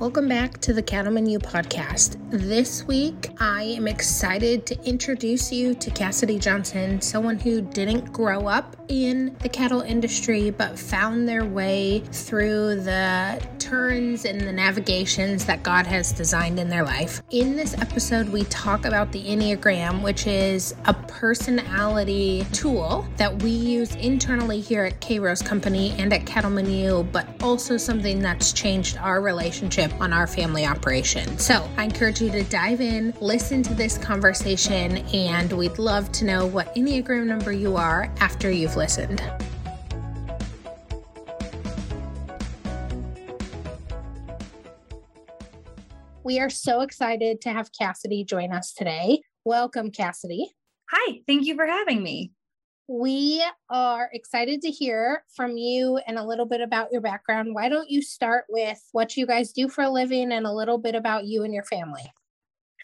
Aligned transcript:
Welcome 0.00 0.26
back 0.26 0.60
to 0.62 0.72
the 0.72 0.82
Cattleman 0.82 1.26
U 1.26 1.38
podcast. 1.38 2.18
This 2.28 2.84
week, 2.84 3.28
I 3.38 3.62
am 3.62 3.86
excited 3.86 4.66
to 4.66 4.84
introduce 4.84 5.52
you 5.52 5.72
to 5.76 5.90
Cassidy 5.92 6.36
Johnston, 6.36 7.00
someone 7.00 7.38
who 7.38 7.60
didn't 7.60 8.12
grow 8.12 8.48
up 8.48 8.74
in 8.88 9.36
the 9.40 9.48
cattle 9.48 9.82
industry 9.82 10.50
but 10.50 10.76
found 10.76 11.28
their 11.28 11.44
way 11.44 12.00
through 12.10 12.80
the 12.82 13.40
turns 13.60 14.24
and 14.24 14.40
the 14.40 14.52
navigations 14.52 15.44
that 15.46 15.62
God 15.62 15.86
has 15.86 16.12
designed 16.12 16.58
in 16.58 16.68
their 16.68 16.84
life. 16.84 17.22
In 17.30 17.56
this 17.56 17.74
episode, 17.78 18.28
we 18.28 18.42
talk 18.44 18.84
about 18.84 19.12
the 19.12 19.22
Enneagram, 19.24 20.02
which 20.02 20.26
is 20.26 20.74
a 20.86 20.92
personality 20.92 22.44
tool 22.52 23.06
that 23.16 23.42
we 23.42 23.50
use 23.50 23.94
internally 23.94 24.60
here 24.60 24.84
at 24.84 25.00
Kairos 25.00 25.42
Company 25.42 25.94
and 25.98 26.12
at 26.12 26.26
Cattleman 26.26 26.68
U, 26.68 27.08
but 27.12 27.26
also 27.42 27.76
something 27.76 28.18
that's 28.18 28.52
changed 28.52 28.98
our 28.98 29.22
relationship 29.22 29.83
on 29.94 30.12
our 30.12 30.26
family 30.26 30.66
operation. 30.66 31.38
So 31.38 31.68
I 31.76 31.84
encourage 31.84 32.20
you 32.20 32.30
to 32.30 32.42
dive 32.44 32.80
in, 32.80 33.14
listen 33.20 33.62
to 33.64 33.74
this 33.74 33.98
conversation, 33.98 34.98
and 35.14 35.52
we'd 35.52 35.78
love 35.78 36.12
to 36.12 36.24
know 36.24 36.46
what 36.46 36.74
Enneagram 36.74 37.26
number 37.26 37.52
you 37.52 37.76
are 37.76 38.12
after 38.20 38.50
you've 38.50 38.76
listened. 38.76 39.22
We 46.24 46.38
are 46.40 46.50
so 46.50 46.80
excited 46.80 47.40
to 47.42 47.50
have 47.50 47.70
Cassidy 47.72 48.24
join 48.24 48.52
us 48.52 48.72
today. 48.72 49.20
Welcome, 49.44 49.90
Cassidy. 49.90 50.50
Hi, 50.90 51.20
thank 51.26 51.44
you 51.46 51.54
for 51.54 51.66
having 51.66 52.02
me. 52.02 52.32
We 52.86 53.42
are 53.70 54.10
excited 54.12 54.60
to 54.62 54.70
hear 54.70 55.24
from 55.34 55.56
you 55.56 55.98
and 56.06 56.18
a 56.18 56.24
little 56.24 56.44
bit 56.44 56.60
about 56.60 56.92
your 56.92 57.00
background. 57.00 57.54
Why 57.54 57.70
don't 57.70 57.88
you 57.88 58.02
start 58.02 58.44
with 58.50 58.78
what 58.92 59.16
you 59.16 59.26
guys 59.26 59.52
do 59.52 59.68
for 59.68 59.84
a 59.84 59.90
living 59.90 60.32
and 60.32 60.46
a 60.46 60.52
little 60.52 60.76
bit 60.76 60.94
about 60.94 61.24
you 61.24 61.44
and 61.44 61.54
your 61.54 61.64
family? 61.64 62.12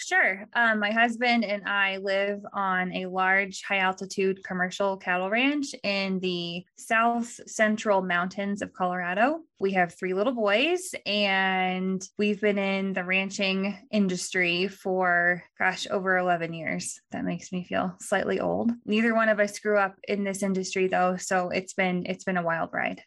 Sure. 0.03 0.47
Um, 0.55 0.81
my 0.81 0.93
husband 0.93 1.45
and 1.45 1.69
I 1.69 1.99
live 1.99 2.41
on 2.55 2.91
a 2.95 3.05
large 3.05 3.63
high 3.63 3.81
altitude 3.81 4.43
commercial 4.43 4.97
cattle 4.97 5.29
ranch 5.29 5.75
in 5.85 6.21
the 6.21 6.65
south 6.79 7.39
central 7.47 8.01
mountains 8.01 8.63
of 8.63 8.73
Colorado. 8.73 9.41
We 9.59 9.73
have 9.73 9.95
three 9.95 10.15
little 10.15 10.33
boys, 10.33 10.95
and 11.05 12.03
we've 12.17 12.41
been 12.41 12.57
in 12.57 12.95
the 12.95 13.05
ranching 13.05 13.77
industry 13.91 14.69
for, 14.69 15.45
gosh, 15.59 15.87
over 15.91 16.17
11 16.17 16.55
years. 16.55 16.99
That 17.11 17.27
makes 17.27 17.53
me 17.53 17.65
feel 17.65 17.95
slightly 18.01 18.41
old. 18.41 18.73
Neither 18.87 19.15
one 19.15 19.29
of 19.29 19.39
us 19.39 19.59
grew 19.59 19.77
up 19.77 19.97
in 20.09 20.25
this 20.25 20.43
industry, 20.43 20.89
though, 20.89 21.19
so 21.19 21.51
it's 21.51 21.75
been 21.75 22.07
it's 22.07 22.25
been 22.25 22.39
a 22.39 22.43
wild 22.43 22.71
ride. 22.73 23.03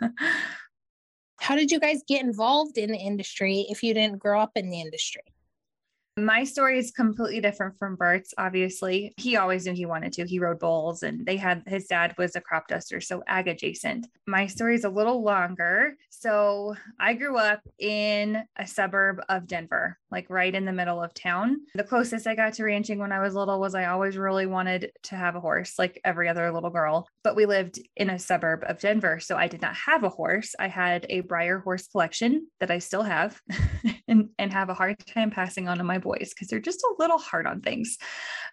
How 1.40 1.56
did 1.56 1.72
you 1.72 1.80
guys 1.80 2.04
get 2.06 2.22
involved 2.22 2.78
in 2.78 2.92
the 2.92 2.98
industry 2.98 3.66
if 3.68 3.82
you 3.82 3.92
didn't 3.92 4.20
grow 4.20 4.40
up 4.40 4.52
in 4.54 4.70
the 4.70 4.80
industry? 4.80 5.22
My 6.18 6.44
story 6.44 6.78
is 6.78 6.90
completely 6.90 7.40
different 7.40 7.78
from 7.78 7.96
Bert's, 7.96 8.34
obviously. 8.36 9.14
He 9.16 9.36
always 9.36 9.64
knew 9.64 9.72
he 9.72 9.86
wanted 9.86 10.12
to. 10.14 10.26
He 10.26 10.38
rode 10.38 10.58
bulls 10.58 11.02
and 11.02 11.24
they 11.24 11.38
had 11.38 11.62
his 11.66 11.86
dad 11.86 12.14
was 12.18 12.36
a 12.36 12.40
crop 12.40 12.68
duster, 12.68 13.00
so 13.00 13.22
ag 13.26 13.48
adjacent. 13.48 14.06
My 14.26 14.46
story 14.46 14.74
is 14.74 14.84
a 14.84 14.90
little 14.90 15.22
longer. 15.22 15.94
So 16.10 16.76
I 17.00 17.14
grew 17.14 17.38
up 17.38 17.60
in 17.78 18.44
a 18.58 18.66
suburb 18.66 19.22
of 19.30 19.46
Denver, 19.46 19.98
like 20.10 20.28
right 20.28 20.54
in 20.54 20.66
the 20.66 20.72
middle 20.72 21.02
of 21.02 21.14
town. 21.14 21.62
The 21.74 21.82
closest 21.82 22.26
I 22.26 22.34
got 22.34 22.52
to 22.54 22.64
ranching 22.64 22.98
when 22.98 23.10
I 23.10 23.20
was 23.20 23.34
little 23.34 23.58
was 23.58 23.74
I 23.74 23.86
always 23.86 24.18
really 24.18 24.46
wanted 24.46 24.92
to 25.04 25.16
have 25.16 25.34
a 25.34 25.40
horse, 25.40 25.78
like 25.78 25.98
every 26.04 26.28
other 26.28 26.52
little 26.52 26.70
girl. 26.70 27.08
But 27.24 27.36
we 27.36 27.46
lived 27.46 27.80
in 27.96 28.10
a 28.10 28.18
suburb 28.18 28.64
of 28.66 28.80
Denver. 28.80 29.18
So 29.18 29.36
I 29.38 29.48
did 29.48 29.62
not 29.62 29.74
have 29.74 30.04
a 30.04 30.10
horse. 30.10 30.54
I 30.58 30.68
had 30.68 31.06
a 31.08 31.22
Breyer 31.22 31.62
horse 31.62 31.86
collection 31.86 32.48
that 32.60 32.70
I 32.70 32.80
still 32.80 33.02
have 33.02 33.40
and, 34.06 34.28
and 34.38 34.52
have 34.52 34.68
a 34.68 34.74
hard 34.74 34.98
time 35.06 35.30
passing 35.30 35.68
on 35.68 35.78
to 35.78 35.84
my 35.84 36.01
boys 36.02 36.30
because 36.30 36.48
they're 36.48 36.60
just 36.60 36.82
a 36.82 36.94
little 36.98 37.18
hard 37.18 37.46
on 37.46 37.60
things. 37.60 37.96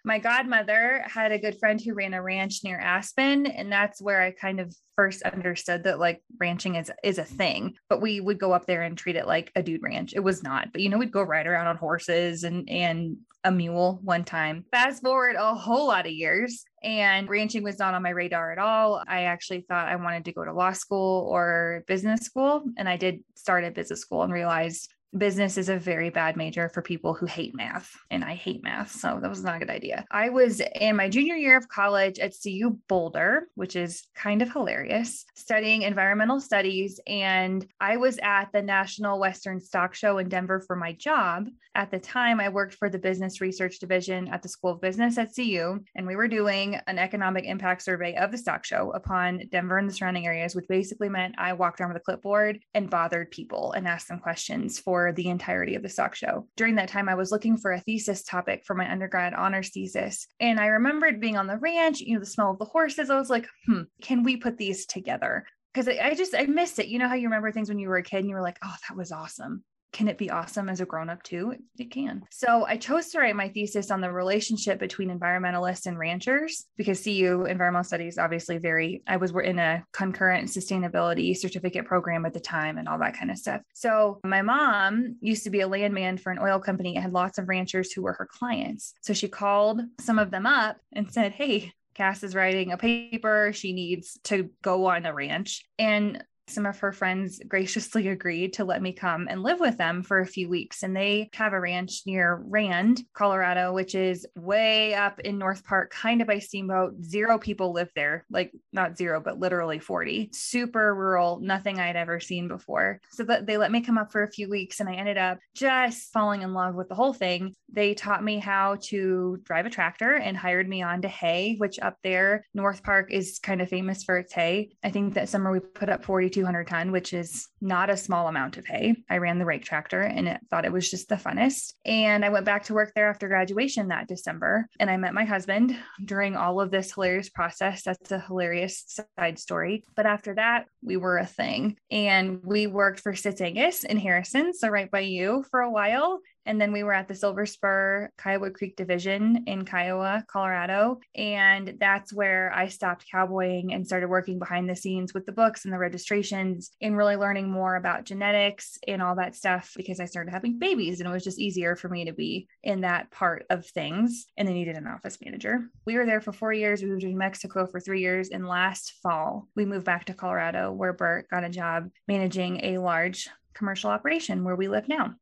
My 0.04 0.18
godmother 0.18 1.04
had 1.06 1.32
a 1.32 1.38
good 1.38 1.58
friend 1.58 1.80
who 1.80 1.94
ran 1.94 2.14
a 2.14 2.22
ranch 2.22 2.60
near 2.64 2.78
Aspen, 2.78 3.46
and 3.46 3.70
that's 3.70 4.00
where 4.00 4.22
I 4.22 4.30
kind 4.30 4.60
of 4.60 4.74
first 4.96 5.22
understood 5.22 5.84
that 5.84 5.98
like 5.98 6.22
ranching 6.38 6.76
is 6.76 6.90
is 7.04 7.18
a 7.18 7.24
thing. 7.24 7.74
But 7.88 8.00
we 8.00 8.20
would 8.20 8.38
go 8.38 8.52
up 8.52 8.66
there 8.66 8.82
and 8.82 8.96
treat 8.96 9.16
it 9.16 9.26
like 9.26 9.52
a 9.54 9.62
dude 9.62 9.82
ranch. 9.82 10.14
It 10.14 10.20
was 10.20 10.42
not, 10.42 10.72
but 10.72 10.80
you 10.80 10.88
know, 10.88 10.98
we'd 10.98 11.12
go 11.12 11.22
ride 11.22 11.46
around 11.46 11.66
on 11.66 11.76
horses 11.76 12.44
and 12.44 12.68
and 12.70 13.18
a 13.44 13.50
mule 13.50 14.00
one 14.02 14.24
time. 14.24 14.64
Fast 14.70 15.02
forward 15.02 15.36
a 15.36 15.54
whole 15.54 15.86
lot 15.86 16.06
of 16.06 16.12
years, 16.12 16.64
and 16.82 17.28
ranching 17.28 17.62
was 17.62 17.78
not 17.78 17.94
on 17.94 18.02
my 18.02 18.10
radar 18.10 18.52
at 18.52 18.58
all. 18.58 19.02
I 19.06 19.22
actually 19.24 19.64
thought 19.68 19.88
I 19.88 19.96
wanted 19.96 20.24
to 20.26 20.32
go 20.32 20.44
to 20.44 20.52
law 20.52 20.72
school 20.72 21.26
or 21.30 21.84
business 21.86 22.20
school, 22.20 22.64
and 22.76 22.88
I 22.88 22.96
did 22.96 23.20
start 23.34 23.64
at 23.64 23.74
business 23.74 24.00
school 24.00 24.22
and 24.22 24.32
realized 24.32 24.92
business 25.16 25.58
is 25.58 25.68
a 25.68 25.76
very 25.76 26.08
bad 26.10 26.36
major 26.36 26.68
for 26.68 26.82
people 26.82 27.14
who 27.14 27.26
hate 27.26 27.54
math 27.54 27.90
and 28.10 28.22
i 28.22 28.34
hate 28.34 28.62
math 28.62 28.92
so 28.92 29.18
that 29.20 29.28
was 29.28 29.42
not 29.42 29.56
a 29.56 29.58
good 29.58 29.70
idea. 29.70 30.04
I 30.10 30.28
was 30.28 30.60
in 30.60 30.96
my 30.96 31.08
junior 31.08 31.34
year 31.34 31.56
of 31.56 31.68
college 31.68 32.18
at 32.18 32.34
cu 32.42 32.78
boulder 32.88 33.48
which 33.54 33.74
is 33.74 34.06
kind 34.14 34.40
of 34.40 34.52
hilarious 34.52 35.24
studying 35.34 35.82
environmental 35.82 36.40
studies 36.40 37.00
and 37.06 37.66
i 37.80 37.96
was 37.96 38.18
at 38.22 38.46
the 38.52 38.62
national 38.62 39.18
western 39.18 39.60
stock 39.60 39.94
show 39.94 40.18
in 40.18 40.28
denver 40.28 40.60
for 40.60 40.76
my 40.76 40.92
job. 40.92 41.48
At 41.74 41.90
the 41.90 41.98
time 41.98 42.38
i 42.38 42.48
worked 42.48 42.74
for 42.74 42.88
the 42.88 42.98
business 42.98 43.40
research 43.40 43.80
division 43.80 44.28
at 44.28 44.42
the 44.42 44.48
school 44.48 44.72
of 44.72 44.80
business 44.80 45.18
at 45.18 45.34
cu 45.34 45.80
and 45.96 46.06
we 46.06 46.16
were 46.16 46.28
doing 46.28 46.78
an 46.86 46.98
economic 46.98 47.44
impact 47.46 47.82
survey 47.82 48.14
of 48.16 48.30
the 48.30 48.38
stock 48.38 48.64
show 48.64 48.92
upon 48.92 49.42
denver 49.50 49.78
and 49.78 49.88
the 49.88 49.94
surrounding 49.94 50.26
areas 50.26 50.54
which 50.54 50.68
basically 50.68 51.08
meant 51.08 51.34
i 51.38 51.52
walked 51.52 51.80
around 51.80 51.92
with 51.92 52.00
a 52.00 52.04
clipboard 52.04 52.60
and 52.74 52.90
bothered 52.90 53.30
people 53.30 53.72
and 53.72 53.88
asked 53.88 54.08
them 54.08 54.20
questions 54.20 54.78
for 54.78 54.99
for 55.00 55.12
the 55.12 55.28
entirety 55.28 55.74
of 55.74 55.82
the 55.82 55.88
stock 55.88 56.14
show. 56.14 56.46
During 56.56 56.74
that 56.74 56.88
time, 56.88 57.08
I 57.08 57.14
was 57.14 57.32
looking 57.32 57.56
for 57.56 57.72
a 57.72 57.80
thesis 57.80 58.22
topic 58.22 58.64
for 58.66 58.74
my 58.74 58.90
undergrad 58.90 59.32
honors 59.32 59.70
thesis. 59.70 60.26
And 60.40 60.60
I 60.60 60.66
remembered 60.66 61.20
being 61.20 61.38
on 61.38 61.46
the 61.46 61.56
ranch, 61.56 62.00
you 62.00 62.14
know, 62.14 62.20
the 62.20 62.26
smell 62.26 62.50
of 62.50 62.58
the 62.58 62.66
horses. 62.66 63.08
I 63.08 63.18
was 63.18 63.30
like, 63.30 63.46
hmm, 63.66 63.82
can 64.02 64.22
we 64.22 64.36
put 64.36 64.58
these 64.58 64.84
together? 64.84 65.46
Because 65.72 65.88
I, 65.88 65.98
I 66.02 66.14
just, 66.14 66.34
I 66.34 66.44
missed 66.46 66.78
it. 66.78 66.88
You 66.88 66.98
know 66.98 67.08
how 67.08 67.14
you 67.14 67.28
remember 67.28 67.50
things 67.50 67.68
when 67.68 67.78
you 67.78 67.88
were 67.88 67.96
a 67.96 68.02
kid 68.02 68.18
and 68.18 68.28
you 68.28 68.34
were 68.34 68.42
like, 68.42 68.58
oh, 68.62 68.74
that 68.88 68.96
was 68.96 69.10
awesome 69.12 69.64
can 69.92 70.08
it 70.08 70.18
be 70.18 70.30
awesome 70.30 70.68
as 70.68 70.80
a 70.80 70.86
grown 70.86 71.10
up 71.10 71.22
too? 71.22 71.54
It 71.78 71.90
can. 71.90 72.22
So 72.30 72.64
I 72.66 72.76
chose 72.76 73.08
to 73.10 73.18
write 73.18 73.36
my 73.36 73.48
thesis 73.48 73.90
on 73.90 74.00
the 74.00 74.12
relationship 74.12 74.78
between 74.78 75.16
environmentalists 75.16 75.86
and 75.86 75.98
ranchers 75.98 76.66
because 76.76 77.02
CU 77.02 77.44
environmental 77.48 77.84
studies 77.84 78.18
obviously 78.18 78.58
very 78.58 79.02
I 79.06 79.16
was 79.16 79.32
in 79.42 79.58
a 79.58 79.84
concurrent 79.92 80.48
sustainability 80.48 81.36
certificate 81.36 81.86
program 81.86 82.24
at 82.24 82.34
the 82.34 82.40
time 82.40 82.78
and 82.78 82.88
all 82.88 82.98
that 82.98 83.16
kind 83.16 83.30
of 83.30 83.38
stuff. 83.38 83.62
So 83.74 84.20
my 84.24 84.42
mom 84.42 85.16
used 85.20 85.44
to 85.44 85.50
be 85.50 85.60
a 85.60 85.68
landman 85.68 86.18
for 86.18 86.30
an 86.30 86.38
oil 86.38 86.58
company 86.58 86.94
and 86.94 87.02
had 87.02 87.12
lots 87.12 87.38
of 87.38 87.48
ranchers 87.48 87.92
who 87.92 88.02
were 88.02 88.12
her 88.14 88.28
clients. 88.30 88.94
So 89.00 89.12
she 89.12 89.28
called 89.28 89.80
some 90.00 90.18
of 90.18 90.30
them 90.30 90.46
up 90.46 90.76
and 90.92 91.10
said, 91.10 91.32
"Hey, 91.32 91.72
Cass 91.94 92.22
is 92.22 92.34
writing 92.34 92.72
a 92.72 92.78
paper. 92.78 93.52
She 93.52 93.72
needs 93.72 94.18
to 94.24 94.50
go 94.62 94.86
on 94.86 95.06
a 95.06 95.12
ranch. 95.12 95.64
And 95.78 96.24
some 96.50 96.66
of 96.66 96.78
her 96.80 96.92
friends 96.92 97.40
graciously 97.46 98.08
agreed 98.08 98.54
to 98.54 98.64
let 98.64 98.82
me 98.82 98.92
come 98.92 99.28
and 99.28 99.42
live 99.42 99.60
with 99.60 99.76
them 99.76 100.02
for 100.02 100.20
a 100.20 100.26
few 100.26 100.48
weeks. 100.48 100.82
And 100.82 100.96
they 100.96 101.30
have 101.34 101.52
a 101.52 101.60
ranch 101.60 102.02
near 102.06 102.42
Rand, 102.46 103.02
Colorado, 103.14 103.72
which 103.72 103.94
is 103.94 104.26
way 104.36 104.94
up 104.94 105.20
in 105.20 105.38
North 105.38 105.64
Park, 105.64 105.90
kind 105.90 106.20
of 106.20 106.26
by 106.26 106.38
Steamboat. 106.38 107.02
Zero 107.02 107.38
people 107.38 107.72
live 107.72 107.90
there, 107.94 108.24
like 108.30 108.52
not 108.72 108.96
zero, 108.96 109.20
but 109.20 109.38
literally 109.38 109.78
40. 109.78 110.30
Super 110.32 110.94
rural, 110.94 111.40
nothing 111.40 111.80
I'd 111.80 111.96
ever 111.96 112.20
seen 112.20 112.48
before. 112.48 113.00
So 113.10 113.24
that 113.24 113.46
they 113.46 113.56
let 113.56 113.72
me 113.72 113.80
come 113.80 113.98
up 113.98 114.12
for 114.12 114.22
a 114.22 114.30
few 114.30 114.48
weeks 114.48 114.80
and 114.80 114.88
I 114.88 114.94
ended 114.94 115.18
up 115.18 115.38
just 115.54 116.12
falling 116.12 116.42
in 116.42 116.54
love 116.54 116.74
with 116.74 116.88
the 116.88 116.94
whole 116.94 117.12
thing. 117.12 117.54
They 117.72 117.94
taught 117.94 118.24
me 118.24 118.38
how 118.38 118.78
to 118.84 119.38
drive 119.44 119.66
a 119.66 119.70
tractor 119.70 120.14
and 120.14 120.36
hired 120.36 120.68
me 120.68 120.82
on 120.82 121.02
to 121.02 121.08
hay, 121.08 121.54
which 121.58 121.78
up 121.80 121.96
there, 122.02 122.44
North 122.54 122.82
Park 122.82 123.12
is 123.12 123.38
kind 123.38 123.60
of 123.60 123.68
famous 123.68 124.02
for 124.02 124.18
its 124.18 124.32
hay. 124.32 124.70
I 124.82 124.90
think 124.90 125.14
that 125.14 125.28
summer 125.28 125.52
we 125.52 125.60
put 125.60 125.88
up 125.88 126.04
42 126.04 126.39
200 126.40 126.66
ton, 126.66 126.90
which 126.90 127.12
is 127.12 127.48
not 127.60 127.90
a 127.90 127.96
small 127.98 128.26
amount 128.26 128.56
of 128.56 128.66
hay. 128.66 128.96
I 129.10 129.18
ran 129.18 129.38
the 129.38 129.44
rake 129.44 129.62
tractor 129.62 130.00
and 130.00 130.26
it, 130.26 130.40
thought 130.48 130.64
it 130.64 130.72
was 130.72 130.90
just 130.90 131.10
the 131.10 131.16
funnest. 131.16 131.74
And 131.84 132.24
I 132.24 132.30
went 132.30 132.46
back 132.46 132.64
to 132.64 132.74
work 132.74 132.92
there 132.94 133.10
after 133.10 133.28
graduation 133.28 133.88
that 133.88 134.08
December. 134.08 134.66
And 134.78 134.88
I 134.88 134.96
met 134.96 135.12
my 135.12 135.24
husband 135.24 135.76
during 136.02 136.36
all 136.36 136.58
of 136.58 136.70
this 136.70 136.94
hilarious 136.94 137.28
process. 137.28 137.82
That's 137.82 138.10
a 138.10 138.20
hilarious 138.20 139.02
side 139.18 139.38
story. 139.38 139.84
But 139.94 140.06
after 140.06 140.34
that, 140.36 140.64
we 140.82 140.96
were 140.96 141.18
a 141.18 141.26
thing. 141.26 141.76
And 141.90 142.40
we 142.42 142.66
worked 142.66 143.00
for 143.00 143.14
Sitz 143.14 143.42
Angus 143.42 143.84
in 143.84 143.98
Harrison, 143.98 144.54
so 144.54 144.68
right 144.68 144.90
by 144.90 145.00
you 145.00 145.44
for 145.50 145.60
a 145.60 145.70
while. 145.70 146.20
And 146.50 146.60
then 146.60 146.72
we 146.72 146.82
were 146.82 146.92
at 146.92 147.06
the 147.06 147.14
Silver 147.14 147.46
Spur 147.46 148.10
Kiowa 148.20 148.50
Creek 148.50 148.74
Division 148.74 149.44
in 149.46 149.64
Kiowa, 149.64 150.24
Colorado. 150.26 150.98
And 151.14 151.76
that's 151.78 152.12
where 152.12 152.52
I 152.52 152.66
stopped 152.66 153.06
cowboying 153.08 153.72
and 153.72 153.86
started 153.86 154.08
working 154.08 154.40
behind 154.40 154.68
the 154.68 154.74
scenes 154.74 155.14
with 155.14 155.26
the 155.26 155.32
books 155.32 155.64
and 155.64 155.72
the 155.72 155.78
registrations 155.78 156.72
and 156.82 156.96
really 156.96 157.14
learning 157.14 157.48
more 157.48 157.76
about 157.76 158.04
genetics 158.04 158.80
and 158.88 159.00
all 159.00 159.14
that 159.14 159.36
stuff 159.36 159.74
because 159.76 160.00
I 160.00 160.06
started 160.06 160.32
having 160.32 160.58
babies 160.58 160.98
and 160.98 161.08
it 161.08 161.12
was 161.12 161.22
just 161.22 161.38
easier 161.38 161.76
for 161.76 161.88
me 161.88 162.06
to 162.06 162.12
be 162.12 162.48
in 162.64 162.80
that 162.80 163.12
part 163.12 163.46
of 163.48 163.64
things. 163.64 164.26
And 164.36 164.48
they 164.48 164.52
needed 164.52 164.74
an 164.74 164.88
office 164.88 165.18
manager. 165.24 165.68
We 165.86 165.96
were 165.96 166.04
there 166.04 166.20
for 166.20 166.32
four 166.32 166.52
years. 166.52 166.82
We 166.82 166.88
moved 166.88 167.02
to 167.02 167.14
Mexico 167.14 167.64
for 167.64 167.78
three 167.78 168.00
years. 168.00 168.30
And 168.30 168.48
last 168.48 168.94
fall, 169.04 169.46
we 169.54 169.66
moved 169.66 169.86
back 169.86 170.06
to 170.06 170.14
Colorado 170.14 170.72
where 170.72 170.94
Bert 170.94 171.30
got 171.30 171.44
a 171.44 171.48
job 171.48 171.90
managing 172.08 172.64
a 172.64 172.78
large 172.78 173.28
commercial 173.54 173.90
operation 173.90 174.42
where 174.42 174.56
we 174.56 174.66
live 174.66 174.88
now. 174.88 175.14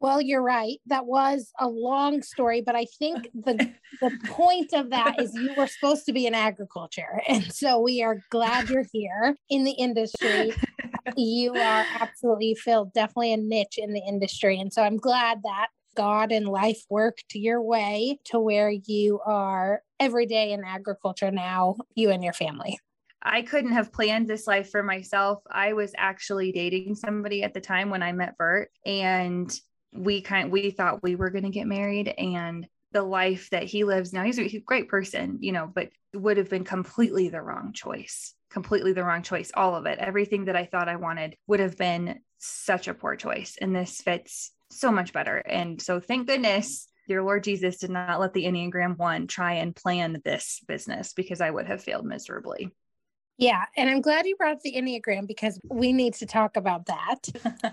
Well, 0.00 0.20
you're 0.20 0.42
right. 0.42 0.78
That 0.86 1.06
was 1.06 1.50
a 1.58 1.68
long 1.68 2.22
story, 2.22 2.62
but 2.64 2.76
I 2.76 2.86
think 2.98 3.28
the 3.34 3.72
the 4.00 4.16
point 4.26 4.72
of 4.72 4.90
that 4.90 5.20
is 5.20 5.34
you 5.34 5.54
were 5.56 5.66
supposed 5.66 6.06
to 6.06 6.12
be 6.12 6.26
in 6.26 6.34
agriculture. 6.34 7.20
And 7.26 7.52
so 7.52 7.80
we 7.80 8.02
are 8.02 8.22
glad 8.30 8.70
you're 8.70 8.86
here 8.92 9.36
in 9.50 9.64
the 9.64 9.72
industry. 9.72 10.52
You 11.16 11.54
are 11.54 11.86
absolutely 12.00 12.54
filled 12.54 12.92
definitely 12.92 13.32
a 13.32 13.38
niche 13.38 13.78
in 13.78 13.94
the 13.94 14.02
industry. 14.06 14.60
And 14.60 14.70
so 14.70 14.82
I'm 14.82 14.98
glad 14.98 15.42
that 15.42 15.68
God 15.96 16.32
and 16.32 16.46
life 16.46 16.82
worked 16.90 17.34
your 17.34 17.62
way 17.62 18.18
to 18.26 18.38
where 18.38 18.70
you 18.70 19.18
are 19.24 19.82
every 19.98 20.26
day 20.26 20.52
in 20.52 20.64
agriculture 20.64 21.30
now, 21.30 21.76
you 21.94 22.10
and 22.10 22.22
your 22.22 22.34
family. 22.34 22.78
I 23.22 23.42
couldn't 23.42 23.72
have 23.72 23.92
planned 23.92 24.28
this 24.28 24.46
life 24.46 24.70
for 24.70 24.82
myself. 24.82 25.42
I 25.50 25.72
was 25.72 25.92
actually 25.96 26.52
dating 26.52 26.94
somebody 26.94 27.42
at 27.42 27.52
the 27.52 27.60
time 27.60 27.90
when 27.90 28.02
I 28.02 28.12
met 28.12 28.38
Bert, 28.38 28.70
and 28.86 29.52
we 29.92 30.20
kind 30.20 30.50
we 30.50 30.70
thought 30.70 31.02
we 31.02 31.14
were 31.14 31.30
going 31.30 31.44
to 31.44 31.50
get 31.50 31.66
married 31.66 32.08
and 32.08 32.66
the 32.92 33.02
life 33.02 33.50
that 33.50 33.64
he 33.64 33.84
lives 33.84 34.12
now 34.12 34.22
he's 34.22 34.38
a, 34.38 34.42
he's 34.42 34.60
a 34.60 34.64
great 34.64 34.88
person 34.88 35.38
you 35.40 35.52
know 35.52 35.70
but 35.72 35.90
would 36.14 36.36
have 36.36 36.48
been 36.48 36.64
completely 36.64 37.28
the 37.28 37.40
wrong 37.40 37.72
choice 37.72 38.34
completely 38.50 38.92
the 38.92 39.04
wrong 39.04 39.22
choice 39.22 39.52
all 39.54 39.74
of 39.74 39.86
it. 39.86 39.98
Everything 39.98 40.46
that 40.46 40.56
i 40.56 40.64
thought 40.64 40.88
i 40.88 40.96
wanted 40.96 41.36
would 41.46 41.60
have 41.60 41.76
been 41.76 42.20
such 42.38 42.88
a 42.88 42.94
poor 42.94 43.16
choice 43.16 43.56
and 43.60 43.74
this 43.74 44.00
fits 44.00 44.52
so 44.70 44.92
much 44.92 45.12
better. 45.12 45.38
And 45.38 45.80
so 45.80 45.98
thank 45.98 46.26
goodness 46.26 46.88
dear 47.08 47.22
lord 47.22 47.42
jesus 47.42 47.78
did 47.78 47.88
not 47.88 48.20
let 48.20 48.34
the 48.34 48.44
enneagram 48.44 48.96
one 48.98 49.26
try 49.26 49.54
and 49.54 49.74
plan 49.74 50.20
this 50.26 50.60
business 50.68 51.14
because 51.14 51.40
i 51.40 51.50
would 51.50 51.66
have 51.66 51.82
failed 51.82 52.04
miserably 52.04 52.70
yeah. 53.38 53.64
And 53.76 53.88
I'm 53.88 54.00
glad 54.00 54.26
you 54.26 54.36
brought 54.36 54.52
up 54.52 54.62
the 54.62 54.74
Enneagram 54.74 55.26
because 55.26 55.60
we 55.64 55.92
need 55.92 56.14
to 56.14 56.26
talk 56.26 56.56
about 56.56 56.86
that. 56.86 57.28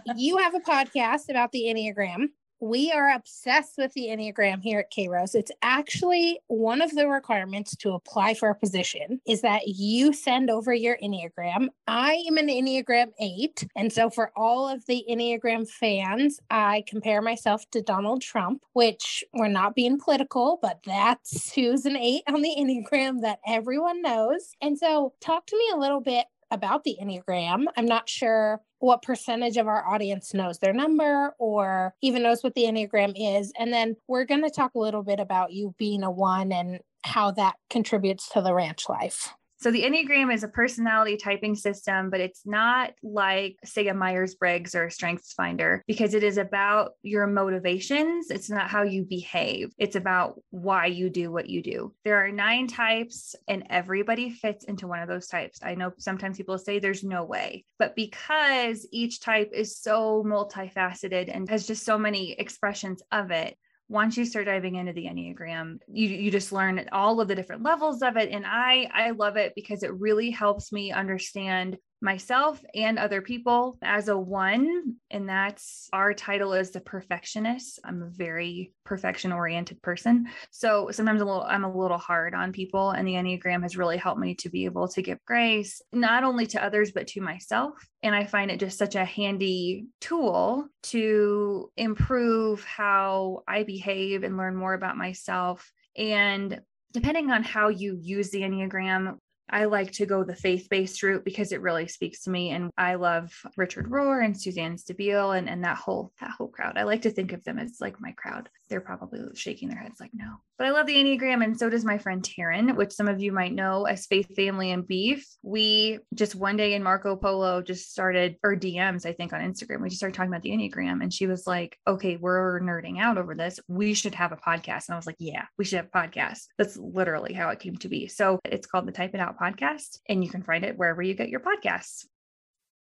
you 0.15 0.37
have 0.37 0.53
a 0.53 0.59
podcast 0.59 1.29
about 1.29 1.51
the 1.51 1.63
Enneagram. 1.63 2.27
We 2.61 2.91
are 2.91 3.11
obsessed 3.11 3.73
with 3.77 3.93
the 3.93 4.07
Enneagram 4.07 4.61
here 4.61 4.79
at 4.79 4.91
Kairos. 4.91 5.35
It's 5.35 5.51
actually 5.61 6.39
one 6.47 6.81
of 6.81 6.91
the 6.95 7.07
requirements 7.07 7.75
to 7.77 7.91
apply 7.91 8.33
for 8.33 8.49
a 8.49 8.55
position 8.55 9.19
is 9.27 9.41
that 9.41 9.67
you 9.67 10.13
send 10.13 10.49
over 10.49 10.73
your 10.73 10.97
Enneagram. 11.03 11.67
I 11.87 12.23
am 12.27 12.37
an 12.37 12.47
Enneagram 12.47 13.11
8. 13.19 13.67
And 13.75 13.91
so 13.91 14.09
for 14.09 14.31
all 14.37 14.69
of 14.69 14.85
the 14.85 15.03
Enneagram 15.09 15.67
fans, 15.69 16.39
I 16.49 16.83
compare 16.87 17.21
myself 17.21 17.69
to 17.71 17.81
Donald 17.81 18.21
Trump, 18.21 18.63
which 18.73 19.23
we're 19.33 19.47
not 19.49 19.75
being 19.75 19.99
political, 19.99 20.57
but 20.61 20.79
that's 20.85 21.53
who's 21.53 21.85
an 21.85 21.97
8 21.97 22.23
on 22.27 22.41
the 22.41 22.55
Enneagram 22.57 23.21
that 23.21 23.39
everyone 23.45 24.01
knows. 24.01 24.53
And 24.61 24.77
so 24.77 25.13
talk 25.19 25.45
to 25.47 25.57
me 25.57 25.71
a 25.73 25.77
little 25.77 26.01
bit 26.01 26.25
about 26.51 26.83
the 26.83 26.97
Enneagram. 27.01 27.65
I'm 27.75 27.85
not 27.85 28.09
sure 28.09 28.61
what 28.79 29.01
percentage 29.01 29.57
of 29.57 29.67
our 29.67 29.87
audience 29.87 30.33
knows 30.33 30.59
their 30.59 30.73
number 30.73 31.33
or 31.39 31.95
even 32.01 32.23
knows 32.23 32.43
what 32.43 32.55
the 32.55 32.63
Enneagram 32.63 33.13
is. 33.15 33.51
And 33.57 33.73
then 33.73 33.95
we're 34.07 34.25
going 34.25 34.43
to 34.43 34.49
talk 34.49 34.75
a 34.75 34.79
little 34.79 35.03
bit 35.03 35.19
about 35.19 35.51
you 35.51 35.73
being 35.77 36.03
a 36.03 36.11
one 36.11 36.51
and 36.51 36.79
how 37.03 37.31
that 37.31 37.55
contributes 37.69 38.29
to 38.29 38.41
the 38.41 38.53
ranch 38.53 38.87
life. 38.89 39.33
So 39.65 39.71
the 39.71 39.81
Enneagram 39.81 40.31
is 40.31 40.43
a 40.43 40.47
personality 40.47 41.17
typing 41.17 41.55
system, 41.55 42.11
but 42.11 42.19
it's 42.19 42.45
not 42.45 42.91
like, 43.01 43.57
say, 43.65 43.87
a 43.87 43.95
Myers 43.95 44.35
Briggs 44.35 44.75
or 44.75 44.85
a 44.85 44.91
Strengths 44.91 45.33
Finder 45.33 45.83
because 45.87 46.13
it 46.13 46.21
is 46.21 46.37
about 46.37 46.91
your 47.01 47.25
motivations. 47.25 48.29
It's 48.29 48.47
not 48.47 48.69
how 48.69 48.83
you 48.83 49.05
behave, 49.05 49.73
it's 49.79 49.95
about 49.95 50.39
why 50.51 50.85
you 50.85 51.09
do 51.09 51.31
what 51.31 51.49
you 51.49 51.63
do. 51.63 51.95
There 52.03 52.23
are 52.23 52.31
nine 52.31 52.67
types, 52.67 53.33
and 53.47 53.65
everybody 53.71 54.29
fits 54.29 54.65
into 54.65 54.85
one 54.87 54.99
of 54.99 55.07
those 55.07 55.25
types. 55.25 55.57
I 55.63 55.73
know 55.73 55.93
sometimes 55.97 56.37
people 56.37 56.59
say 56.59 56.77
there's 56.77 57.03
no 57.03 57.23
way, 57.23 57.65
but 57.79 57.95
because 57.95 58.87
each 58.91 59.19
type 59.19 59.49
is 59.51 59.79
so 59.79 60.23
multifaceted 60.23 61.35
and 61.35 61.49
has 61.49 61.65
just 61.65 61.83
so 61.83 61.97
many 61.97 62.33
expressions 62.33 63.01
of 63.11 63.31
it, 63.31 63.57
once 63.87 64.17
you 64.17 64.25
start 64.25 64.45
diving 64.45 64.75
into 64.75 64.93
the 64.93 65.05
enneagram 65.05 65.77
you 65.87 66.09
you 66.09 66.31
just 66.31 66.51
learn 66.51 66.83
all 66.91 67.21
of 67.21 67.27
the 67.27 67.35
different 67.35 67.63
levels 67.63 68.01
of 68.01 68.17
it. 68.17 68.29
And 68.31 68.45
i 68.45 68.89
i 68.93 69.11
love 69.11 69.37
it 69.37 69.53
because 69.55 69.83
it 69.83 69.93
really 69.93 70.31
helps 70.31 70.71
me 70.71 70.91
understand 70.91 71.77
myself 72.01 72.63
and 72.73 72.99
other 72.99 73.21
people 73.21 73.77
as 73.81 74.07
a 74.07 74.17
one 74.17 74.95
and 75.09 75.27
that's 75.27 75.89
our 75.93 76.13
title 76.13 76.53
is 76.53 76.71
the 76.71 76.81
perfectionist. 76.81 77.79
I'm 77.83 78.03
a 78.03 78.09
very 78.09 78.73
perfection 78.83 79.31
oriented 79.31 79.81
person. 79.81 80.27
So 80.51 80.89
sometimes 80.91 81.21
a 81.21 81.25
little 81.25 81.43
i'm 81.43 81.63
a 81.63 81.77
little 81.77 81.97
hard 81.97 82.35
on 82.35 82.51
people 82.51 82.91
and 82.91 83.07
the 83.07 83.13
enneagram 83.13 83.63
has 83.63 83.77
really 83.77 83.97
helped 83.97 84.19
me 84.19 84.35
to 84.35 84.49
be 84.49 84.65
able 84.65 84.87
to 84.89 85.01
give 85.01 85.23
grace 85.25 85.81
not 85.91 86.23
only 86.23 86.45
to 86.47 86.63
others 86.63 86.91
but 86.91 87.07
to 87.07 87.21
myself. 87.21 87.73
And 88.03 88.13
i 88.13 88.25
find 88.25 88.51
it 88.51 88.59
just 88.59 88.77
such 88.77 88.95
a 88.95 89.05
handy 89.05 89.87
tool 90.01 90.67
to 90.83 91.71
improve 91.77 92.63
how 92.63 93.43
i 93.47 93.63
behave 93.63 94.23
and 94.23 94.37
learn 94.37 94.55
more 94.55 94.73
about 94.73 94.97
myself. 94.97 95.71
And 95.97 96.61
depending 96.95 97.29
on 97.29 97.43
how 97.43 97.67
you 97.67 97.99
use 98.01 98.29
the 98.29 98.39
Enneagram, 98.39 99.17
I 99.49 99.65
like 99.65 99.91
to 99.93 100.05
go 100.05 100.23
the 100.23 100.35
faith 100.35 100.67
based 100.69 101.01
route 101.03 101.23
because 101.23 101.51
it 101.51 101.61
really 101.61 101.87
speaks 101.87 102.23
to 102.23 102.29
me. 102.29 102.51
And 102.51 102.71
I 102.77 102.95
love 102.95 103.31
Richard 103.57 103.89
Rohr 103.89 104.23
and 104.23 104.39
Suzanne 104.39 104.77
Stabile 104.77 105.37
and, 105.37 105.49
and 105.49 105.63
that 105.63 105.77
whole 105.77 106.11
that 106.19 106.31
whole 106.31 106.47
crowd. 106.47 106.77
I 106.77 106.83
like 106.83 107.03
to 107.03 107.11
think 107.11 107.31
of 107.31 107.43
them 107.43 107.59
as 107.59 107.77
like 107.79 108.01
my 108.01 108.11
crowd. 108.13 108.49
They're 108.69 108.81
probably 108.81 109.19
shaking 109.35 109.69
their 109.69 109.77
heads 109.77 109.99
like 109.99 110.11
no. 110.13 110.37
But 110.57 110.67
I 110.67 110.71
love 110.71 110.87
the 110.87 110.95
Enneagram 110.95 111.43
and 111.43 111.57
so 111.57 111.69
does 111.69 111.83
my 111.85 111.97
friend 111.97 112.23
Taryn, 112.23 112.75
which 112.75 112.93
some 112.93 113.07
of 113.07 113.21
you 113.21 113.31
might 113.31 113.53
know 113.53 113.85
as 113.85 114.05
Faith 114.05 114.35
Family 114.35 114.71
and 114.71 114.87
Beef. 114.87 115.27
We 115.43 115.99
just 116.13 116.35
one 116.35 116.57
day 116.57 116.73
in 116.73 116.83
Marco 116.83 117.15
Polo 117.15 117.61
just 117.61 117.91
started 117.91 118.37
or 118.43 118.55
DMs, 118.55 119.05
I 119.05 119.11
think 119.13 119.33
on 119.33 119.41
Instagram. 119.41 119.81
We 119.81 119.89
just 119.89 119.99
started 119.99 120.15
talking 120.15 120.31
about 120.31 120.43
the 120.43 120.51
Enneagram 120.51 121.01
and 121.01 121.13
she 121.13 121.27
was 121.27 121.45
like, 121.45 121.77
okay, 121.87 122.15
we're 122.15 122.61
nerding 122.61 122.99
out 122.99 123.17
over 123.17 123.35
this. 123.35 123.59
We 123.67 123.93
should 123.93 124.15
have 124.15 124.31
a 124.31 124.37
podcast. 124.37 124.87
And 124.87 124.93
I 124.93 124.97
was 124.97 125.07
like, 125.07 125.17
yeah, 125.19 125.45
we 125.57 125.65
should 125.65 125.77
have 125.77 125.89
a 125.93 125.97
podcast. 125.97 126.45
That's 126.57 126.77
literally 126.77 127.33
how 127.33 127.49
it 127.49 127.59
came 127.59 127.75
to 127.77 127.89
be. 127.89 128.07
So 128.07 128.39
it's 128.45 128.67
called 128.67 128.87
the 128.87 128.91
Type 128.91 129.13
It 129.13 129.19
Out 129.19 129.39
podcast, 129.39 129.99
and 130.07 130.23
you 130.23 130.29
can 130.29 130.43
find 130.43 130.63
it 130.63 130.77
wherever 130.77 131.01
you 131.01 131.13
get 131.13 131.29
your 131.29 131.41
podcasts. 131.41 132.05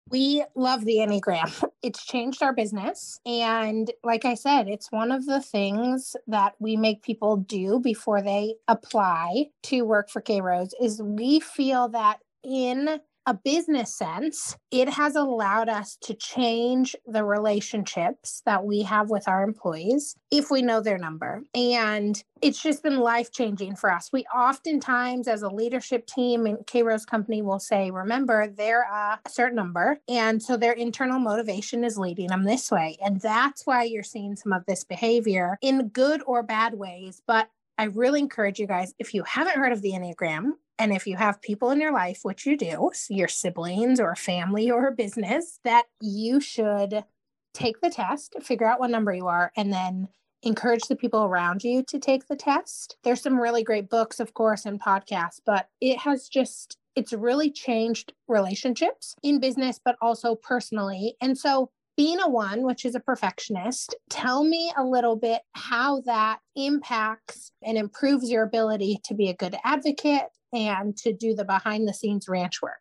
We 0.09 0.43
love 0.55 0.85
the 0.85 0.97
Enneagram. 0.97 1.63
It's 1.83 2.05
changed 2.05 2.43
our 2.43 2.53
business. 2.53 3.19
And 3.25 3.89
like 4.03 4.25
I 4.25 4.33
said, 4.33 4.67
it's 4.67 4.91
one 4.91 5.11
of 5.11 5.25
the 5.25 5.39
things 5.39 6.17
that 6.25 6.55
we 6.59 6.75
make 6.75 7.01
people 7.01 7.37
do 7.37 7.79
before 7.79 8.21
they 8.21 8.55
apply 8.67 9.45
to 9.63 9.83
work 9.83 10.09
for 10.09 10.21
Kairos 10.21 10.71
is 10.81 11.01
we 11.01 11.39
feel 11.39 11.87
that 11.89 12.17
in 12.43 12.99
a 13.27 13.33
business 13.33 13.93
sense, 13.93 14.57
it 14.71 14.87
has 14.87 15.17
allowed 15.17 15.67
us 15.67 15.97
to 16.01 16.13
change 16.13 16.95
the 17.05 17.25
relationships 17.25 18.41
that 18.45 18.63
we 18.63 18.81
have 18.83 19.09
with 19.09 19.27
our 19.27 19.43
employees 19.43 20.15
if 20.31 20.49
we 20.49 20.61
know 20.61 20.79
their 20.79 20.97
number. 20.97 21.43
And 21.53 22.23
it's 22.41 22.63
just 22.63 22.83
been 22.83 22.99
life 22.99 23.31
changing 23.33 23.75
for 23.75 23.91
us. 23.91 24.09
We 24.13 24.23
oftentimes, 24.33 25.27
as 25.27 25.41
a 25.41 25.49
leadership 25.49 26.07
team 26.07 26.47
in 26.47 26.55
Kairos 26.57 27.05
Company, 27.05 27.41
will 27.41 27.59
say, 27.59 27.91
remember, 27.91 28.47
they're 28.47 28.83
a 28.83 29.19
certain 29.27 29.57
number. 29.57 29.99
And 30.07 30.41
so 30.41 30.55
their 30.55 30.73
internal 30.73 31.19
motivation 31.19 31.83
is 31.83 31.97
leading 31.97 32.27
them 32.27 32.45
this 32.45 32.71
way. 32.71 32.97
And 33.03 33.19
that's 33.19 33.67
why 33.67 33.83
you're 33.83 34.03
seeing 34.03 34.37
some 34.37 34.53
of 34.53 34.65
this 34.67 34.85
behavior 34.85 35.57
in 35.61 35.89
good 35.89 36.23
or 36.25 36.43
bad 36.43 36.75
ways. 36.75 37.21
But 37.27 37.49
I 37.77 37.85
really 37.85 38.21
encourage 38.21 38.57
you 38.57 38.67
guys, 38.67 38.93
if 38.99 39.13
you 39.13 39.23
haven't 39.23 39.57
heard 39.57 39.73
of 39.73 39.81
the 39.81 39.91
Enneagram, 39.91 40.53
and 40.79 40.93
if 40.93 41.07
you 41.07 41.15
have 41.17 41.41
people 41.41 41.71
in 41.71 41.81
your 41.81 41.93
life, 41.93 42.19
which 42.23 42.45
you 42.45 42.57
do, 42.57 42.91
your 43.09 43.27
siblings 43.27 43.99
or 43.99 44.15
family 44.15 44.69
or 44.69 44.91
business, 44.91 45.59
that 45.63 45.85
you 46.01 46.39
should 46.39 47.03
take 47.53 47.81
the 47.81 47.89
test, 47.89 48.35
figure 48.41 48.67
out 48.67 48.79
what 48.79 48.91
number 48.91 49.13
you 49.13 49.27
are, 49.27 49.51
and 49.55 49.73
then 49.73 50.07
encourage 50.43 50.83
the 50.83 50.95
people 50.95 51.23
around 51.23 51.63
you 51.63 51.83
to 51.83 51.99
take 51.99 52.27
the 52.27 52.35
test. 52.35 52.97
There's 53.03 53.21
some 53.21 53.39
really 53.39 53.63
great 53.63 53.89
books, 53.89 54.19
of 54.19 54.33
course, 54.33 54.65
and 54.65 54.81
podcasts, 54.81 55.39
but 55.45 55.67
it 55.81 55.97
has 55.99 56.27
just, 56.27 56.77
it's 56.95 57.13
really 57.13 57.51
changed 57.51 58.13
relationships 58.27 59.15
in 59.23 59.39
business, 59.39 59.79
but 59.83 59.95
also 60.01 60.35
personally. 60.35 61.15
And 61.21 61.37
so, 61.37 61.71
being 61.95 62.19
a 62.19 62.29
one, 62.29 62.61
which 62.61 62.85
is 62.85 62.93
a 62.93 62.99
perfectionist, 62.99 63.95
tell 64.11 64.43
me 64.43 64.71
a 64.77 64.83
little 64.83 65.15
bit 65.15 65.41
how 65.53 66.01
that 66.01 66.37
impacts 66.55 67.51
and 67.63 67.75
improves 67.75 68.29
your 68.29 68.43
ability 68.43 68.99
to 69.05 69.15
be 69.15 69.29
a 69.29 69.33
good 69.33 69.55
advocate, 69.65 70.27
and 70.53 70.95
to 70.97 71.13
do 71.13 71.35
the 71.35 71.45
behind 71.45 71.87
the 71.87 71.93
scenes 71.93 72.27
ranch 72.27 72.61
work? 72.61 72.79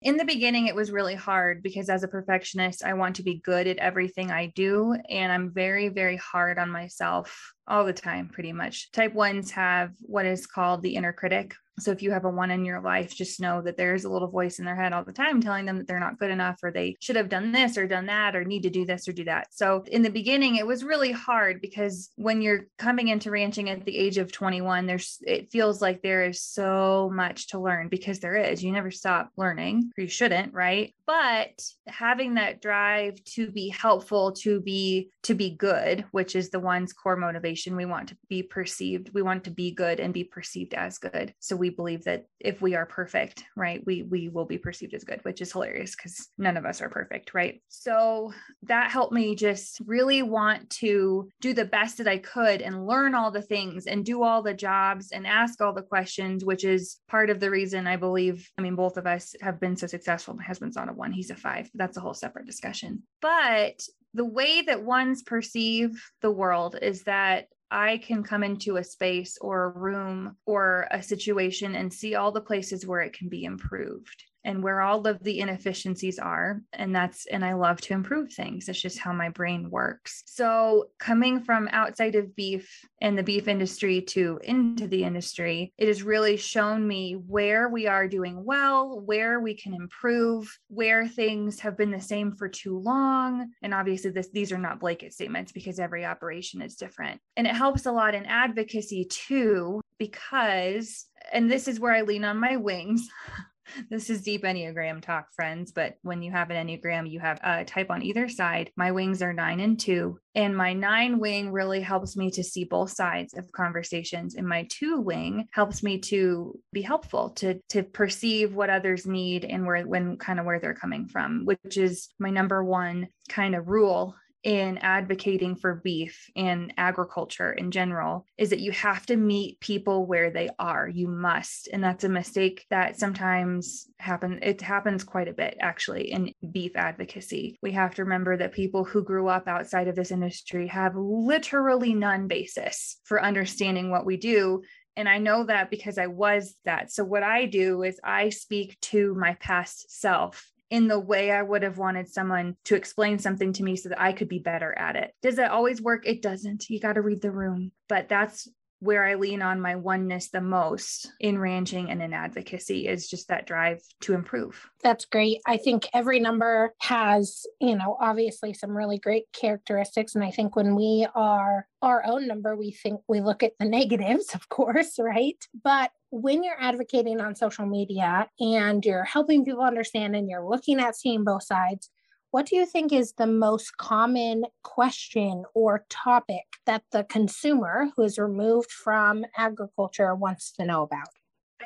In 0.00 0.16
the 0.16 0.24
beginning, 0.24 0.68
it 0.68 0.76
was 0.76 0.92
really 0.92 1.16
hard 1.16 1.60
because 1.60 1.90
as 1.90 2.04
a 2.04 2.08
perfectionist, 2.08 2.84
I 2.84 2.94
want 2.94 3.16
to 3.16 3.24
be 3.24 3.40
good 3.44 3.66
at 3.66 3.78
everything 3.78 4.30
I 4.30 4.52
do. 4.54 4.94
And 5.08 5.32
I'm 5.32 5.50
very, 5.50 5.88
very 5.88 6.16
hard 6.16 6.56
on 6.56 6.70
myself 6.70 7.52
all 7.66 7.84
the 7.84 7.92
time, 7.92 8.28
pretty 8.28 8.52
much. 8.52 8.92
Type 8.92 9.12
ones 9.12 9.50
have 9.50 9.90
what 10.00 10.24
is 10.24 10.46
called 10.46 10.82
the 10.82 10.94
inner 10.94 11.12
critic. 11.12 11.54
So 11.80 11.90
if 11.90 12.02
you 12.02 12.10
have 12.10 12.24
a 12.24 12.30
one 12.30 12.50
in 12.50 12.64
your 12.64 12.80
life, 12.80 13.14
just 13.14 13.40
know 13.40 13.62
that 13.62 13.76
there's 13.76 14.04
a 14.04 14.10
little 14.10 14.28
voice 14.28 14.58
in 14.58 14.64
their 14.64 14.76
head 14.76 14.92
all 14.92 15.04
the 15.04 15.12
time 15.12 15.40
telling 15.40 15.66
them 15.66 15.78
that 15.78 15.86
they're 15.86 16.00
not 16.00 16.18
good 16.18 16.30
enough 16.30 16.58
or 16.62 16.70
they 16.70 16.96
should 17.00 17.16
have 17.16 17.28
done 17.28 17.52
this 17.52 17.76
or 17.76 17.86
done 17.86 18.06
that 18.06 18.36
or 18.36 18.44
need 18.44 18.62
to 18.62 18.70
do 18.70 18.84
this 18.84 19.08
or 19.08 19.12
do 19.12 19.24
that. 19.24 19.48
So 19.50 19.84
in 19.86 20.02
the 20.02 20.10
beginning, 20.10 20.56
it 20.56 20.66
was 20.66 20.84
really 20.84 21.12
hard 21.12 21.60
because 21.60 22.10
when 22.16 22.42
you're 22.42 22.66
coming 22.78 23.08
into 23.08 23.30
ranching 23.30 23.70
at 23.70 23.84
the 23.84 23.96
age 23.96 24.18
of 24.18 24.32
21, 24.32 24.86
there's 24.86 25.18
it 25.26 25.50
feels 25.50 25.80
like 25.80 26.02
there 26.02 26.24
is 26.24 26.42
so 26.42 27.10
much 27.12 27.48
to 27.48 27.58
learn 27.58 27.88
because 27.88 28.20
there 28.20 28.36
is. 28.36 28.62
You 28.62 28.72
never 28.72 28.90
stop 28.90 29.30
learning, 29.36 29.92
or 29.96 30.02
you 30.02 30.08
shouldn't, 30.08 30.54
right? 30.54 30.94
But 31.06 31.62
having 31.86 32.34
that 32.34 32.60
drive 32.60 33.22
to 33.34 33.50
be 33.50 33.68
helpful, 33.68 34.32
to 34.32 34.60
be 34.60 35.10
to 35.22 35.34
be 35.34 35.50
good, 35.50 36.04
which 36.10 36.36
is 36.36 36.50
the 36.50 36.60
one's 36.60 36.92
core 36.92 37.16
motivation. 37.16 37.76
We 37.76 37.84
want 37.84 38.08
to 38.08 38.16
be 38.28 38.42
perceived. 38.42 39.10
We 39.12 39.22
want 39.22 39.44
to 39.44 39.50
be 39.50 39.70
good 39.70 40.00
and 40.00 40.12
be 40.14 40.24
perceived 40.24 40.74
as 40.74 40.98
good. 40.98 41.34
So 41.38 41.56
we 41.56 41.67
believe 41.70 42.04
that 42.04 42.26
if 42.40 42.60
we 42.60 42.74
are 42.74 42.86
perfect, 42.86 43.44
right, 43.56 43.82
we 43.86 44.02
we 44.02 44.28
will 44.28 44.44
be 44.44 44.58
perceived 44.58 44.94
as 44.94 45.04
good, 45.04 45.20
which 45.24 45.40
is 45.40 45.52
hilarious 45.52 45.94
because 45.94 46.28
none 46.38 46.56
of 46.56 46.64
us 46.64 46.80
are 46.80 46.88
perfect, 46.88 47.34
right? 47.34 47.60
So 47.68 48.32
that 48.62 48.90
helped 48.90 49.12
me 49.12 49.34
just 49.34 49.80
really 49.86 50.22
want 50.22 50.70
to 50.70 51.28
do 51.40 51.52
the 51.52 51.64
best 51.64 51.98
that 51.98 52.08
I 52.08 52.18
could 52.18 52.62
and 52.62 52.86
learn 52.86 53.14
all 53.14 53.30
the 53.30 53.42
things 53.42 53.86
and 53.86 54.04
do 54.04 54.22
all 54.22 54.42
the 54.42 54.54
jobs 54.54 55.12
and 55.12 55.26
ask 55.26 55.60
all 55.60 55.72
the 55.72 55.82
questions, 55.82 56.44
which 56.44 56.64
is 56.64 56.98
part 57.08 57.30
of 57.30 57.40
the 57.40 57.50
reason 57.50 57.86
I 57.86 57.96
believe, 57.96 58.48
I 58.58 58.62
mean, 58.62 58.76
both 58.76 58.96
of 58.96 59.06
us 59.06 59.34
have 59.40 59.60
been 59.60 59.76
so 59.76 59.86
successful. 59.86 60.34
My 60.34 60.44
husband's 60.44 60.76
not 60.76 60.88
a 60.88 60.92
one, 60.92 61.12
he's 61.12 61.30
a 61.30 61.36
five. 61.36 61.70
That's 61.74 61.96
a 61.96 62.00
whole 62.00 62.14
separate 62.14 62.46
discussion. 62.46 63.02
But 63.20 63.80
the 64.14 64.24
way 64.24 64.62
that 64.62 64.82
ones 64.82 65.22
perceive 65.22 66.02
the 66.22 66.30
world 66.30 66.76
is 66.80 67.04
that 67.04 67.46
I 67.70 67.98
can 67.98 68.22
come 68.22 68.42
into 68.42 68.76
a 68.76 68.84
space 68.84 69.36
or 69.40 69.64
a 69.64 69.78
room 69.78 70.36
or 70.46 70.88
a 70.90 71.02
situation 71.02 71.74
and 71.74 71.92
see 71.92 72.14
all 72.14 72.32
the 72.32 72.40
places 72.40 72.86
where 72.86 73.00
it 73.00 73.12
can 73.12 73.28
be 73.28 73.44
improved 73.44 74.24
and 74.44 74.62
where 74.62 74.80
all 74.80 75.06
of 75.06 75.22
the 75.22 75.40
inefficiencies 75.40 76.18
are. 76.18 76.62
And 76.72 76.94
that's, 76.94 77.26
and 77.26 77.44
I 77.44 77.54
love 77.54 77.80
to 77.82 77.92
improve 77.92 78.32
things. 78.32 78.68
It's 78.68 78.80
just 78.80 78.98
how 78.98 79.12
my 79.12 79.28
brain 79.28 79.70
works. 79.70 80.22
So, 80.26 80.90
coming 80.98 81.40
from 81.40 81.68
outside 81.72 82.14
of 82.14 82.34
beef 82.36 82.80
and 83.00 83.18
the 83.18 83.22
beef 83.22 83.48
industry 83.48 84.00
to 84.02 84.38
into 84.42 84.86
the 84.86 85.04
industry, 85.04 85.72
it 85.76 85.88
has 85.88 86.02
really 86.02 86.36
shown 86.36 86.86
me 86.86 87.14
where 87.14 87.68
we 87.68 87.86
are 87.86 88.08
doing 88.08 88.44
well, 88.44 89.00
where 89.00 89.40
we 89.40 89.54
can 89.54 89.74
improve, 89.74 90.58
where 90.68 91.06
things 91.06 91.60
have 91.60 91.76
been 91.76 91.90
the 91.90 92.00
same 92.00 92.32
for 92.32 92.48
too 92.48 92.78
long. 92.78 93.50
And 93.62 93.74
obviously, 93.74 94.10
this, 94.10 94.30
these 94.30 94.52
are 94.52 94.58
not 94.58 94.80
blanket 94.80 95.12
statements 95.12 95.52
because 95.52 95.78
every 95.78 96.04
operation 96.04 96.62
is 96.62 96.76
different. 96.76 97.20
And 97.36 97.46
it 97.46 97.54
helps 97.54 97.86
a 97.86 97.92
lot 97.92 98.14
in 98.14 98.26
advocacy 98.26 99.06
too, 99.06 99.80
because, 99.98 101.06
and 101.32 101.50
this 101.50 101.68
is 101.68 101.80
where 101.80 101.92
I 101.92 102.02
lean 102.02 102.24
on 102.24 102.38
my 102.38 102.56
wings. 102.56 103.08
this 103.90 104.10
is 104.10 104.22
deep 104.22 104.44
Enneagram 104.44 105.02
talk, 105.02 105.26
friends. 105.34 105.72
But 105.72 105.94
when 106.02 106.22
you 106.22 106.30
have 106.30 106.50
an 106.50 106.66
Enneagram, 106.66 107.10
you 107.10 107.20
have 107.20 107.40
a 107.42 107.64
type 107.64 107.90
on 107.90 108.02
either 108.02 108.28
side. 108.28 108.70
My 108.76 108.92
wings 108.92 109.22
are 109.22 109.32
nine 109.32 109.60
and 109.60 109.78
two. 109.78 110.18
And 110.34 110.56
my 110.56 110.72
nine 110.72 111.18
wing 111.18 111.50
really 111.50 111.80
helps 111.80 112.16
me 112.16 112.30
to 112.32 112.44
see 112.44 112.64
both 112.64 112.90
sides 112.90 113.34
of 113.34 113.50
conversations. 113.52 114.36
And 114.36 114.46
my 114.46 114.66
two 114.70 115.00
wing 115.00 115.48
helps 115.52 115.82
me 115.82 115.98
to 116.00 116.58
be 116.72 116.82
helpful, 116.82 117.30
to, 117.30 117.60
to 117.70 117.82
perceive 117.82 118.54
what 118.54 118.70
others 118.70 119.06
need 119.06 119.44
and 119.44 119.66
where, 119.66 119.82
when 119.84 120.16
kind 120.16 120.38
of 120.38 120.46
where 120.46 120.60
they're 120.60 120.74
coming 120.74 121.08
from, 121.08 121.44
which 121.44 121.76
is 121.76 122.08
my 122.18 122.30
number 122.30 122.62
one 122.62 123.08
kind 123.28 123.54
of 123.54 123.68
rule 123.68 124.14
in 124.48 124.78
advocating 124.78 125.54
for 125.54 125.74
beef 125.74 126.30
and 126.34 126.72
agriculture 126.78 127.52
in 127.52 127.70
general 127.70 128.24
is 128.38 128.48
that 128.48 128.60
you 128.60 128.72
have 128.72 129.04
to 129.04 129.14
meet 129.14 129.60
people 129.60 130.06
where 130.06 130.30
they 130.30 130.48
are. 130.58 130.88
You 130.88 131.06
must. 131.06 131.68
And 131.70 131.84
that's 131.84 132.04
a 132.04 132.08
mistake 132.08 132.64
that 132.70 132.98
sometimes 132.98 133.88
happen 133.98 134.38
it 134.40 134.62
happens 134.62 135.04
quite 135.04 135.28
a 135.28 135.34
bit 135.34 135.58
actually 135.60 136.12
in 136.12 136.32
beef 136.50 136.76
advocacy. 136.76 137.58
We 137.60 137.72
have 137.72 137.94
to 137.96 138.04
remember 138.04 138.38
that 138.38 138.52
people 138.52 138.84
who 138.84 139.04
grew 139.04 139.28
up 139.28 139.48
outside 139.48 139.86
of 139.86 139.96
this 139.96 140.12
industry 140.12 140.66
have 140.68 140.96
literally 140.96 141.92
none 141.92 142.26
basis 142.26 142.96
for 143.04 143.22
understanding 143.22 143.90
what 143.90 144.06
we 144.06 144.16
do. 144.16 144.62
And 144.96 145.10
I 145.10 145.18
know 145.18 145.44
that 145.44 145.68
because 145.68 145.98
I 145.98 146.06
was 146.06 146.56
that. 146.64 146.90
So, 146.90 147.04
what 147.04 147.22
I 147.22 147.44
do 147.44 147.82
is 147.82 148.00
I 148.02 148.30
speak 148.30 148.80
to 148.92 149.14
my 149.14 149.34
past 149.34 150.00
self 150.00 150.50
in 150.70 150.88
the 150.88 151.00
way 151.00 151.30
I 151.30 151.42
would 151.42 151.62
have 151.62 151.78
wanted 151.78 152.08
someone 152.08 152.56
to 152.66 152.74
explain 152.74 153.18
something 153.18 153.52
to 153.54 153.62
me 153.62 153.76
so 153.76 153.88
that 153.88 154.00
I 154.00 154.12
could 154.12 154.28
be 154.28 154.38
better 154.38 154.76
at 154.76 154.96
it. 154.96 155.12
Does 155.22 155.38
it 155.38 155.50
always 155.50 155.80
work? 155.80 156.06
It 156.06 156.22
doesn't. 156.22 156.68
You 156.68 156.80
got 156.80 156.94
to 156.94 157.02
read 157.02 157.22
the 157.22 157.30
room. 157.30 157.72
But 157.88 158.08
that's 158.08 158.48
where 158.80 159.04
I 159.04 159.14
lean 159.14 159.42
on 159.42 159.60
my 159.60 159.74
oneness 159.74 160.28
the 160.28 160.40
most 160.40 161.10
in 161.20 161.38
ranching 161.38 161.90
and 161.90 162.00
in 162.00 162.12
advocacy 162.12 162.86
is 162.86 163.08
just 163.08 163.28
that 163.28 163.46
drive 163.46 163.80
to 164.02 164.14
improve. 164.14 164.70
That's 164.82 165.04
great. 165.04 165.40
I 165.46 165.56
think 165.56 165.88
every 165.92 166.20
number 166.20 166.74
has, 166.80 167.44
you 167.60 167.76
know, 167.76 167.96
obviously 168.00 168.54
some 168.54 168.76
really 168.76 168.98
great 168.98 169.24
characteristics. 169.32 170.14
And 170.14 170.22
I 170.22 170.30
think 170.30 170.54
when 170.54 170.76
we 170.76 171.06
are 171.14 171.66
our 171.82 172.04
own 172.06 172.28
number, 172.28 172.54
we 172.54 172.70
think 172.70 173.00
we 173.08 173.20
look 173.20 173.42
at 173.42 173.54
the 173.58 173.66
negatives, 173.66 174.34
of 174.34 174.48
course, 174.48 174.94
right? 174.98 175.42
But 175.64 175.90
when 176.10 176.42
you're 176.42 176.60
advocating 176.60 177.20
on 177.20 177.34
social 177.34 177.66
media 177.66 178.28
and 178.40 178.84
you're 178.84 179.04
helping 179.04 179.44
people 179.44 179.62
understand 179.62 180.16
and 180.16 180.28
you're 180.28 180.48
looking 180.48 180.80
at 180.80 180.96
seeing 180.96 181.24
both 181.24 181.44
sides, 181.44 181.90
what 182.30 182.46
do 182.46 182.56
you 182.56 182.66
think 182.66 182.92
is 182.92 183.14
the 183.14 183.26
most 183.26 183.76
common 183.78 184.44
question 184.62 185.44
or 185.54 185.84
topic 185.88 186.44
that 186.66 186.82
the 186.92 187.04
consumer 187.04 187.88
who 187.96 188.02
is 188.02 188.18
removed 188.18 188.70
from 188.70 189.24
agriculture 189.36 190.14
wants 190.14 190.52
to 190.52 190.64
know 190.64 190.82
about? 190.82 191.08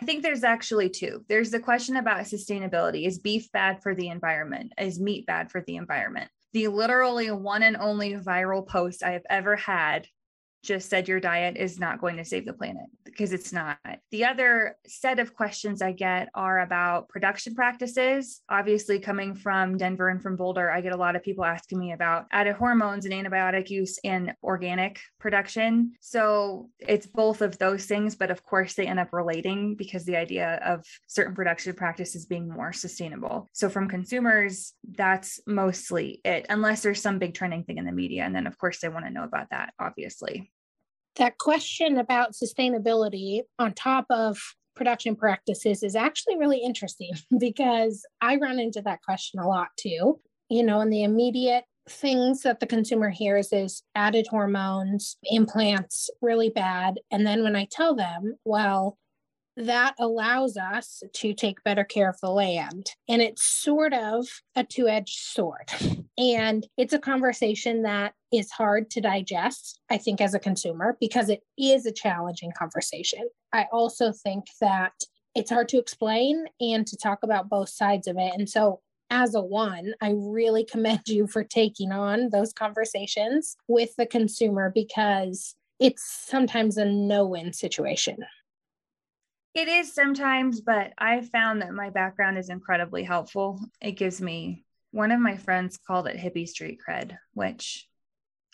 I 0.00 0.04
think 0.04 0.22
there's 0.22 0.44
actually 0.44 0.88
two. 0.88 1.24
There's 1.28 1.50
the 1.50 1.60
question 1.60 1.96
about 1.96 2.20
sustainability. 2.20 3.06
Is 3.06 3.18
beef 3.18 3.50
bad 3.52 3.82
for 3.82 3.94
the 3.94 4.08
environment? 4.08 4.72
Is 4.78 5.00
meat 5.00 5.26
bad 5.26 5.50
for 5.50 5.62
the 5.66 5.76
environment? 5.76 6.30
The 6.52 6.68
literally 6.68 7.30
one 7.30 7.62
and 7.62 7.76
only 7.76 8.14
viral 8.14 8.66
post 8.66 9.02
I 9.02 9.12
have 9.12 9.26
ever 9.28 9.56
had 9.56 10.06
just 10.62 10.88
said 10.88 11.08
your 11.08 11.20
diet 11.20 11.56
is 11.56 11.78
not 11.78 12.00
going 12.00 12.16
to 12.16 12.24
save 12.24 12.46
the 12.46 12.52
planet 12.52 12.86
because 13.04 13.32
it's 13.32 13.52
not. 13.52 13.78
The 14.10 14.24
other 14.24 14.76
set 14.86 15.18
of 15.18 15.34
questions 15.34 15.82
I 15.82 15.92
get 15.92 16.28
are 16.34 16.60
about 16.60 17.08
production 17.08 17.54
practices. 17.54 18.40
Obviously, 18.48 18.98
coming 19.00 19.34
from 19.34 19.76
Denver 19.76 20.08
and 20.08 20.22
from 20.22 20.36
Boulder, 20.36 20.70
I 20.70 20.80
get 20.80 20.92
a 20.92 20.96
lot 20.96 21.16
of 21.16 21.22
people 21.22 21.44
asking 21.44 21.78
me 21.78 21.92
about 21.92 22.26
added 22.30 22.54
hormones 22.54 23.04
and 23.04 23.12
antibiotic 23.12 23.70
use 23.70 23.98
in 24.04 24.32
organic 24.42 25.00
production. 25.18 25.92
So 26.00 26.70
it's 26.78 27.06
both 27.06 27.42
of 27.42 27.58
those 27.58 27.86
things, 27.86 28.14
but 28.14 28.30
of 28.30 28.44
course, 28.44 28.74
they 28.74 28.86
end 28.86 29.00
up 29.00 29.12
relating 29.12 29.74
because 29.74 30.04
the 30.04 30.16
idea 30.16 30.60
of 30.64 30.84
certain 31.08 31.34
production 31.34 31.74
practices 31.74 32.26
being 32.26 32.48
more 32.48 32.72
sustainable. 32.72 33.48
So 33.52 33.68
from 33.68 33.88
consumers, 33.88 34.74
that's 34.88 35.40
mostly 35.46 36.20
it, 36.24 36.46
unless 36.48 36.82
there's 36.82 37.02
some 37.02 37.18
big 37.18 37.34
trending 37.34 37.64
thing 37.64 37.78
in 37.78 37.84
the 37.84 37.92
media. 37.92 38.22
And 38.22 38.34
then, 38.34 38.46
of 38.46 38.58
course, 38.58 38.78
they 38.78 38.88
want 38.88 39.06
to 39.06 39.10
know 39.10 39.24
about 39.24 39.50
that, 39.50 39.74
obviously 39.78 40.51
that 41.16 41.38
question 41.38 41.98
about 41.98 42.32
sustainability 42.32 43.42
on 43.58 43.74
top 43.74 44.06
of 44.10 44.38
production 44.74 45.14
practices 45.14 45.82
is 45.82 45.94
actually 45.94 46.38
really 46.38 46.58
interesting 46.58 47.12
because 47.38 48.04
I 48.20 48.36
run 48.36 48.58
into 48.58 48.82
that 48.82 49.02
question 49.02 49.40
a 49.40 49.48
lot 49.48 49.68
too. 49.78 50.20
You 50.48 50.62
know, 50.62 50.80
and 50.80 50.92
the 50.92 51.02
immediate 51.02 51.64
things 51.88 52.42
that 52.42 52.60
the 52.60 52.66
consumer 52.66 53.10
hears 53.10 53.52
is 53.52 53.82
added 53.94 54.26
hormones, 54.28 55.16
implants, 55.24 56.10
really 56.20 56.50
bad. 56.50 57.00
And 57.10 57.26
then 57.26 57.42
when 57.42 57.56
I 57.56 57.66
tell 57.70 57.94
them, 57.94 58.36
well, 58.44 58.98
that 59.56 59.94
allows 59.98 60.56
us 60.56 61.02
to 61.12 61.34
take 61.34 61.62
better 61.64 61.84
care 61.84 62.08
of 62.08 62.18
the 62.20 62.30
land. 62.30 62.90
And 63.08 63.20
it's 63.20 63.44
sort 63.44 63.92
of 63.92 64.26
a 64.56 64.64
two 64.64 64.88
edged 64.88 65.18
sword. 65.18 65.70
And 66.18 66.66
it's 66.76 66.92
a 66.92 66.98
conversation 66.98 67.82
that 67.82 68.14
is 68.32 68.50
hard 68.50 68.90
to 68.90 69.00
digest, 69.00 69.80
I 69.90 69.98
think, 69.98 70.20
as 70.20 70.34
a 70.34 70.38
consumer, 70.38 70.96
because 71.00 71.28
it 71.28 71.40
is 71.58 71.86
a 71.86 71.92
challenging 71.92 72.52
conversation. 72.58 73.28
I 73.52 73.66
also 73.72 74.12
think 74.12 74.44
that 74.60 74.92
it's 75.34 75.50
hard 75.50 75.68
to 75.70 75.78
explain 75.78 76.46
and 76.60 76.86
to 76.86 76.96
talk 76.96 77.20
about 77.22 77.48
both 77.48 77.68
sides 77.68 78.06
of 78.06 78.16
it. 78.18 78.32
And 78.36 78.48
so, 78.48 78.80
as 79.10 79.34
a 79.34 79.42
one, 79.42 79.92
I 80.00 80.14
really 80.16 80.64
commend 80.70 81.02
you 81.06 81.26
for 81.26 81.44
taking 81.44 81.92
on 81.92 82.30
those 82.30 82.52
conversations 82.52 83.56
with 83.68 83.94
the 83.96 84.06
consumer 84.06 84.70
because 84.74 85.54
it's 85.80 86.04
sometimes 86.28 86.76
a 86.76 86.84
no 86.84 87.26
win 87.26 87.52
situation. 87.52 88.18
It 89.54 89.68
is 89.68 89.92
sometimes, 89.92 90.62
but 90.62 90.92
I 90.96 91.20
found 91.20 91.60
that 91.60 91.74
my 91.74 91.90
background 91.90 92.38
is 92.38 92.48
incredibly 92.48 93.02
helpful. 93.02 93.60
It 93.80 93.92
gives 93.92 94.20
me 94.20 94.64
one 94.92 95.10
of 95.10 95.20
my 95.20 95.36
friends 95.36 95.78
called 95.78 96.06
it 96.06 96.16
hippie 96.16 96.48
street 96.48 96.78
cred, 96.86 97.16
which 97.34 97.86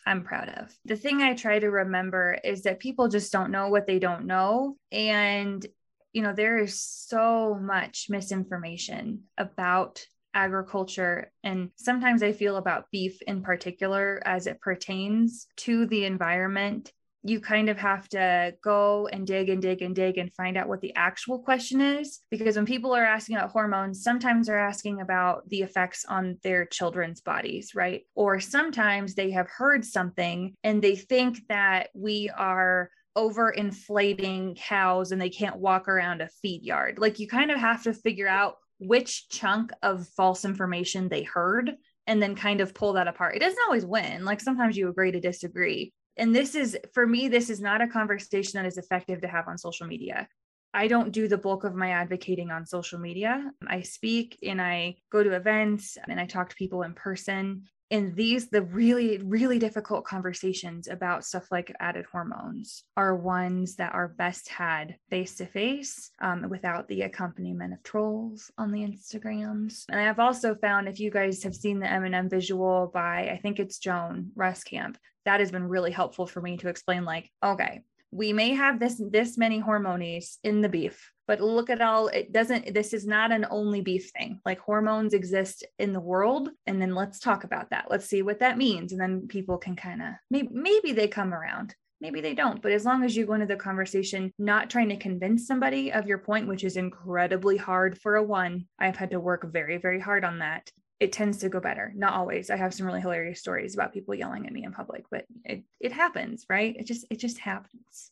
I'm 0.05 0.25
proud 0.25 0.49
of. 0.49 0.76
The 0.85 0.97
thing 0.97 1.23
I 1.23 1.35
try 1.35 1.59
to 1.59 1.71
remember 1.71 2.38
is 2.43 2.62
that 2.62 2.81
people 2.81 3.09
just 3.09 3.31
don't 3.31 3.52
know 3.52 3.69
what 3.69 3.87
they 3.87 3.99
don't 3.99 4.26
know. 4.26 4.76
And, 4.90 5.64
you 6.12 6.23
know, 6.23 6.33
there 6.33 6.59
is 6.59 6.81
so 6.81 7.55
much 7.55 8.07
misinformation 8.09 9.25
about 9.37 10.05
agriculture. 10.35 11.31
And 11.45 11.71
sometimes 11.76 12.23
I 12.23 12.33
feel 12.33 12.57
about 12.57 12.90
beef 12.90 13.21
in 13.23 13.43
particular 13.43 14.21
as 14.25 14.47
it 14.47 14.61
pertains 14.61 15.47
to 15.59 15.87
the 15.87 16.05
environment 16.05 16.93
you 17.25 17.41
kind 17.41 17.69
of 17.69 17.77
have 17.77 18.09
to 18.11 18.55
go 18.63 19.09
and 19.09 19.27
dig 19.27 19.49
and 19.49 19.61
dig 19.61 19.83
and 19.83 19.95
dig 19.95 20.19
and 20.19 20.33
find 20.35 20.57
out 20.57 20.69
what 20.69 20.81
the 20.81 20.95
actual 20.95 21.41
question 21.41 21.81
is. 21.81 22.21
Because 22.31 22.57
when 22.57 22.67
people 22.67 22.95
are 22.95 23.05
asking 23.05 23.37
about 23.37 23.51
hormones, 23.51 24.03
sometimes 24.03 24.47
they're 24.47 24.59
asking 24.59 25.01
about 25.01 25.49
the 25.49 25.63
effects 25.63 26.05
on 26.09 26.39
their 26.43 26.65
children's 26.67 27.21
bodies, 27.21 27.73
right? 27.75 28.03
Or 28.15 28.41
sometimes 28.41 29.15
they 29.15 29.33
have 29.33 29.49
heard 29.49 29.85
something 29.85 30.55
and 30.63 30.81
they 30.81 30.97
think 30.97 31.41
that 31.49 31.89
we 31.95 32.31
are 32.37 32.91
over 33.17 33.51
inflating 33.51 34.55
cows 34.55 35.11
and 35.11 35.21
they 35.21 35.31
can't 35.31 35.57
walk 35.57 35.89
around 35.89 36.21
a 36.21 36.29
feed 36.41 36.63
yard. 36.63 36.99
Like 36.99 37.19
you 37.19 37.27
kind 37.27 37.51
of 37.51 37.59
have 37.59 37.83
to 37.83 37.93
figure 37.93 38.29
out 38.29 38.55
which 38.79 39.29
chunk 39.29 39.73
of 39.83 40.07
false 40.17 40.45
information 40.45 41.09
they 41.09 41.25
heard 41.25 41.73
and 42.07 42.23
then 42.23 42.37
kind 42.37 42.61
of 42.61 42.75
pull 42.75 42.95
that 42.95 43.09
apart. 43.09 43.35
It 43.35 43.41
doesn't 43.41 43.59
always 43.67 43.85
win. 43.85 44.25
Like 44.25 44.41
sometimes 44.41 44.77
you 44.77 44.89
agree 44.89 45.13
to 45.13 45.21
disagree. 45.21 45.93
And 46.19 46.35
this 46.35 46.55
is, 46.55 46.77
for 46.93 47.07
me, 47.07 47.29
this 47.29 47.49
is 47.49 47.61
not 47.61 47.81
a 47.81 47.89
conversation 47.89 48.61
that 48.61 48.67
is 48.67 48.77
effective 48.77 49.21
to 49.21 49.29
have 49.29 49.49
on 49.49 49.57
social 49.57 49.87
media. 49.87 50.29
I 50.75 50.89
don't 50.89 51.13
do 51.13 51.29
the 51.29 51.39
bulk 51.39 51.65
of 51.65 51.75
my 51.75 51.91
advocating 51.91 52.51
on 52.51 52.67
social 52.67 52.99
media. 52.99 53.53
I 53.67 53.83
speak 53.83 54.39
and 54.43 54.61
I 54.61 54.97
go 55.11 55.23
to 55.23 55.35
events 55.35 55.97
and 56.09 56.21
I 56.21 56.27
talk 56.27 56.51
to 56.51 56.57
people 56.57 56.83
in 56.83 56.93
person 56.93 57.63
and 57.90 58.14
these 58.14 58.49
the 58.49 58.62
really 58.62 59.18
really 59.18 59.59
difficult 59.59 60.04
conversations 60.04 60.88
about 60.88 61.25
stuff 61.25 61.50
like 61.50 61.75
added 61.80 62.04
hormones 62.11 62.85
are 62.97 63.14
ones 63.14 63.76
that 63.76 63.95
are 63.95 64.09
best 64.09 64.49
had 64.49 64.97
face 65.11 65.37
to 65.37 65.47
face 65.47 66.11
without 66.49 66.87
the 66.88 67.02
accompaniment 67.02 67.73
of 67.73 67.83
trolls 67.83 68.50
on 68.59 68.71
the 68.73 68.80
instagrams. 68.80 69.85
And 69.88 70.00
i've 70.00 70.18
also 70.18 70.54
found 70.54 70.88
if 70.88 71.00
you 71.00 71.11
guys 71.11 71.42
have 71.42 71.54
seen 71.54 71.78
the 71.78 71.90
m&m 71.90 72.28
visual 72.28 72.90
by 72.92 73.28
i 73.30 73.38
think 73.42 73.59
it's 73.59 73.78
joan 73.78 74.30
Ruskamp 74.37 74.97
that 75.25 75.40
has 75.40 75.50
been 75.50 75.68
really 75.68 75.90
helpful 75.90 76.26
for 76.26 76.40
me 76.40 76.57
to 76.59 76.68
explain 76.68 77.04
like 77.04 77.30
okay 77.42 77.83
we 78.11 78.33
may 78.33 78.54
have 78.54 78.80
this 78.80 79.00
this 79.11 79.37
many 79.37 79.59
hormones 79.59 80.38
in 80.42 80.61
the 80.61 80.68
beef 80.68 81.12
but 81.28 81.40
look 81.40 81.70
at 81.70 81.80
all 81.80 82.08
it 82.08 82.32
doesn't 82.32 82.75
this 82.75 82.92
is 82.92 83.06
not 83.06 83.30
an 83.30 83.47
only 83.50 83.80
beef 83.80 84.11
thing 84.11 84.40
like 84.44 84.58
hormones 84.58 85.14
exist 85.14 85.64
in 85.78 85.92
the 85.92 86.00
world 86.00 86.49
and 86.66 86.82
then 86.82 86.94
let's 86.94 87.20
talk 87.20 87.44
about 87.44 87.70
that 87.70 87.87
let's 87.90 88.06
see 88.06 88.23
what 88.23 88.40
that 88.40 88.58
means 88.58 88.90
and 88.90 89.00
then 89.00 89.28
people 89.28 89.58
can 89.58 89.76
kind 89.76 90.02
of 90.02 90.08
maybe 90.30 90.49
maybe 90.50 90.92
they 90.92 91.06
come 91.06 91.32
around 91.32 91.75
maybe 92.00 92.20
they 92.20 92.35
don't 92.35 92.62
but 92.62 92.73
as 92.73 92.85
long 92.85 93.04
as 93.04 93.16
you 93.16 93.26
go 93.26 93.35
into 93.35 93.47
the 93.47 93.54
conversation 93.54 94.32
not 94.38 94.70
trying 94.70 94.88
to 94.88 94.97
convince 94.97 95.47
somebody 95.47 95.92
of 95.92 96.06
your 96.08 96.18
point 96.18 96.49
which 96.49 96.64
is 96.64 96.76
incredibly 96.76 97.56
hard 97.56 97.97
for 98.00 98.16
a 98.16 98.23
one 98.23 98.66
i've 98.80 98.97
had 98.97 99.11
to 99.11 99.20
work 99.20 99.52
very 99.52 99.76
very 99.76 100.00
hard 100.00 100.25
on 100.25 100.40
that 100.40 100.68
it 101.00 101.12
tends 101.12 101.38
to 101.38 101.49
go 101.49 101.61
better. 101.61 101.92
Not 101.94 102.14
always. 102.14 102.50
I 102.50 102.56
have 102.56 102.75
some 102.75 102.85
really 102.85 103.00
hilarious 103.00 103.38
stories 103.38 103.75
about 103.75 103.92
people 103.92 104.14
yelling 104.16 104.47
at 104.47 104.52
me 104.52 104.64
in 104.64 104.73
public, 104.73 105.04
but 105.11 105.26
it, 105.44 105.62
it 105.78 105.92
happens, 105.92 106.44
right? 106.50 106.75
It 106.76 106.87
just 106.87 107.06
it 107.08 107.20
just 107.20 107.38
happens. 107.38 108.11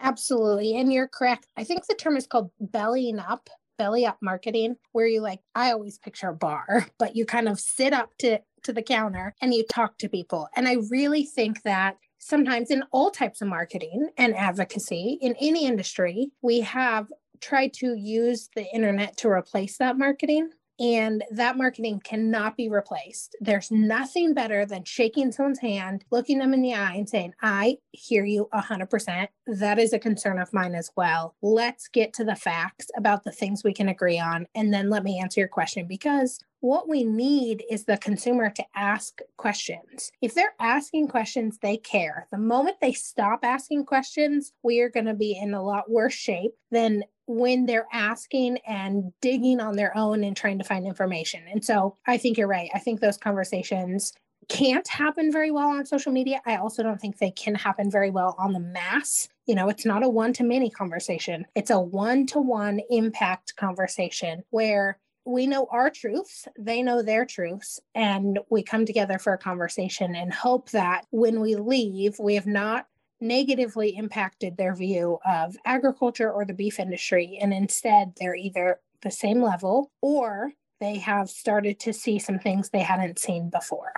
Absolutely. 0.00 0.76
And 0.76 0.92
you're 0.92 1.08
correct. 1.08 1.46
I 1.56 1.64
think 1.64 1.86
the 1.86 1.94
term 1.94 2.16
is 2.16 2.26
called 2.26 2.50
bellying 2.60 3.18
up, 3.18 3.48
belly 3.78 4.06
up 4.06 4.18
marketing, 4.22 4.76
where 4.92 5.06
you 5.06 5.20
like, 5.20 5.40
I 5.54 5.72
always 5.72 5.98
picture 5.98 6.28
a 6.28 6.34
bar, 6.34 6.86
but 6.98 7.16
you 7.16 7.24
kind 7.24 7.48
of 7.48 7.60
sit 7.60 7.92
up 7.92 8.10
to, 8.18 8.40
to 8.64 8.72
the 8.72 8.82
counter 8.82 9.34
and 9.40 9.54
you 9.54 9.64
talk 9.70 9.98
to 9.98 10.08
people. 10.08 10.48
And 10.56 10.68
I 10.68 10.78
really 10.90 11.24
think 11.24 11.62
that 11.62 11.96
sometimes 12.18 12.70
in 12.70 12.84
all 12.92 13.10
types 13.10 13.40
of 13.40 13.48
marketing 13.48 14.10
and 14.16 14.36
advocacy 14.36 15.18
in 15.20 15.34
any 15.40 15.66
industry, 15.66 16.30
we 16.42 16.60
have 16.60 17.06
tried 17.40 17.72
to 17.72 17.94
use 17.94 18.50
the 18.54 18.66
internet 18.74 19.16
to 19.16 19.28
replace 19.28 19.78
that 19.78 19.96
marketing 19.96 20.50
and 20.80 21.22
that 21.30 21.58
marketing 21.58 22.00
cannot 22.02 22.56
be 22.56 22.70
replaced. 22.70 23.36
There's 23.40 23.70
nothing 23.70 24.32
better 24.32 24.64
than 24.64 24.84
shaking 24.84 25.30
someone's 25.30 25.58
hand, 25.58 26.04
looking 26.10 26.38
them 26.38 26.54
in 26.54 26.62
the 26.62 26.74
eye, 26.74 26.94
and 26.94 27.08
saying, 27.08 27.34
I 27.42 27.76
hear 27.92 28.24
you 28.24 28.48
100%. 28.54 29.28
That 29.46 29.78
is 29.78 29.92
a 29.92 29.98
concern 29.98 30.38
of 30.38 30.52
mine 30.54 30.74
as 30.74 30.90
well. 30.96 31.36
Let's 31.42 31.88
get 31.88 32.14
to 32.14 32.24
the 32.24 32.34
facts 32.34 32.86
about 32.96 33.24
the 33.24 33.32
things 33.32 33.62
we 33.62 33.74
can 33.74 33.90
agree 33.90 34.18
on. 34.18 34.46
And 34.54 34.72
then 34.72 34.88
let 34.88 35.04
me 35.04 35.20
answer 35.20 35.40
your 35.40 35.48
question 35.48 35.86
because 35.86 36.40
what 36.60 36.88
we 36.88 37.04
need 37.04 37.64
is 37.70 37.84
the 37.84 37.96
consumer 37.96 38.50
to 38.50 38.64
ask 38.74 39.20
questions. 39.36 40.12
If 40.20 40.34
they're 40.34 40.54
asking 40.60 41.08
questions, 41.08 41.58
they 41.62 41.76
care. 41.76 42.26
The 42.30 42.38
moment 42.38 42.76
they 42.80 42.92
stop 42.92 43.40
asking 43.42 43.86
questions, 43.86 44.52
we 44.62 44.80
are 44.80 44.90
going 44.90 45.06
to 45.06 45.14
be 45.14 45.38
in 45.40 45.54
a 45.54 45.62
lot 45.62 45.90
worse 45.90 46.12
shape 46.12 46.52
than 46.70 47.04
when 47.26 47.64
they're 47.66 47.88
asking 47.92 48.58
and 48.66 49.12
digging 49.20 49.60
on 49.60 49.76
their 49.76 49.96
own 49.96 50.24
and 50.24 50.36
trying 50.36 50.58
to 50.58 50.64
find 50.64 50.86
information. 50.86 51.42
And 51.50 51.64
so 51.64 51.96
I 52.06 52.18
think 52.18 52.36
you're 52.36 52.48
right. 52.48 52.70
I 52.74 52.78
think 52.78 53.00
those 53.00 53.16
conversations 53.16 54.12
can't 54.48 54.88
happen 54.88 55.30
very 55.30 55.52
well 55.52 55.68
on 55.68 55.86
social 55.86 56.12
media. 56.12 56.42
I 56.44 56.56
also 56.56 56.82
don't 56.82 57.00
think 57.00 57.18
they 57.18 57.30
can 57.30 57.54
happen 57.54 57.88
very 57.90 58.10
well 58.10 58.34
on 58.36 58.52
the 58.52 58.58
mass. 58.58 59.28
You 59.46 59.54
know, 59.54 59.68
it's 59.68 59.86
not 59.86 60.02
a 60.02 60.08
one 60.08 60.32
to 60.34 60.44
many 60.44 60.70
conversation, 60.70 61.46
it's 61.54 61.70
a 61.70 61.80
one 61.80 62.26
to 62.26 62.40
one 62.40 62.80
impact 62.90 63.54
conversation 63.56 64.42
where 64.50 64.98
we 65.24 65.46
know 65.46 65.66
our 65.70 65.90
truths, 65.90 66.48
they 66.58 66.82
know 66.82 67.02
their 67.02 67.24
truths, 67.24 67.80
and 67.94 68.38
we 68.50 68.62
come 68.62 68.86
together 68.86 69.18
for 69.18 69.32
a 69.32 69.38
conversation 69.38 70.14
and 70.14 70.32
hope 70.32 70.70
that 70.70 71.06
when 71.10 71.40
we 71.40 71.56
leave, 71.56 72.18
we 72.18 72.34
have 72.34 72.46
not 72.46 72.86
negatively 73.20 73.96
impacted 73.96 74.56
their 74.56 74.74
view 74.74 75.18
of 75.26 75.56
agriculture 75.64 76.32
or 76.32 76.44
the 76.44 76.54
beef 76.54 76.80
industry. 76.80 77.38
And 77.40 77.52
instead, 77.52 78.14
they're 78.18 78.34
either 78.34 78.80
the 79.02 79.10
same 79.10 79.42
level 79.42 79.90
or 80.00 80.52
they 80.80 80.96
have 80.98 81.28
started 81.28 81.78
to 81.80 81.92
see 81.92 82.18
some 82.18 82.38
things 82.38 82.70
they 82.70 82.80
hadn't 82.80 83.18
seen 83.18 83.50
before. 83.50 83.92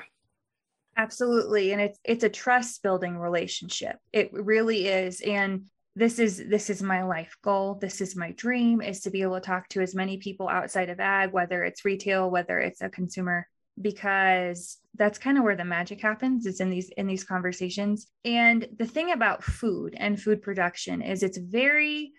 Absolutely. 0.97 1.73
And 1.73 1.81
it's 1.81 1.99
it's 2.05 2.25
a 2.25 2.29
trust 2.29 2.83
building 2.83 3.17
relationship. 3.17 3.99
It 4.13 4.31
really 4.33 4.89
is. 4.89 5.21
And 5.23 5.67
this 5.95 6.19
is 6.19 6.43
this 6.49 6.71
is 6.71 6.83
my 6.83 7.03
life 7.03 7.37
goal. 7.43 7.75
This 7.75 8.01
is 8.01 8.17
my 8.17 8.33
dream 8.33 8.81
is 8.81 9.01
to 9.01 9.11
be 9.11 9.23
able 9.23 9.35
to 9.35 9.47
talk 9.47 9.69
to 9.69 9.83
as 9.83 9.95
many 9.95 10.17
people 10.17 10.49
outside 10.49 10.89
of 10.89 11.01
ag 11.01 11.33
whether 11.33 11.65
it's 11.65 11.85
retail 11.85 12.31
whether 12.31 12.59
it's 12.59 12.81
a 12.81 12.89
consumer 12.89 13.47
because 13.81 14.79
that's 14.97 15.19
kind 15.19 15.39
of 15.39 15.45
where 15.45 15.57
the 15.57 15.65
magic 15.65 16.01
happens 16.01 16.45
it's 16.47 16.61
in 16.61 16.71
these 16.71 16.91
in 16.97 17.07
these 17.07 17.25
conversations. 17.25 18.07
And 18.25 18.67
the 18.79 18.87
thing 18.87 19.13
about 19.13 19.45
food 19.45 19.95
and 19.97 20.21
food 20.21 20.43
production 20.43 21.03
is 21.03 21.23
it's 21.23 21.39
very 21.39 22.13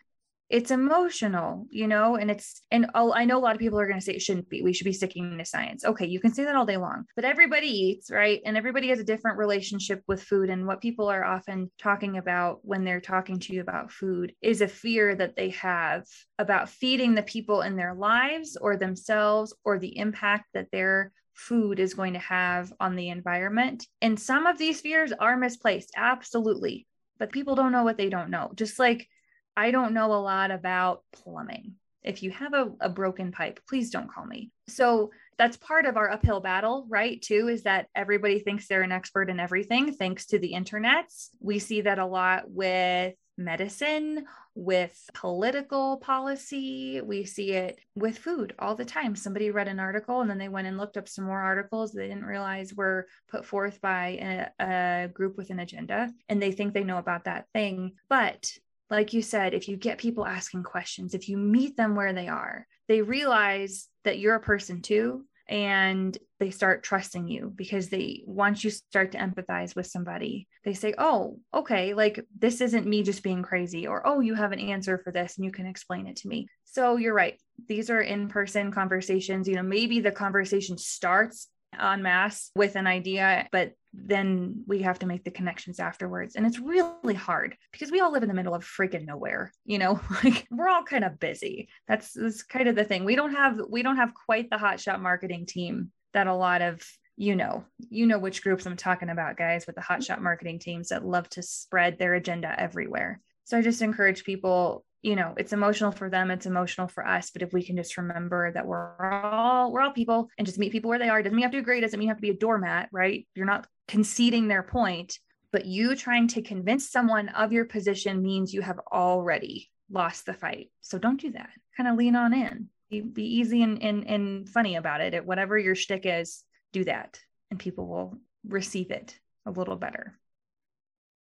it's 0.49 0.71
emotional 0.71 1.65
you 1.69 1.87
know 1.87 2.15
and 2.15 2.29
it's 2.29 2.61
and 2.69 2.85
I'll, 2.93 3.13
i 3.13 3.25
know 3.25 3.37
a 3.37 3.39
lot 3.39 3.55
of 3.55 3.59
people 3.59 3.79
are 3.79 3.87
going 3.87 3.99
to 3.99 4.05
say 4.05 4.13
it 4.13 4.21
shouldn't 4.21 4.49
be 4.49 4.61
we 4.61 4.73
should 4.73 4.85
be 4.85 4.93
sticking 4.93 5.37
to 5.37 5.45
science 5.45 5.85
okay 5.85 6.05
you 6.05 6.19
can 6.19 6.33
say 6.33 6.43
that 6.43 6.55
all 6.55 6.65
day 6.65 6.77
long 6.77 7.05
but 7.15 7.25
everybody 7.25 7.67
eats 7.67 8.11
right 8.11 8.41
and 8.45 8.57
everybody 8.57 8.89
has 8.89 8.99
a 8.99 9.03
different 9.03 9.37
relationship 9.37 10.01
with 10.07 10.21
food 10.21 10.49
and 10.49 10.67
what 10.67 10.81
people 10.81 11.09
are 11.09 11.23
often 11.23 11.71
talking 11.79 12.17
about 12.17 12.59
when 12.63 12.83
they're 12.83 13.01
talking 13.01 13.39
to 13.39 13.53
you 13.53 13.61
about 13.61 13.91
food 13.91 14.33
is 14.41 14.61
a 14.61 14.67
fear 14.67 15.15
that 15.15 15.35
they 15.35 15.49
have 15.49 16.05
about 16.37 16.69
feeding 16.69 17.15
the 17.15 17.23
people 17.23 17.61
in 17.61 17.75
their 17.75 17.93
lives 17.93 18.57
or 18.59 18.77
themselves 18.77 19.55
or 19.63 19.79
the 19.79 19.97
impact 19.97 20.45
that 20.53 20.67
they're 20.71 21.11
food 21.33 21.79
is 21.79 21.93
going 21.93 22.13
to 22.13 22.19
have 22.19 22.71
on 22.79 22.95
the 22.95 23.09
environment. 23.09 23.87
And 24.01 24.19
some 24.19 24.45
of 24.45 24.57
these 24.57 24.81
fears 24.81 25.11
are 25.11 25.37
misplaced, 25.37 25.91
absolutely. 25.95 26.87
But 27.19 27.31
people 27.31 27.55
don't 27.55 27.71
know 27.71 27.83
what 27.83 27.97
they 27.97 28.09
don't 28.09 28.29
know. 28.29 28.51
Just 28.55 28.79
like 28.79 29.07
I 29.55 29.71
don't 29.71 29.93
know 29.93 30.13
a 30.13 30.15
lot 30.15 30.51
about 30.51 31.03
plumbing. 31.11 31.73
If 32.03 32.21
you 32.21 32.31
have 32.31 32.53
a, 32.53 32.71
a 32.81 32.89
broken 32.89 33.31
pipe, 33.31 33.61
please 33.67 33.89
don't 33.89 34.11
call 34.11 34.25
me. 34.25 34.51
So 34.67 35.11
that's 35.37 35.57
part 35.57 35.85
of 35.85 35.95
our 35.95 36.09
uphill 36.09 36.41
battle, 36.41 36.85
right? 36.89 37.21
Too, 37.21 37.47
is 37.47 37.63
that 37.63 37.87
everybody 37.95 38.39
thinks 38.39 38.67
they're 38.67 38.81
an 38.81 38.91
expert 38.91 39.29
in 39.29 39.39
everything 39.39 39.93
thanks 39.93 40.25
to 40.27 40.39
the 40.39 40.53
internet. 40.53 41.05
We 41.39 41.59
see 41.59 41.81
that 41.81 41.99
a 41.99 42.05
lot 42.05 42.49
with 42.49 43.15
medicine, 43.37 44.25
with 44.55 45.09
political 45.13 45.97
policy. 45.97 47.01
We 47.01 47.25
see 47.25 47.53
it 47.53 47.79
with 47.95 48.17
food 48.17 48.53
all 48.59 48.75
the 48.75 48.85
time. 48.85 49.15
Somebody 49.15 49.49
read 49.49 49.67
an 49.67 49.79
article 49.79 50.21
and 50.21 50.29
then 50.29 50.37
they 50.37 50.49
went 50.49 50.67
and 50.67 50.77
looked 50.77 50.97
up 50.97 51.09
some 51.09 51.25
more 51.25 51.39
articles 51.39 51.91
they 51.91 52.07
didn't 52.07 52.25
realize 52.25 52.73
were 52.73 53.07
put 53.29 53.45
forth 53.45 53.81
by 53.81 54.49
a, 54.59 54.63
a 54.63 55.07
group 55.07 55.37
with 55.37 55.49
an 55.49 55.59
agenda 55.59 56.11
and 56.29 56.41
they 56.41 56.51
think 56.51 56.73
they 56.73 56.83
know 56.83 56.97
about 56.97 57.25
that 57.25 57.47
thing. 57.53 57.93
But 58.07 58.51
like 58.89 59.13
you 59.13 59.21
said, 59.21 59.53
if 59.53 59.67
you 59.67 59.77
get 59.77 59.97
people 59.97 60.25
asking 60.25 60.63
questions, 60.63 61.13
if 61.13 61.29
you 61.29 61.37
meet 61.37 61.77
them 61.77 61.95
where 61.95 62.13
they 62.13 62.27
are, 62.27 62.67
they 62.87 63.01
realize 63.01 63.87
that 64.03 64.19
you're 64.19 64.35
a 64.35 64.41
person 64.41 64.81
too 64.81 65.25
and 65.47 66.17
they 66.39 66.49
start 66.49 66.83
trusting 66.83 67.27
you 67.27 67.51
because 67.53 67.89
they 67.89 68.23
once 68.25 68.63
you 68.63 68.69
start 68.69 69.11
to 69.11 69.17
empathize 69.17 69.75
with 69.75 69.85
somebody 69.85 70.47
they 70.63 70.73
say 70.73 70.93
oh 70.97 71.37
okay 71.53 71.93
like 71.93 72.23
this 72.39 72.61
isn't 72.61 72.87
me 72.87 73.03
just 73.03 73.23
being 73.23 73.43
crazy 73.43 73.85
or 73.85 74.07
oh 74.07 74.21
you 74.21 74.35
have 74.35 74.53
an 74.53 74.59
answer 74.59 74.97
for 74.97 75.11
this 75.11 75.35
and 75.35 75.43
you 75.43 75.51
can 75.51 75.65
explain 75.65 76.07
it 76.07 76.15
to 76.15 76.29
me. 76.29 76.47
So 76.63 76.95
you're 76.95 77.13
right 77.13 77.37
these 77.67 77.89
are 77.89 77.99
in-person 77.99 78.71
conversations 78.71 79.47
you 79.47 79.55
know 79.55 79.63
maybe 79.63 79.99
the 79.99 80.11
conversation 80.11 80.77
starts 80.77 81.49
en 81.79 82.01
masse 82.01 82.51
with 82.55 82.75
an 82.75 82.87
idea, 82.87 83.47
but 83.51 83.73
then 83.93 84.63
we 84.65 84.81
have 84.81 84.99
to 84.99 85.05
make 85.05 85.23
the 85.23 85.31
connections 85.31 85.79
afterwards. 85.79 86.35
And 86.35 86.45
it's 86.45 86.59
really 86.59 87.13
hard 87.13 87.55
because 87.71 87.91
we 87.91 87.99
all 87.99 88.11
live 88.11 88.23
in 88.23 88.29
the 88.29 88.35
middle 88.35 88.55
of 88.55 88.65
freaking 88.65 89.05
nowhere, 89.05 89.51
you 89.65 89.77
know, 89.77 89.99
like 90.23 90.47
we're 90.49 90.69
all 90.69 90.83
kind 90.83 91.03
of 91.03 91.19
busy. 91.19 91.69
That's, 91.87 92.13
that's 92.13 92.43
kind 92.43 92.67
of 92.67 92.75
the 92.75 92.83
thing. 92.83 93.05
We 93.05 93.15
don't 93.15 93.33
have, 93.33 93.59
we 93.69 93.83
don't 93.83 93.97
have 93.97 94.13
quite 94.13 94.49
the 94.49 94.57
hotshot 94.57 94.99
marketing 94.99 95.45
team 95.45 95.91
that 96.13 96.27
a 96.27 96.33
lot 96.33 96.61
of 96.61 96.81
you 97.15 97.35
know, 97.35 97.63
you 97.89 98.07
know 98.07 98.17
which 98.17 98.41
groups 98.41 98.65
I'm 98.65 98.75
talking 98.75 99.09
about, 99.09 99.37
guys, 99.37 99.67
with 99.67 99.75
the 99.75 99.81
hotshot 99.81 100.19
marketing 100.19 100.59
teams 100.59 100.89
that 100.89 101.05
love 101.05 101.29
to 101.29 101.43
spread 101.43 101.99
their 101.99 102.15
agenda 102.15 102.59
everywhere. 102.59 103.21
So 103.43 103.57
I 103.57 103.61
just 103.61 103.81
encourage 103.81 104.23
people, 104.23 104.83
you 105.03 105.17
know, 105.17 105.33
it's 105.37 105.51
emotional 105.51 105.91
for 105.91 106.09
them, 106.09 106.31
it's 106.31 106.45
emotional 106.45 106.87
for 106.87 107.05
us. 107.05 107.29
But 107.29 107.41
if 107.41 107.51
we 107.51 107.61
can 107.61 107.75
just 107.75 107.97
remember 107.97 108.51
that 108.53 108.65
we're 108.65 108.95
all 109.23 109.71
we're 109.71 109.81
all 109.81 109.91
people 109.91 110.29
and 110.37 110.47
just 110.47 110.57
meet 110.57 110.71
people 110.71 110.89
where 110.89 110.97
they 110.97 111.09
are, 111.09 111.21
doesn't 111.21 111.35
mean 111.35 111.41
you 111.41 111.45
have 111.45 111.51
to 111.51 111.57
agree, 111.59 111.81
doesn't 111.81 111.99
mean 111.99 112.07
you 112.07 112.11
have 112.11 112.17
to 112.17 112.21
be 112.21 112.29
a 112.29 112.33
doormat, 112.33 112.87
right? 112.91 113.27
You're 113.35 113.45
not 113.45 113.67
conceding 113.89 114.47
their 114.47 114.63
point, 114.63 115.19
but 115.51 115.65
you 115.65 115.95
trying 115.95 116.29
to 116.29 116.41
convince 116.41 116.89
someone 116.89 117.29
of 117.29 117.51
your 117.51 117.65
position 117.65 118.21
means 118.21 118.53
you 118.53 118.61
have 118.61 118.79
already 118.91 119.69
lost 119.91 120.25
the 120.25 120.33
fight. 120.33 120.71
So 120.81 120.97
don't 120.97 121.19
do 121.19 121.31
that. 121.33 121.49
Kind 121.75 121.89
of 121.89 121.97
lean 121.97 122.15
on 122.15 122.33
in. 122.33 122.69
Be, 122.89 123.01
be 123.01 123.25
easy 123.39 123.61
and, 123.61 123.83
and, 123.83 124.07
and 124.07 124.49
funny 124.49 124.77
about 124.77 125.01
it. 125.01 125.13
At 125.13 125.25
whatever 125.25 125.57
your 125.57 125.75
shtick 125.75 126.03
is, 126.05 126.43
do 126.71 126.85
that, 126.85 127.19
and 127.51 127.59
people 127.59 127.87
will 127.87 128.17
receive 128.47 128.89
it 128.89 129.19
a 129.45 129.51
little 129.51 129.75
better. 129.75 130.17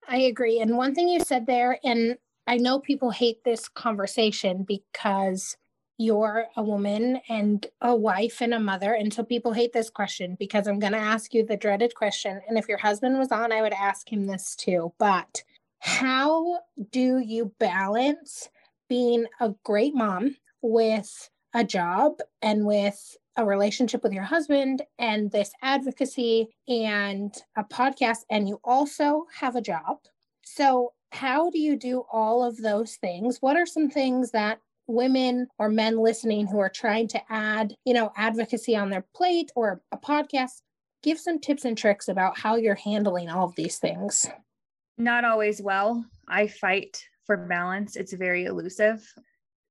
I 0.08 0.17
agree. 0.17 0.60
And 0.60 0.78
one 0.78 0.94
thing 0.94 1.10
you 1.10 1.20
said 1.22 1.48
there, 1.48 1.80
and 1.84 2.17
I 2.47 2.58
know 2.58 2.80
people 2.80 3.12
hate 3.12 3.43
this 3.43 3.67
conversation 3.67 4.63
because 4.63 5.58
you're 5.97 6.47
a 6.58 6.63
woman 6.63 7.21
and 7.30 7.65
a 7.82 7.95
wife 7.95 8.41
and 8.41 8.54
a 8.54 8.60
mother. 8.60 8.93
And 8.93 9.13
so 9.13 9.23
people 9.23 9.54
hate 9.54 9.71
this 9.71 9.89
question 9.89 10.36
because 10.39 10.67
I'm 10.67 10.80
going 10.80 10.93
to 10.93 10.99
ask 10.99 11.34
you 11.34 11.45
the 11.45 11.58
dreaded 11.58 11.93
question. 11.93 12.41
And 12.47 12.58
if 12.58 12.67
your 12.67 12.80
husband 12.80 13.19
was 13.19 13.32
on, 13.32 13.51
I 13.51 13.62
would 13.62 13.73
ask 13.73 14.12
him 14.12 14.25
this 14.25 14.56
too. 14.56 14.93
But 14.97 15.43
how 15.80 16.62
do 16.91 17.19
you 17.19 17.54
balance 17.60 18.49
being 18.89 19.25
a 19.39 19.54
great 19.63 19.93
mom 19.93 20.36
with 20.62 21.30
a 21.54 21.63
job 21.63 22.13
and 22.41 22.65
with 22.65 23.17
a 23.38 23.45
relationship 23.45 24.04
with 24.04 24.13
your 24.13 24.23
husband 24.23 24.82
and 24.99 25.32
this 25.32 25.51
advocacy 25.62 26.49
and 26.67 27.34
a 27.56 27.63
podcast, 27.63 28.19
and 28.30 28.47
you 28.47 28.60
also 28.63 29.25
have 29.34 29.56
a 29.56 29.62
job. 29.62 29.99
So, 30.43 30.93
how 31.12 31.50
do 31.50 31.60
you 31.60 31.76
do 31.76 32.04
all 32.12 32.43
of 32.43 32.58
those 32.58 32.95
things? 32.95 33.38
What 33.41 33.58
are 33.58 33.65
some 33.65 33.89
things 33.89 34.32
that 34.32 34.60
women 34.88 35.47
or 35.60 35.69
men 35.69 35.97
listening 35.97 36.47
who 36.47 36.60
are 36.60 36.69
trying 36.69 37.08
to 37.10 37.21
add, 37.30 37.76
you 37.86 37.93
know, 37.93 38.12
advocacy 38.15 38.76
on 38.76 38.89
their 38.89 39.06
plate 39.13 39.52
or 39.56 39.82
a 39.91 39.97
podcast? 39.97 40.62
Give 41.04 41.19
some 41.19 41.39
tips 41.39 41.65
and 41.65 41.78
tricks 41.78 42.08
about 42.08 42.38
how 42.38 42.56
you're 42.56 42.76
handling 42.76 43.30
all 43.30 43.47
of 43.47 43.56
these 43.56 43.78
things. 43.78 44.26
Not 44.97 45.26
always 45.26 45.62
well. 45.62 46.06
I 46.28 46.47
fight 46.47 47.04
for 47.26 47.36
balance. 47.36 47.95
It's 47.95 48.13
very 48.13 48.45
elusive. 48.45 49.06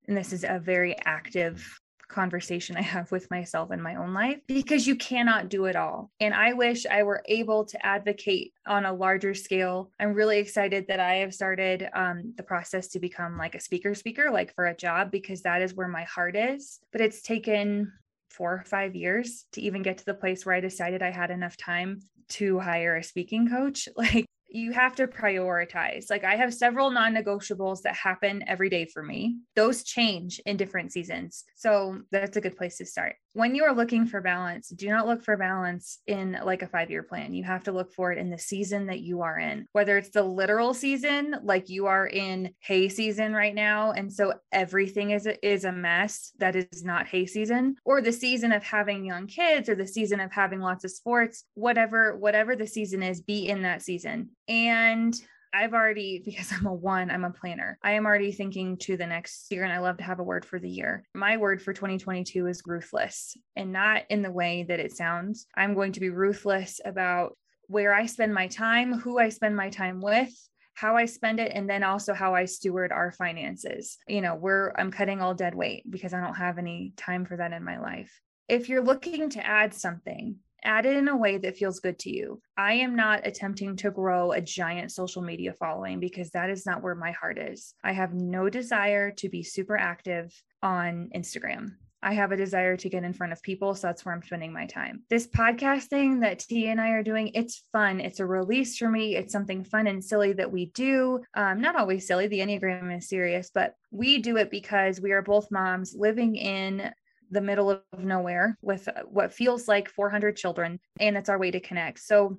And 0.07 0.15
this 0.15 0.33
is 0.33 0.43
a 0.43 0.59
very 0.59 0.95
active 1.05 1.80
conversation 2.11 2.77
I 2.77 2.81
have 2.81 3.11
with 3.11 3.29
myself 3.31 3.71
in 3.71 3.81
my 3.81 3.95
own 3.95 4.13
life 4.13 4.39
because 4.47 4.85
you 4.85 4.95
cannot 4.95 5.49
do 5.49 5.65
it 5.65 5.75
all. 5.75 6.11
And 6.19 6.33
I 6.33 6.53
wish 6.53 6.85
I 6.85 7.03
were 7.03 7.23
able 7.25 7.65
to 7.65 7.85
advocate 7.85 8.53
on 8.67 8.85
a 8.85 8.93
larger 8.93 9.33
scale. 9.33 9.91
I'm 9.99 10.13
really 10.13 10.37
excited 10.37 10.85
that 10.87 10.99
I 10.99 11.15
have 11.15 11.33
started 11.33 11.89
um, 11.93 12.33
the 12.37 12.43
process 12.43 12.89
to 12.89 12.99
become 12.99 13.37
like 13.37 13.55
a 13.55 13.59
speaker 13.59 13.95
speaker, 13.95 14.29
like 14.31 14.53
for 14.53 14.67
a 14.67 14.75
job, 14.75 15.11
because 15.11 15.41
that 15.41 15.61
is 15.61 15.73
where 15.73 15.87
my 15.87 16.03
heart 16.03 16.35
is. 16.35 16.79
But 16.91 17.01
it's 17.01 17.21
taken 17.21 17.91
four 18.29 18.53
or 18.53 18.63
five 18.65 18.95
years 18.95 19.45
to 19.53 19.61
even 19.61 19.81
get 19.81 19.97
to 19.97 20.05
the 20.05 20.13
place 20.13 20.45
where 20.45 20.55
I 20.55 20.61
decided 20.61 21.01
I 21.01 21.11
had 21.11 21.31
enough 21.31 21.57
time 21.57 21.99
to 22.29 22.59
hire 22.59 22.95
a 22.95 23.03
speaking 23.03 23.49
coach. 23.49 23.87
Like 23.97 24.25
you 24.51 24.71
have 24.73 24.95
to 24.95 25.07
prioritize. 25.07 26.09
Like 26.09 26.23
I 26.23 26.35
have 26.35 26.53
several 26.53 26.91
non 26.91 27.15
negotiables 27.15 27.81
that 27.83 27.95
happen 27.95 28.43
every 28.47 28.69
day 28.69 28.85
for 28.85 29.01
me. 29.01 29.37
Those 29.55 29.83
change 29.83 30.41
in 30.45 30.57
different 30.57 30.91
seasons. 30.91 31.43
So 31.55 32.01
that's 32.11 32.37
a 32.37 32.41
good 32.41 32.57
place 32.57 32.77
to 32.77 32.85
start. 32.85 33.15
When 33.33 33.55
you 33.55 33.63
are 33.63 33.73
looking 33.73 34.05
for 34.05 34.19
balance, 34.19 34.67
do 34.69 34.89
not 34.89 35.07
look 35.07 35.23
for 35.23 35.37
balance 35.37 35.99
in 36.05 36.37
like 36.43 36.61
a 36.61 36.67
five 36.67 36.91
year 36.91 37.03
plan. 37.03 37.33
You 37.33 37.45
have 37.45 37.63
to 37.63 37.71
look 37.71 37.93
for 37.93 38.11
it 38.11 38.17
in 38.17 38.29
the 38.29 38.37
season 38.37 38.87
that 38.87 38.99
you 38.99 39.21
are 39.21 39.39
in, 39.39 39.67
whether 39.71 39.97
it's 39.97 40.11
the 40.11 40.23
literal 40.23 40.73
season, 40.73 41.35
like 41.43 41.69
you 41.69 41.87
are 41.87 42.07
in 42.07 42.53
hay 42.59 42.89
season 42.89 43.33
right 43.33 43.55
now. 43.55 43.91
And 43.91 44.11
so 44.11 44.33
everything 44.51 45.11
is 45.11 45.27
a, 45.27 45.47
is 45.47 45.63
a 45.63 45.71
mess 45.71 46.33
that 46.39 46.55
is 46.55 46.83
not 46.83 47.07
hay 47.07 47.25
season, 47.25 47.75
or 47.85 48.01
the 48.01 48.11
season 48.11 48.51
of 48.51 48.63
having 48.63 49.05
young 49.05 49.27
kids, 49.27 49.69
or 49.69 49.75
the 49.75 49.87
season 49.87 50.19
of 50.19 50.31
having 50.31 50.59
lots 50.59 50.83
of 50.83 50.91
sports, 50.91 51.45
whatever, 51.53 52.17
whatever 52.17 52.55
the 52.55 52.67
season 52.67 53.01
is, 53.01 53.21
be 53.21 53.47
in 53.47 53.61
that 53.61 53.81
season 53.81 54.29
and 54.51 55.15
I've 55.53 55.73
already, 55.73 56.21
because 56.25 56.51
I'm 56.51 56.65
a 56.65 56.73
one, 56.73 57.09
I'm 57.09 57.23
a 57.23 57.31
planner. 57.31 57.79
I 57.81 57.93
am 57.93 58.05
already 58.05 58.31
thinking 58.31 58.77
to 58.79 58.97
the 58.97 59.07
next 59.07 59.51
year, 59.51 59.63
and 59.63 59.73
I 59.73 59.79
love 59.79 59.97
to 59.97 60.03
have 60.03 60.19
a 60.19 60.23
word 60.23 60.45
for 60.45 60.59
the 60.59 60.69
year. 60.69 61.05
My 61.15 61.37
word 61.37 61.61
for 61.61 61.73
2022 61.73 62.47
is 62.47 62.61
ruthless, 62.65 63.35
and 63.55 63.71
not 63.71 64.03
in 64.09 64.21
the 64.21 64.31
way 64.31 64.63
that 64.63 64.79
it 64.79 64.95
sounds. 64.95 65.47
I'm 65.55 65.73
going 65.73 65.93
to 65.93 65.99
be 65.99 66.09
ruthless 66.09 66.81
about 66.83 67.37
where 67.67 67.93
I 67.93 68.05
spend 68.05 68.33
my 68.33 68.47
time, 68.47 68.93
who 68.93 69.17
I 69.17 69.29
spend 69.29 69.55
my 69.55 69.69
time 69.69 70.01
with, 70.01 70.33
how 70.73 70.97
I 70.97 71.05
spend 71.05 71.39
it, 71.39 71.53
and 71.55 71.69
then 71.69 71.83
also 71.83 72.13
how 72.13 72.35
I 72.35 72.43
steward 72.43 72.91
our 72.91 73.13
finances. 73.13 73.97
You 74.07 74.19
know, 74.19 74.35
we're, 74.35 74.73
I'm 74.77 74.91
cutting 74.91 75.21
all 75.21 75.33
dead 75.33 75.55
weight 75.55 75.89
because 75.89 76.13
I 76.13 76.19
don't 76.19 76.35
have 76.35 76.57
any 76.57 76.91
time 76.97 77.25
for 77.25 77.37
that 77.37 77.53
in 77.53 77.63
my 77.63 77.79
life. 77.79 78.11
If 78.49 78.67
you're 78.67 78.83
looking 78.83 79.29
to 79.29 79.45
add 79.45 79.73
something, 79.73 80.35
add 80.63 80.85
it 80.85 80.95
in 80.95 81.07
a 81.07 81.17
way 81.17 81.37
that 81.37 81.57
feels 81.57 81.79
good 81.79 81.99
to 81.99 82.09
you. 82.09 82.41
I 82.57 82.73
am 82.73 82.95
not 82.95 83.25
attempting 83.25 83.75
to 83.77 83.91
grow 83.91 84.31
a 84.31 84.41
giant 84.41 84.91
social 84.91 85.21
media 85.21 85.53
following 85.53 85.99
because 85.99 86.31
that 86.31 86.49
is 86.49 86.65
not 86.65 86.81
where 86.83 86.95
my 86.95 87.11
heart 87.11 87.37
is. 87.37 87.73
I 87.83 87.93
have 87.93 88.13
no 88.13 88.49
desire 88.49 89.11
to 89.11 89.29
be 89.29 89.43
super 89.43 89.77
active 89.77 90.33
on 90.61 91.09
Instagram. 91.15 91.73
I 92.03 92.13
have 92.13 92.31
a 92.31 92.37
desire 92.37 92.75
to 92.77 92.89
get 92.89 93.03
in 93.03 93.13
front 93.13 93.33
of 93.33 93.41
people. 93.43 93.75
So 93.75 93.87
that's 93.87 94.03
where 94.03 94.15
I'm 94.15 94.23
spending 94.23 94.51
my 94.51 94.65
time. 94.65 95.03
This 95.09 95.27
podcast 95.27 95.83
thing 95.83 96.21
that 96.21 96.39
T 96.39 96.67
and 96.67 96.81
I 96.81 96.89
are 96.89 97.03
doing, 97.03 97.29
it's 97.35 97.63
fun. 97.71 97.99
It's 97.99 98.19
a 98.19 98.25
release 98.25 98.77
for 98.77 98.89
me. 98.89 99.15
It's 99.15 99.31
something 99.31 99.63
fun 99.63 99.87
and 99.87 100.03
silly 100.03 100.33
that 100.33 100.51
we 100.51 100.67
do. 100.67 101.21
Um, 101.35 101.61
not 101.61 101.75
always 101.75 102.07
silly. 102.07 102.27
The 102.27 102.39
Enneagram 102.39 102.97
is 102.97 103.07
serious, 103.07 103.51
but 103.53 103.75
we 103.91 104.17
do 104.17 104.37
it 104.37 104.49
because 104.49 104.99
we 104.99 105.11
are 105.11 105.21
both 105.21 105.51
moms 105.51 105.93
living 105.95 106.35
in 106.35 106.91
the 107.31 107.41
middle 107.41 107.71
of 107.71 107.81
nowhere 107.97 108.57
with 108.61 108.87
uh, 108.87 109.03
what 109.09 109.33
feels 109.33 109.67
like 109.67 109.89
400 109.89 110.35
children, 110.35 110.79
and 110.99 111.17
it's 111.17 111.29
our 111.29 111.39
way 111.39 111.51
to 111.51 111.59
connect. 111.59 111.99
So, 111.99 112.37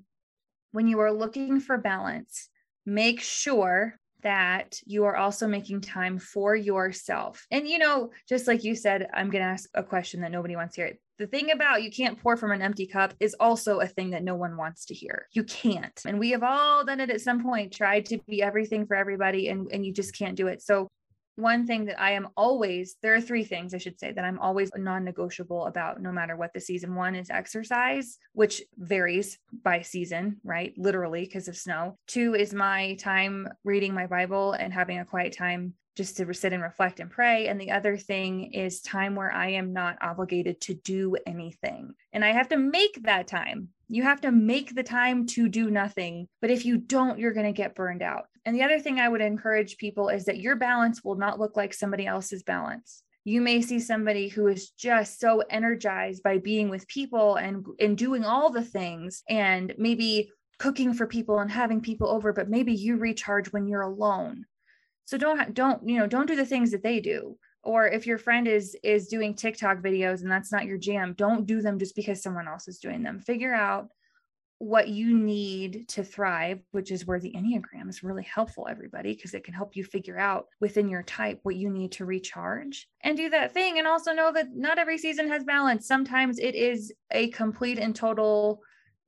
when 0.72 0.86
you 0.86 1.00
are 1.00 1.12
looking 1.12 1.60
for 1.60 1.76
balance, 1.76 2.48
make 2.86 3.20
sure 3.20 3.98
that 4.22 4.78
you 4.86 5.04
are 5.04 5.16
also 5.16 5.46
making 5.46 5.80
time 5.80 6.18
for 6.18 6.54
yourself. 6.54 7.46
And, 7.50 7.68
you 7.68 7.78
know, 7.78 8.10
just 8.28 8.46
like 8.46 8.64
you 8.64 8.74
said, 8.74 9.08
I'm 9.12 9.30
going 9.30 9.42
to 9.42 9.50
ask 9.50 9.68
a 9.74 9.82
question 9.82 10.20
that 10.20 10.30
nobody 10.30 10.56
wants 10.56 10.76
to 10.76 10.82
hear. 10.82 10.98
The 11.18 11.26
thing 11.26 11.50
about 11.50 11.82
you 11.82 11.90
can't 11.90 12.20
pour 12.20 12.36
from 12.36 12.52
an 12.52 12.62
empty 12.62 12.86
cup 12.86 13.14
is 13.20 13.34
also 13.38 13.80
a 13.80 13.86
thing 13.86 14.10
that 14.10 14.24
no 14.24 14.34
one 14.34 14.56
wants 14.56 14.86
to 14.86 14.94
hear. 14.94 15.26
You 15.32 15.44
can't. 15.44 16.00
And 16.06 16.18
we 16.18 16.30
have 16.30 16.42
all 16.42 16.84
done 16.84 17.00
it 17.00 17.10
at 17.10 17.20
some 17.20 17.42
point, 17.42 17.72
tried 17.72 18.06
to 18.06 18.18
be 18.26 18.42
everything 18.42 18.86
for 18.86 18.96
everybody, 18.96 19.48
and, 19.48 19.68
and 19.72 19.84
you 19.84 19.92
just 19.92 20.16
can't 20.16 20.36
do 20.36 20.46
it. 20.46 20.62
So 20.62 20.88
one 21.36 21.66
thing 21.66 21.86
that 21.86 22.00
I 22.00 22.12
am 22.12 22.28
always, 22.36 22.96
there 23.02 23.14
are 23.14 23.20
three 23.20 23.44
things 23.44 23.74
I 23.74 23.78
should 23.78 23.98
say 23.98 24.12
that 24.12 24.24
I'm 24.24 24.38
always 24.38 24.70
non 24.76 25.04
negotiable 25.04 25.66
about 25.66 26.00
no 26.00 26.12
matter 26.12 26.36
what 26.36 26.52
the 26.52 26.60
season. 26.60 26.94
One 26.94 27.14
is 27.14 27.30
exercise, 27.30 28.18
which 28.32 28.62
varies 28.76 29.38
by 29.62 29.82
season, 29.82 30.40
right? 30.44 30.74
Literally 30.76 31.24
because 31.24 31.48
of 31.48 31.56
snow. 31.56 31.96
Two 32.06 32.34
is 32.34 32.54
my 32.54 32.94
time 32.94 33.48
reading 33.64 33.94
my 33.94 34.06
Bible 34.06 34.52
and 34.52 34.72
having 34.72 34.98
a 34.98 35.04
quiet 35.04 35.36
time 35.36 35.74
just 35.94 36.16
to 36.16 36.32
sit 36.32 36.52
and 36.52 36.62
reflect 36.62 37.00
and 37.00 37.10
pray. 37.10 37.48
And 37.48 37.60
the 37.60 37.70
other 37.70 37.96
thing 37.96 38.52
is 38.52 38.80
time 38.80 39.14
where 39.14 39.32
I 39.32 39.50
am 39.50 39.72
not 39.72 39.98
obligated 40.00 40.60
to 40.62 40.74
do 40.74 41.16
anything. 41.26 41.94
And 42.12 42.24
I 42.24 42.32
have 42.32 42.48
to 42.48 42.56
make 42.56 43.02
that 43.02 43.26
time. 43.26 43.68
You 43.88 44.02
have 44.04 44.22
to 44.22 44.32
make 44.32 44.74
the 44.74 44.82
time 44.82 45.26
to 45.28 45.48
do 45.48 45.70
nothing. 45.70 46.28
But 46.40 46.50
if 46.50 46.64
you 46.64 46.78
don't, 46.78 47.18
you're 47.18 47.34
going 47.34 47.46
to 47.46 47.52
get 47.52 47.74
burned 47.74 48.02
out. 48.02 48.24
And 48.44 48.56
the 48.56 48.62
other 48.62 48.80
thing 48.80 48.98
I 48.98 49.08
would 49.08 49.20
encourage 49.20 49.76
people 49.76 50.08
is 50.08 50.24
that 50.24 50.40
your 50.40 50.56
balance 50.56 51.04
will 51.04 51.14
not 51.14 51.38
look 51.38 51.56
like 51.56 51.72
somebody 51.72 52.06
else's 52.06 52.42
balance. 52.42 53.02
You 53.24 53.40
may 53.40 53.62
see 53.62 53.78
somebody 53.78 54.28
who 54.28 54.48
is 54.48 54.70
just 54.70 55.20
so 55.20 55.44
energized 55.48 56.24
by 56.24 56.38
being 56.38 56.68
with 56.68 56.88
people 56.88 57.36
and, 57.36 57.64
and 57.78 57.96
doing 57.96 58.24
all 58.24 58.50
the 58.50 58.64
things 58.64 59.22
and 59.28 59.72
maybe 59.78 60.30
cooking 60.58 60.92
for 60.92 61.06
people 61.06 61.38
and 61.38 61.50
having 61.50 61.80
people 61.80 62.08
over, 62.08 62.32
but 62.32 62.48
maybe 62.48 62.72
you 62.72 62.96
recharge 62.96 63.52
when 63.52 63.68
you're 63.68 63.82
alone. 63.82 64.44
So 65.04 65.18
don't 65.18 65.52
don't 65.54 65.86
you 65.86 65.98
know 65.98 66.06
don't 66.06 66.28
do 66.28 66.36
the 66.36 66.46
things 66.46 66.70
that 66.70 66.82
they 66.82 67.00
do. 67.00 67.36
Or 67.64 67.86
if 67.86 68.06
your 68.06 68.18
friend 68.18 68.48
is 68.48 68.76
is 68.82 69.08
doing 69.08 69.34
TikTok 69.34 69.78
videos 69.78 70.22
and 70.22 70.30
that's 70.30 70.52
not 70.52 70.64
your 70.64 70.78
jam, 70.78 71.14
don't 71.16 71.46
do 71.46 71.60
them 71.60 71.78
just 71.78 71.96
because 71.96 72.22
someone 72.22 72.48
else 72.48 72.68
is 72.68 72.78
doing 72.78 73.02
them. 73.02 73.20
Figure 73.20 73.52
out 73.52 73.88
what 74.62 74.86
you 74.86 75.18
need 75.18 75.88
to 75.88 76.04
thrive, 76.04 76.60
which 76.70 76.92
is 76.92 77.04
where 77.04 77.18
the 77.18 77.34
Enneagram 77.36 77.88
is 77.88 78.04
really 78.04 78.22
helpful, 78.22 78.68
everybody, 78.70 79.12
because 79.12 79.34
it 79.34 79.42
can 79.42 79.54
help 79.54 79.74
you 79.74 79.82
figure 79.82 80.20
out 80.20 80.46
within 80.60 80.88
your 80.88 81.02
type 81.02 81.40
what 81.42 81.56
you 81.56 81.68
need 81.68 81.90
to 81.90 82.04
recharge 82.04 82.88
and 83.00 83.16
do 83.16 83.28
that 83.28 83.52
thing. 83.52 83.80
And 83.80 83.88
also 83.88 84.12
know 84.12 84.32
that 84.32 84.54
not 84.54 84.78
every 84.78 84.98
season 84.98 85.26
has 85.26 85.42
balance. 85.42 85.88
Sometimes 85.88 86.38
it 86.38 86.54
is 86.54 86.92
a 87.10 87.28
complete 87.30 87.80
and 87.80 87.92
total, 87.92 88.60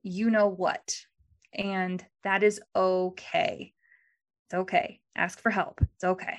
you 0.03 0.29
know 0.29 0.49
what. 0.49 0.93
And 1.53 2.05
that 2.25 2.43
is 2.43 2.59
okay. 2.75 3.71
It's 4.47 4.55
okay. 4.55 4.99
Ask 5.15 5.39
for 5.39 5.51
help. 5.51 5.79
It's 5.95 6.03
okay. 6.03 6.37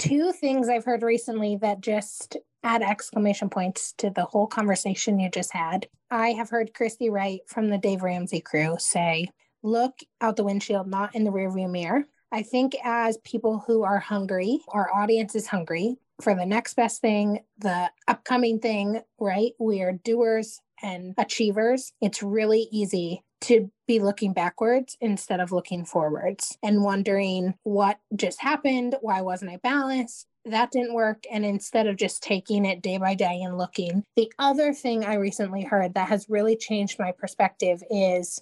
Two 0.00 0.32
things 0.32 0.68
I've 0.68 0.84
heard 0.84 1.04
recently 1.04 1.58
that 1.62 1.80
just 1.80 2.36
add 2.66 2.82
exclamation 2.82 3.48
points 3.48 3.94
to 3.98 4.10
the 4.10 4.24
whole 4.24 4.48
conversation 4.48 5.20
you 5.20 5.30
just 5.30 5.52
had. 5.52 5.86
I 6.10 6.30
have 6.30 6.50
heard 6.50 6.74
Christy 6.74 7.10
Wright 7.10 7.40
from 7.46 7.68
the 7.68 7.78
Dave 7.78 8.02
Ramsey 8.02 8.40
crew 8.40 8.74
say, 8.78 9.28
look 9.62 10.00
out 10.20 10.34
the 10.34 10.44
windshield, 10.44 10.88
not 10.88 11.14
in 11.14 11.22
the 11.22 11.30
rearview 11.30 11.70
mirror. 11.70 12.04
I 12.32 12.42
think 12.42 12.74
as 12.82 13.18
people 13.18 13.62
who 13.66 13.84
are 13.84 14.00
hungry, 14.00 14.58
our 14.70 14.92
audience 14.92 15.36
is 15.36 15.46
hungry 15.46 15.96
for 16.20 16.34
the 16.34 16.44
next 16.44 16.74
best 16.74 17.00
thing, 17.00 17.44
the 17.58 17.88
upcoming 18.08 18.58
thing, 18.58 19.00
right? 19.20 19.52
We 19.60 19.82
are 19.82 19.92
doers 19.92 20.60
and 20.82 21.14
achievers. 21.18 21.92
It's 22.00 22.22
really 22.22 22.68
easy 22.72 23.22
to 23.42 23.70
be 23.86 24.00
looking 24.00 24.32
backwards 24.32 24.96
instead 25.00 25.40
of 25.40 25.52
looking 25.52 25.84
forwards 25.84 26.58
and 26.64 26.82
wondering 26.82 27.54
what 27.62 27.98
just 28.16 28.40
happened. 28.40 28.96
Why 29.02 29.20
wasn't 29.20 29.52
I 29.52 29.58
balanced? 29.58 30.26
That 30.46 30.70
didn't 30.70 30.94
work. 30.94 31.24
And 31.30 31.44
instead 31.44 31.88
of 31.88 31.96
just 31.96 32.22
taking 32.22 32.64
it 32.64 32.80
day 32.80 32.98
by 32.98 33.14
day 33.14 33.40
and 33.42 33.58
looking, 33.58 34.04
the 34.14 34.32
other 34.38 34.72
thing 34.72 35.04
I 35.04 35.14
recently 35.14 35.64
heard 35.64 35.94
that 35.94 36.08
has 36.08 36.28
really 36.28 36.56
changed 36.56 36.98
my 36.98 37.12
perspective 37.12 37.82
is 37.90 38.40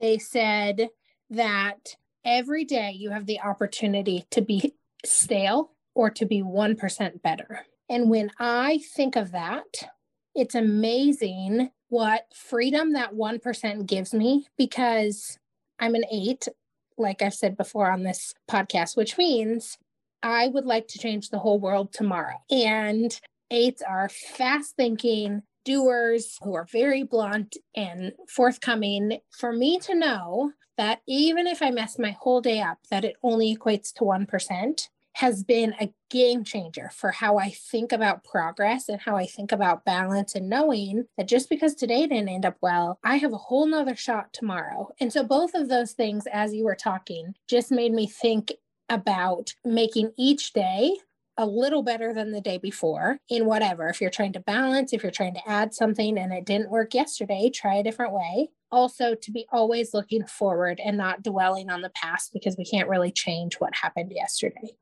they 0.00 0.18
said 0.18 0.88
that 1.30 1.94
every 2.24 2.64
day 2.64 2.90
you 2.90 3.10
have 3.10 3.26
the 3.26 3.40
opportunity 3.40 4.24
to 4.32 4.42
be 4.42 4.74
stale 5.04 5.70
or 5.94 6.10
to 6.10 6.26
be 6.26 6.42
1% 6.42 7.22
better. 7.22 7.60
And 7.88 8.10
when 8.10 8.30
I 8.38 8.80
think 8.94 9.14
of 9.14 9.30
that, 9.30 9.88
it's 10.34 10.54
amazing 10.56 11.70
what 11.88 12.26
freedom 12.34 12.92
that 12.92 13.14
1% 13.14 13.86
gives 13.86 14.12
me 14.12 14.46
because 14.56 15.38
I'm 15.78 15.94
an 15.94 16.04
eight, 16.12 16.48
like 16.96 17.22
I've 17.22 17.34
said 17.34 17.56
before 17.56 17.90
on 17.90 18.02
this 18.02 18.34
podcast, 18.50 18.96
which 18.96 19.16
means 19.16 19.78
I 20.22 20.48
would 20.48 20.66
like 20.66 20.88
to 20.88 20.98
change 20.98 21.30
the 21.30 21.38
whole 21.38 21.58
world 21.58 21.92
tomorrow. 21.92 22.42
And 22.50 23.18
eights 23.50 23.82
are 23.82 24.08
fast 24.08 24.76
thinking 24.76 25.42
doers 25.64 26.38
who 26.42 26.54
are 26.54 26.66
very 26.70 27.02
blunt 27.02 27.56
and 27.74 28.12
forthcoming. 28.28 29.18
For 29.30 29.52
me 29.52 29.78
to 29.80 29.94
know 29.94 30.52
that 30.76 31.00
even 31.06 31.46
if 31.46 31.62
I 31.62 31.70
mess 31.70 31.98
my 31.98 32.12
whole 32.12 32.40
day 32.40 32.60
up, 32.60 32.78
that 32.90 33.04
it 33.04 33.16
only 33.22 33.56
equates 33.56 33.92
to 33.94 34.04
1%, 34.04 34.88
has 35.18 35.42
been 35.42 35.74
a 35.80 35.92
game 36.10 36.44
changer 36.44 36.90
for 36.94 37.10
how 37.10 37.38
I 37.38 37.50
think 37.50 37.90
about 37.90 38.22
progress 38.22 38.88
and 38.88 39.00
how 39.00 39.16
I 39.16 39.26
think 39.26 39.50
about 39.50 39.84
balance 39.84 40.36
and 40.36 40.48
knowing 40.48 41.06
that 41.16 41.26
just 41.26 41.50
because 41.50 41.74
today 41.74 42.06
didn't 42.06 42.28
end 42.28 42.46
up 42.46 42.56
well, 42.60 43.00
I 43.02 43.16
have 43.16 43.32
a 43.32 43.36
whole 43.36 43.66
nother 43.66 43.96
shot 43.96 44.32
tomorrow. 44.32 44.90
And 45.00 45.12
so 45.12 45.24
both 45.24 45.54
of 45.54 45.68
those 45.68 45.90
things, 45.90 46.28
as 46.32 46.54
you 46.54 46.64
were 46.64 46.76
talking, 46.76 47.34
just 47.48 47.72
made 47.72 47.92
me 47.92 48.06
think 48.06 48.52
about 48.88 49.54
making 49.64 50.12
each 50.16 50.52
day 50.52 50.96
a 51.36 51.46
little 51.46 51.84
better 51.84 52.12
than 52.12 52.32
the 52.32 52.40
day 52.40 52.58
before 52.58 53.20
in 53.28 53.46
whatever. 53.46 53.88
If 53.88 54.00
you're 54.00 54.10
trying 54.10 54.32
to 54.32 54.40
balance, 54.40 54.92
if 54.92 55.04
you're 55.04 55.12
trying 55.12 55.34
to 55.34 55.48
add 55.48 55.72
something 55.72 56.18
and 56.18 56.32
it 56.32 56.44
didn't 56.44 56.70
work 56.70 56.94
yesterday, 56.94 57.48
try 57.48 57.76
a 57.76 57.84
different 57.84 58.12
way. 58.12 58.50
Also, 58.72 59.14
to 59.14 59.30
be 59.30 59.46
always 59.52 59.94
looking 59.94 60.26
forward 60.26 60.80
and 60.84 60.96
not 60.96 61.22
dwelling 61.22 61.70
on 61.70 61.80
the 61.80 61.90
past 61.90 62.32
because 62.32 62.56
we 62.58 62.64
can't 62.64 62.88
really 62.88 63.12
change 63.12 63.54
what 63.54 63.74
happened 63.74 64.12
yesterday. 64.14 64.76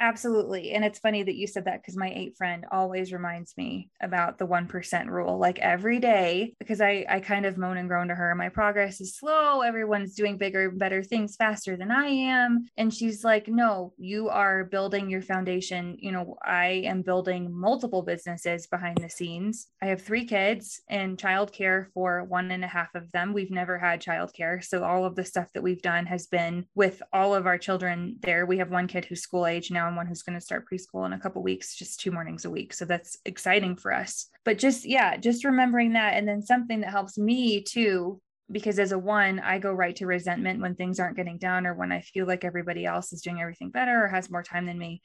Absolutely. 0.00 0.72
And 0.72 0.84
it's 0.84 1.00
funny 1.00 1.24
that 1.24 1.34
you 1.34 1.48
said 1.48 1.64
that 1.64 1.82
because 1.82 1.96
my 1.96 2.12
eight 2.14 2.36
friend 2.36 2.64
always 2.70 3.12
reminds 3.12 3.56
me 3.56 3.90
about 4.00 4.38
the 4.38 4.46
1% 4.46 5.06
rule, 5.08 5.38
like 5.38 5.58
every 5.58 5.98
day, 5.98 6.54
because 6.60 6.80
I, 6.80 7.04
I 7.08 7.18
kind 7.18 7.44
of 7.44 7.58
moan 7.58 7.78
and 7.78 7.88
groan 7.88 8.06
to 8.08 8.14
her. 8.14 8.32
My 8.36 8.48
progress 8.48 9.00
is 9.00 9.16
slow. 9.16 9.62
Everyone's 9.62 10.14
doing 10.14 10.38
bigger, 10.38 10.70
better 10.70 11.02
things 11.02 11.34
faster 11.34 11.76
than 11.76 11.90
I 11.90 12.06
am. 12.06 12.66
And 12.76 12.94
she's 12.94 13.24
like, 13.24 13.48
no, 13.48 13.92
you 13.98 14.28
are 14.28 14.64
building 14.64 15.10
your 15.10 15.22
foundation. 15.22 15.96
You 15.98 16.12
know, 16.12 16.36
I 16.44 16.82
am 16.84 17.02
building 17.02 17.52
multiple 17.52 18.02
businesses 18.02 18.68
behind 18.68 18.98
the 18.98 19.10
scenes. 19.10 19.66
I 19.82 19.86
have 19.86 20.00
three 20.00 20.26
kids 20.26 20.80
and 20.88 21.18
childcare 21.18 21.86
for 21.92 22.22
one 22.22 22.52
and 22.52 22.64
a 22.64 22.68
half 22.68 22.94
of 22.94 23.10
them. 23.10 23.32
We've 23.32 23.50
never 23.50 23.78
had 23.78 24.00
childcare. 24.00 24.62
So 24.62 24.84
all 24.84 25.04
of 25.04 25.16
the 25.16 25.24
stuff 25.24 25.48
that 25.54 25.62
we've 25.62 25.82
done 25.82 26.06
has 26.06 26.28
been 26.28 26.66
with 26.76 27.02
all 27.12 27.34
of 27.34 27.46
our 27.46 27.58
children 27.58 28.16
there. 28.20 28.46
We 28.46 28.58
have 28.58 28.70
one 28.70 28.86
kid 28.86 29.04
who's 29.04 29.22
school 29.22 29.44
age 29.44 29.72
now 29.72 29.87
one 29.96 30.06
who's 30.06 30.22
going 30.22 30.38
to 30.38 30.44
start 30.44 30.66
preschool 30.70 31.06
in 31.06 31.12
a 31.12 31.18
couple 31.18 31.42
weeks, 31.42 31.74
just 31.74 32.00
two 32.00 32.10
mornings 32.10 32.44
a 32.44 32.50
week. 32.50 32.72
So 32.72 32.84
that's 32.84 33.18
exciting 33.24 33.76
for 33.76 33.92
us. 33.92 34.26
But 34.44 34.58
just, 34.58 34.84
yeah, 34.84 35.16
just 35.16 35.44
remembering 35.44 35.92
that. 35.92 36.14
And 36.14 36.26
then 36.26 36.42
something 36.42 36.80
that 36.80 36.90
helps 36.90 37.18
me 37.18 37.62
too, 37.62 38.20
because 38.50 38.78
as 38.78 38.92
a 38.92 38.98
one, 38.98 39.38
I 39.40 39.58
go 39.58 39.72
right 39.72 39.94
to 39.96 40.06
resentment 40.06 40.60
when 40.60 40.74
things 40.74 41.00
aren't 41.00 41.16
getting 41.16 41.38
done 41.38 41.66
or 41.66 41.74
when 41.74 41.92
I 41.92 42.00
feel 42.00 42.26
like 42.26 42.44
everybody 42.44 42.86
else 42.86 43.12
is 43.12 43.22
doing 43.22 43.40
everything 43.40 43.70
better 43.70 44.04
or 44.04 44.08
has 44.08 44.30
more 44.30 44.42
time 44.42 44.66
than 44.66 44.78
me. 44.78 45.02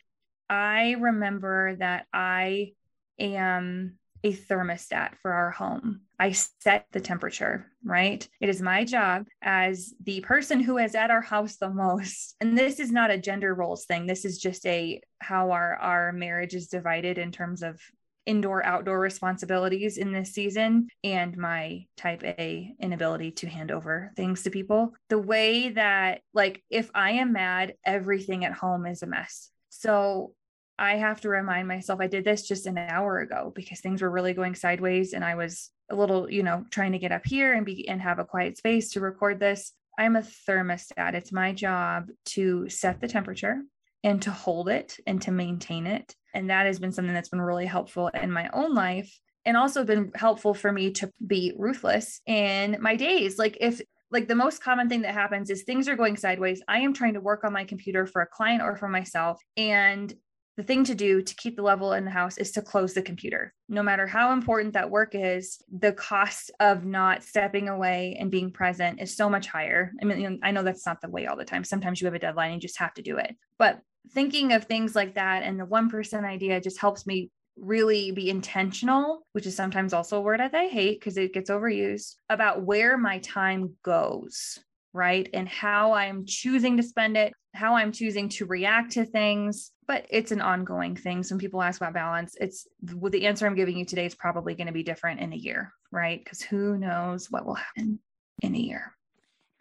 I 0.49 0.95
remember 0.99 1.75
that 1.77 2.05
I 2.13 2.73
am 3.19 3.97
a 4.23 4.33
thermostat 4.33 5.15
for 5.21 5.33
our 5.33 5.51
home. 5.51 6.01
I 6.17 6.31
set 6.31 6.87
the 6.91 7.01
temperature, 7.01 7.65
right? 7.83 8.27
It 8.39 8.49
is 8.49 8.61
my 8.61 8.85
job 8.85 9.25
as 9.41 9.93
the 10.03 10.21
person 10.21 10.61
who 10.61 10.77
is 10.77 10.95
at 10.95 11.11
our 11.11 11.21
house 11.21 11.57
the 11.57 11.69
most. 11.69 12.35
And 12.39 12.57
this 12.57 12.79
is 12.79 12.91
not 12.91 13.11
a 13.11 13.17
gender 13.17 13.53
roles 13.53 13.85
thing. 13.85 14.07
This 14.07 14.25
is 14.25 14.37
just 14.37 14.65
a 14.65 15.01
how 15.19 15.51
our 15.51 15.75
our 15.75 16.11
marriage 16.11 16.53
is 16.53 16.67
divided 16.67 17.17
in 17.17 17.31
terms 17.31 17.63
of 17.63 17.79
indoor 18.25 18.65
outdoor 18.65 18.99
responsibilities 18.99 19.97
in 19.97 20.13
this 20.13 20.31
season 20.31 20.87
and 21.03 21.37
my 21.37 21.85
type 21.97 22.23
A 22.23 22.73
inability 22.79 23.31
to 23.31 23.47
hand 23.47 23.71
over 23.71 24.11
things 24.15 24.43
to 24.43 24.49
people. 24.49 24.93
The 25.09 25.19
way 25.19 25.69
that 25.69 26.21
like 26.33 26.63
if 26.69 26.89
I 26.95 27.11
am 27.11 27.33
mad, 27.33 27.73
everything 27.85 28.45
at 28.45 28.53
home 28.53 28.85
is 28.85 29.03
a 29.03 29.07
mess. 29.07 29.49
So 29.69 30.33
I 30.77 30.95
have 30.95 31.21
to 31.21 31.29
remind 31.29 31.67
myself 31.67 31.99
I 31.99 32.07
did 32.07 32.25
this 32.25 32.47
just 32.47 32.65
an 32.65 32.77
hour 32.77 33.19
ago 33.19 33.51
because 33.55 33.79
things 33.79 34.01
were 34.01 34.09
really 34.09 34.33
going 34.33 34.55
sideways 34.55 35.13
and 35.13 35.23
I 35.23 35.35
was 35.35 35.69
a 35.91 35.95
little, 35.95 36.29
you 36.29 36.43
know, 36.43 36.65
trying 36.71 36.93
to 36.93 36.99
get 36.99 37.11
up 37.11 37.25
here 37.25 37.53
and 37.53 37.65
be 37.65 37.87
and 37.87 38.01
have 38.01 38.19
a 38.19 38.25
quiet 38.25 38.57
space 38.57 38.91
to 38.91 38.99
record 38.99 39.39
this. 39.39 39.71
I'm 39.97 40.15
a 40.15 40.21
thermostat. 40.21 41.13
It's 41.13 41.31
my 41.31 41.53
job 41.53 42.07
to 42.25 42.67
set 42.69 42.99
the 42.99 43.07
temperature 43.07 43.61
and 44.03 44.21
to 44.23 44.31
hold 44.31 44.69
it 44.69 44.97
and 45.05 45.21
to 45.21 45.31
maintain 45.31 45.85
it. 45.85 46.15
And 46.33 46.49
that 46.49 46.65
has 46.65 46.79
been 46.79 46.91
something 46.91 47.13
that's 47.13 47.29
been 47.29 47.41
really 47.41 47.67
helpful 47.67 48.07
in 48.07 48.31
my 48.31 48.49
own 48.53 48.73
life 48.73 49.19
and 49.45 49.55
also 49.55 49.83
been 49.83 50.11
helpful 50.15 50.53
for 50.53 50.71
me 50.71 50.91
to 50.91 51.11
be 51.25 51.53
ruthless 51.57 52.21
in 52.25 52.77
my 52.81 52.95
days. 52.95 53.37
Like 53.37 53.57
if 53.61 53.81
like 54.13 54.27
the 54.27 54.35
most 54.35 54.61
common 54.61 54.89
thing 54.89 55.01
that 55.01 55.13
happens 55.13 55.49
is 55.49 55.63
things 55.63 55.87
are 55.87 55.95
going 55.95 56.15
sideways. 56.15 56.61
I 56.67 56.79
am 56.79 56.93
trying 56.93 57.15
to 57.15 57.19
work 57.19 57.43
on 57.43 57.51
my 57.51 57.65
computer 57.65 58.05
for 58.05 58.21
a 58.21 58.27
client 58.27 58.61
or 58.61 58.75
for 58.75 58.87
myself 58.87 59.41
and 59.57 60.13
the 60.55 60.63
thing 60.63 60.83
to 60.85 60.95
do 60.95 61.21
to 61.21 61.35
keep 61.35 61.55
the 61.55 61.63
level 61.63 61.93
in 61.93 62.05
the 62.05 62.11
house 62.11 62.37
is 62.37 62.51
to 62.51 62.61
close 62.61 62.93
the 62.93 63.01
computer. 63.01 63.53
No 63.69 63.81
matter 63.81 64.05
how 64.05 64.33
important 64.33 64.73
that 64.73 64.89
work 64.89 65.15
is, 65.15 65.61
the 65.71 65.93
cost 65.93 66.51
of 66.59 66.85
not 66.85 67.23
stepping 67.23 67.69
away 67.69 68.17
and 68.19 68.29
being 68.29 68.51
present 68.51 69.01
is 69.01 69.15
so 69.15 69.29
much 69.29 69.47
higher. 69.47 69.91
I 70.01 70.05
mean, 70.05 70.39
I 70.43 70.51
know 70.51 70.63
that's 70.63 70.85
not 70.85 71.01
the 71.01 71.09
way 71.09 71.25
all 71.25 71.37
the 71.37 71.45
time. 71.45 71.63
Sometimes 71.63 71.99
you 71.99 72.05
have 72.05 72.13
a 72.13 72.19
deadline 72.19 72.51
and 72.51 72.61
you 72.61 72.67
just 72.67 72.79
have 72.79 72.93
to 72.95 73.01
do 73.01 73.17
it. 73.17 73.35
But 73.57 73.79
thinking 74.11 74.53
of 74.53 74.65
things 74.65 74.95
like 74.95 75.15
that 75.15 75.43
and 75.43 75.59
the 75.59 75.65
1% 75.65 76.23
idea 76.23 76.61
just 76.61 76.79
helps 76.79 77.07
me 77.07 77.31
really 77.57 78.11
be 78.11 78.29
intentional, 78.29 79.25
which 79.31 79.45
is 79.45 79.55
sometimes 79.55 79.93
also 79.93 80.17
a 80.17 80.21
word 80.21 80.39
that 80.39 80.53
I 80.53 80.65
hate 80.65 80.99
because 80.99 81.17
it 81.17 81.33
gets 81.33 81.49
overused, 81.49 82.15
about 82.29 82.63
where 82.63 82.97
my 82.97 83.19
time 83.19 83.75
goes 83.83 84.59
right? 84.93 85.27
And 85.33 85.49
how 85.49 85.93
I'm 85.93 86.25
choosing 86.25 86.77
to 86.77 86.83
spend 86.83 87.17
it, 87.17 87.33
how 87.53 87.75
I'm 87.75 87.91
choosing 87.91 88.29
to 88.29 88.45
react 88.45 88.91
to 88.93 89.05
things. 89.05 89.71
But 89.87 90.05
it's 90.09 90.31
an 90.31 90.41
ongoing 90.41 90.95
thing. 90.95 91.23
Some 91.23 91.37
people 91.37 91.61
ask 91.61 91.81
about 91.81 91.93
balance. 91.93 92.35
It's 92.39 92.67
the 92.81 93.25
answer 93.25 93.45
I'm 93.45 93.55
giving 93.55 93.77
you 93.77 93.85
today 93.85 94.05
is 94.05 94.15
probably 94.15 94.55
going 94.55 94.67
to 94.67 94.73
be 94.73 94.83
different 94.83 95.19
in 95.19 95.33
a 95.33 95.37
year, 95.37 95.73
right? 95.91 96.23
Because 96.23 96.41
who 96.41 96.77
knows 96.77 97.29
what 97.29 97.45
will 97.45 97.55
happen 97.55 97.99
in 98.41 98.55
a 98.55 98.59
year. 98.59 98.93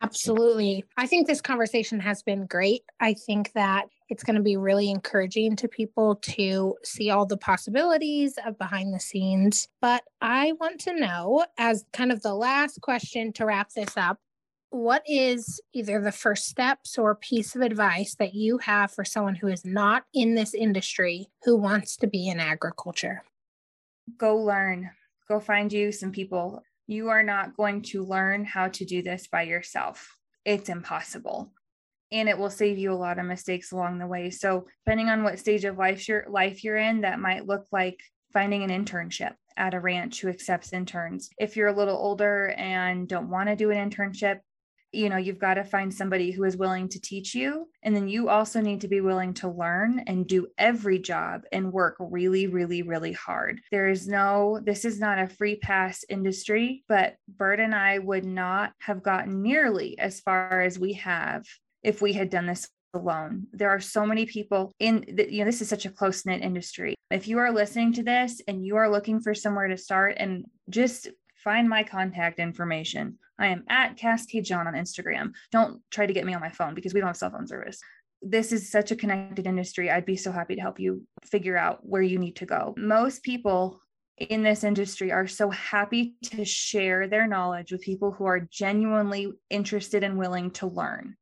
Absolutely. 0.00 0.84
I 0.96 1.06
think 1.06 1.26
this 1.26 1.40
conversation 1.40 2.00
has 2.00 2.24
been 2.24 2.46
great. 2.46 2.82
I 2.98 3.14
think 3.14 3.52
that 3.52 3.86
it's 4.08 4.24
going 4.24 4.34
to 4.36 4.42
be 4.42 4.56
really 4.56 4.90
encouraging 4.90 5.54
to 5.56 5.68
people 5.68 6.16
to 6.16 6.74
see 6.82 7.10
all 7.10 7.24
the 7.24 7.36
possibilities 7.36 8.36
of 8.44 8.58
behind 8.58 8.92
the 8.92 9.00
scenes. 9.00 9.68
But 9.80 10.02
I 10.20 10.52
want 10.60 10.80
to 10.80 10.98
know, 10.98 11.46
as 11.56 11.84
kind 11.92 12.10
of 12.10 12.20
the 12.20 12.34
last 12.34 12.80
question 12.80 13.32
to 13.34 13.46
wrap 13.46 13.70
this 13.70 13.96
up, 13.96 14.18
what 14.72 15.02
is 15.06 15.60
either 15.74 16.00
the 16.00 16.10
first 16.10 16.46
steps 16.46 16.96
or 16.96 17.14
piece 17.14 17.54
of 17.54 17.60
advice 17.60 18.14
that 18.14 18.34
you 18.34 18.56
have 18.56 18.90
for 18.90 19.04
someone 19.04 19.34
who 19.34 19.48
is 19.48 19.66
not 19.66 20.04
in 20.14 20.34
this 20.34 20.54
industry 20.54 21.28
who 21.44 21.58
wants 21.58 21.94
to 21.98 22.06
be 22.06 22.26
in 22.26 22.40
agriculture? 22.40 23.22
Go 24.16 24.36
learn, 24.36 24.90
go 25.28 25.40
find 25.40 25.70
you 25.70 25.92
some 25.92 26.10
people. 26.10 26.62
You 26.86 27.10
are 27.10 27.22
not 27.22 27.54
going 27.54 27.82
to 27.82 28.02
learn 28.02 28.46
how 28.46 28.68
to 28.68 28.84
do 28.86 29.02
this 29.02 29.28
by 29.28 29.42
yourself. 29.42 30.16
It's 30.46 30.70
impossible. 30.70 31.52
And 32.10 32.26
it 32.26 32.38
will 32.38 32.50
save 32.50 32.78
you 32.78 32.92
a 32.92 32.94
lot 32.94 33.18
of 33.18 33.26
mistakes 33.26 33.72
along 33.72 33.98
the 33.98 34.06
way. 34.06 34.30
So, 34.30 34.66
depending 34.84 35.10
on 35.10 35.22
what 35.22 35.38
stage 35.38 35.64
of 35.64 35.78
life 35.78 36.08
you're, 36.08 36.24
life 36.28 36.64
you're 36.64 36.78
in, 36.78 37.02
that 37.02 37.20
might 37.20 37.46
look 37.46 37.66
like 37.72 38.00
finding 38.32 38.62
an 38.62 38.70
internship 38.70 39.34
at 39.56 39.74
a 39.74 39.80
ranch 39.80 40.20
who 40.20 40.28
accepts 40.28 40.72
interns. 40.72 41.28
If 41.38 41.56
you're 41.56 41.68
a 41.68 41.76
little 41.76 41.96
older 41.96 42.54
and 42.56 43.06
don't 43.06 43.30
want 43.30 43.50
to 43.50 43.56
do 43.56 43.70
an 43.70 43.90
internship, 43.90 44.40
you 44.92 45.08
know, 45.08 45.16
you've 45.16 45.38
got 45.38 45.54
to 45.54 45.64
find 45.64 45.92
somebody 45.92 46.30
who 46.30 46.44
is 46.44 46.56
willing 46.56 46.88
to 46.90 47.00
teach 47.00 47.34
you. 47.34 47.68
And 47.82 47.96
then 47.96 48.08
you 48.08 48.28
also 48.28 48.60
need 48.60 48.82
to 48.82 48.88
be 48.88 49.00
willing 49.00 49.34
to 49.34 49.48
learn 49.48 50.04
and 50.06 50.26
do 50.26 50.48
every 50.58 50.98
job 50.98 51.42
and 51.50 51.72
work 51.72 51.96
really, 51.98 52.46
really, 52.46 52.82
really 52.82 53.12
hard. 53.12 53.60
There 53.70 53.88
is 53.88 54.06
no, 54.06 54.60
this 54.62 54.84
is 54.84 55.00
not 55.00 55.18
a 55.18 55.28
free 55.28 55.56
pass 55.56 56.04
industry, 56.08 56.84
but 56.88 57.16
Bert 57.28 57.60
and 57.60 57.74
I 57.74 57.98
would 57.98 58.24
not 58.24 58.72
have 58.80 59.02
gotten 59.02 59.42
nearly 59.42 59.98
as 59.98 60.20
far 60.20 60.60
as 60.60 60.78
we 60.78 60.94
have 60.94 61.44
if 61.82 62.00
we 62.02 62.12
had 62.12 62.30
done 62.30 62.46
this 62.46 62.68
alone. 62.94 63.46
There 63.52 63.70
are 63.70 63.80
so 63.80 64.04
many 64.04 64.26
people 64.26 64.72
in 64.78 65.04
the, 65.08 65.32
you 65.32 65.38
know, 65.40 65.46
this 65.46 65.62
is 65.62 65.68
such 65.68 65.86
a 65.86 65.90
close 65.90 66.26
knit 66.26 66.42
industry. 66.42 66.94
If 67.10 67.26
you 67.28 67.38
are 67.38 67.50
listening 67.50 67.94
to 67.94 68.02
this 68.02 68.40
and 68.46 68.64
you 68.64 68.76
are 68.76 68.90
looking 68.90 69.20
for 69.20 69.34
somewhere 69.34 69.68
to 69.68 69.76
start 69.76 70.16
and 70.18 70.44
just 70.68 71.08
find 71.42 71.68
my 71.68 71.82
contact 71.82 72.38
information. 72.38 73.18
I 73.42 73.48
am 73.48 73.64
at 73.68 73.98
casskjohn 73.98 74.66
on 74.66 74.74
Instagram. 74.74 75.32
Don't 75.50 75.82
try 75.90 76.06
to 76.06 76.12
get 76.12 76.24
me 76.24 76.32
on 76.32 76.40
my 76.40 76.50
phone 76.50 76.74
because 76.74 76.94
we 76.94 77.00
don't 77.00 77.08
have 77.08 77.16
cell 77.16 77.30
phone 77.30 77.48
service. 77.48 77.80
This 78.22 78.52
is 78.52 78.70
such 78.70 78.92
a 78.92 78.96
connected 78.96 79.46
industry. 79.46 79.90
I'd 79.90 80.06
be 80.06 80.16
so 80.16 80.30
happy 80.30 80.54
to 80.54 80.60
help 80.60 80.78
you 80.78 81.02
figure 81.24 81.56
out 81.56 81.80
where 81.82 82.02
you 82.02 82.18
need 82.18 82.36
to 82.36 82.46
go. 82.46 82.72
Most 82.78 83.24
people 83.24 83.80
in 84.16 84.44
this 84.44 84.62
industry 84.62 85.10
are 85.10 85.26
so 85.26 85.50
happy 85.50 86.14
to 86.26 86.44
share 86.44 87.08
their 87.08 87.26
knowledge 87.26 87.72
with 87.72 87.80
people 87.80 88.12
who 88.12 88.26
are 88.26 88.46
genuinely 88.52 89.32
interested 89.50 90.04
and 90.04 90.16
willing 90.16 90.52
to 90.52 90.68
learn. 90.68 91.16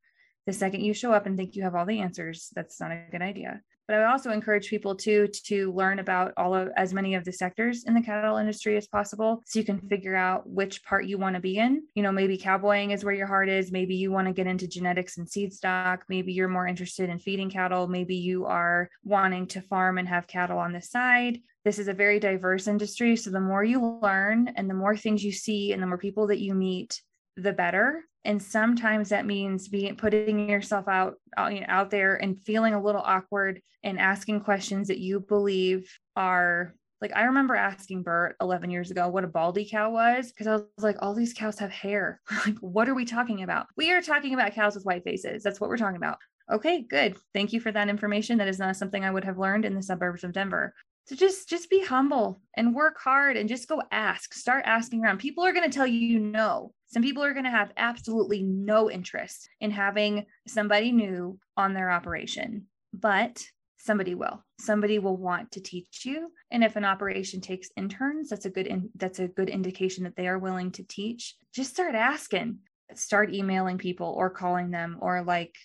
The 0.45 0.53
second 0.53 0.81
you 0.81 0.93
show 0.93 1.11
up 1.13 1.25
and 1.25 1.35
think 1.35 1.55
you 1.55 1.63
have 1.63 1.73
all 1.73 1.87
the 1.87 2.01
answers, 2.01 2.49
that's 2.53 2.79
not 2.79 2.91
a 2.91 3.05
good 3.11 3.23
idea 3.23 3.61
but 3.87 3.95
I 3.95 3.99
would 3.99 4.11
also 4.11 4.31
encourage 4.31 4.69
people 4.69 4.95
to 4.95 5.27
to 5.27 5.73
learn 5.73 5.99
about 5.99 6.33
all 6.37 6.53
of 6.53 6.69
as 6.77 6.93
many 6.93 7.15
of 7.15 7.25
the 7.25 7.33
sectors 7.33 7.83
in 7.85 7.93
the 7.93 8.01
cattle 8.01 8.37
industry 8.37 8.77
as 8.77 8.87
possible 8.87 9.41
so 9.45 9.59
you 9.59 9.65
can 9.65 9.79
figure 9.89 10.15
out 10.15 10.47
which 10.47 10.83
part 10.83 11.05
you 11.05 11.17
want 11.17 11.35
to 11.35 11.41
be 11.41 11.57
in. 11.57 11.83
You 11.95 12.03
know, 12.03 12.11
maybe 12.11 12.37
cowboying 12.37 12.91
is 12.91 13.03
where 13.03 13.13
your 13.13 13.27
heart 13.27 13.49
is, 13.49 13.71
maybe 13.71 13.95
you 13.95 14.11
want 14.11 14.27
to 14.27 14.33
get 14.33 14.47
into 14.47 14.67
genetics 14.67 15.17
and 15.17 15.29
seed 15.29 15.53
stock, 15.53 16.05
maybe 16.09 16.33
you're 16.33 16.47
more 16.47 16.67
interested 16.67 17.09
in 17.09 17.19
feeding 17.19 17.49
cattle, 17.49 17.87
maybe 17.87 18.15
you 18.15 18.45
are 18.45 18.89
wanting 19.03 19.47
to 19.47 19.61
farm 19.61 19.97
and 19.97 20.07
have 20.07 20.27
cattle 20.27 20.57
on 20.57 20.73
the 20.73 20.81
side. 20.81 21.39
This 21.63 21.77
is 21.77 21.87
a 21.87 21.93
very 21.93 22.19
diverse 22.19 22.67
industry, 22.67 23.15
so 23.15 23.29
the 23.29 23.39
more 23.39 23.63
you 23.63 23.99
learn 24.01 24.47
and 24.55 24.69
the 24.69 24.73
more 24.73 24.97
things 24.97 25.23
you 25.23 25.31
see 25.31 25.73
and 25.73 25.81
the 25.81 25.87
more 25.87 25.97
people 25.97 26.27
that 26.27 26.39
you 26.39 26.55
meet, 26.55 27.01
the 27.37 27.53
better 27.53 28.03
and 28.23 28.41
sometimes 28.41 29.09
that 29.09 29.25
means 29.25 29.67
being 29.67 29.95
putting 29.95 30.49
yourself 30.49 30.87
out 30.87 31.15
out, 31.37 31.53
you 31.53 31.61
know, 31.61 31.67
out 31.69 31.89
there 31.89 32.15
and 32.15 32.39
feeling 32.41 32.73
a 32.73 32.81
little 32.81 33.01
awkward 33.01 33.61
and 33.83 33.99
asking 33.99 34.41
questions 34.41 34.87
that 34.87 34.99
you 34.99 35.19
believe 35.19 35.89
are 36.15 36.75
like 37.01 37.11
I 37.15 37.23
remember 37.23 37.55
asking 37.55 38.03
Bert 38.03 38.35
11 38.41 38.69
years 38.69 38.91
ago 38.91 39.09
what 39.09 39.23
a 39.23 39.27
baldy 39.27 39.67
cow 39.67 39.89
was 39.89 40.31
because 40.31 40.45
I 40.45 40.51
was 40.51 40.65
like, 40.77 40.97
all 40.99 41.15
these 41.15 41.33
cows 41.33 41.57
have 41.57 41.71
hair. 41.71 42.21
like, 42.45 42.57
what 42.59 42.87
are 42.87 42.93
we 42.93 43.05
talking 43.05 43.41
about? 43.41 43.65
We 43.75 43.91
are 43.91 44.01
talking 44.01 44.35
about 44.35 44.53
cows 44.53 44.75
with 44.75 44.85
white 44.85 45.03
faces. 45.03 45.41
That's 45.41 45.59
what 45.59 45.69
we're 45.69 45.77
talking 45.77 45.97
about. 45.97 46.19
Okay, 46.51 46.83
good. 46.87 47.17
Thank 47.33 47.53
you 47.53 47.59
for 47.59 47.71
that 47.71 47.89
information. 47.89 48.37
That 48.37 48.47
is 48.47 48.59
not 48.59 48.75
something 48.75 49.03
I 49.03 49.11
would 49.11 49.23
have 49.23 49.39
learned 49.39 49.65
in 49.65 49.73
the 49.73 49.81
suburbs 49.81 50.23
of 50.23 50.33
Denver. 50.33 50.75
So 51.05 51.15
just 51.15 51.49
just 51.49 51.69
be 51.69 51.83
humble 51.83 52.41
and 52.55 52.75
work 52.75 52.99
hard 52.99 53.35
and 53.35 53.49
just 53.49 53.67
go 53.67 53.81
ask. 53.91 54.33
Start 54.33 54.63
asking 54.65 55.03
around. 55.03 55.17
People 55.17 55.43
are 55.43 55.53
going 55.53 55.69
to 55.69 55.75
tell 55.75 55.87
you 55.87 56.19
no. 56.19 56.73
Some 56.87 57.03
people 57.03 57.23
are 57.23 57.33
going 57.33 57.45
to 57.45 57.51
have 57.51 57.71
absolutely 57.77 58.43
no 58.43 58.89
interest 58.89 59.49
in 59.59 59.71
having 59.71 60.25
somebody 60.47 60.91
new 60.91 61.39
on 61.57 61.73
their 61.73 61.91
operation, 61.91 62.67
but 62.93 63.43
somebody 63.77 64.13
will. 64.13 64.43
Somebody 64.59 64.99
will 64.99 65.17
want 65.17 65.51
to 65.53 65.61
teach 65.61 66.05
you. 66.05 66.31
And 66.51 66.63
if 66.63 66.75
an 66.75 66.85
operation 66.85 67.41
takes 67.41 67.69
interns, 67.75 68.29
that's 68.29 68.45
a 68.45 68.49
good 68.49 68.67
in, 68.67 68.89
that's 68.95 69.19
a 69.19 69.27
good 69.27 69.49
indication 69.49 70.03
that 70.03 70.15
they 70.15 70.27
are 70.27 70.39
willing 70.39 70.71
to 70.73 70.83
teach. 70.83 71.35
Just 71.53 71.71
start 71.71 71.95
asking. 71.95 72.59
Start 72.93 73.33
emailing 73.33 73.77
people 73.77 74.13
or 74.17 74.29
calling 74.29 74.69
them 74.69 74.97
or 74.99 75.23
like 75.23 75.55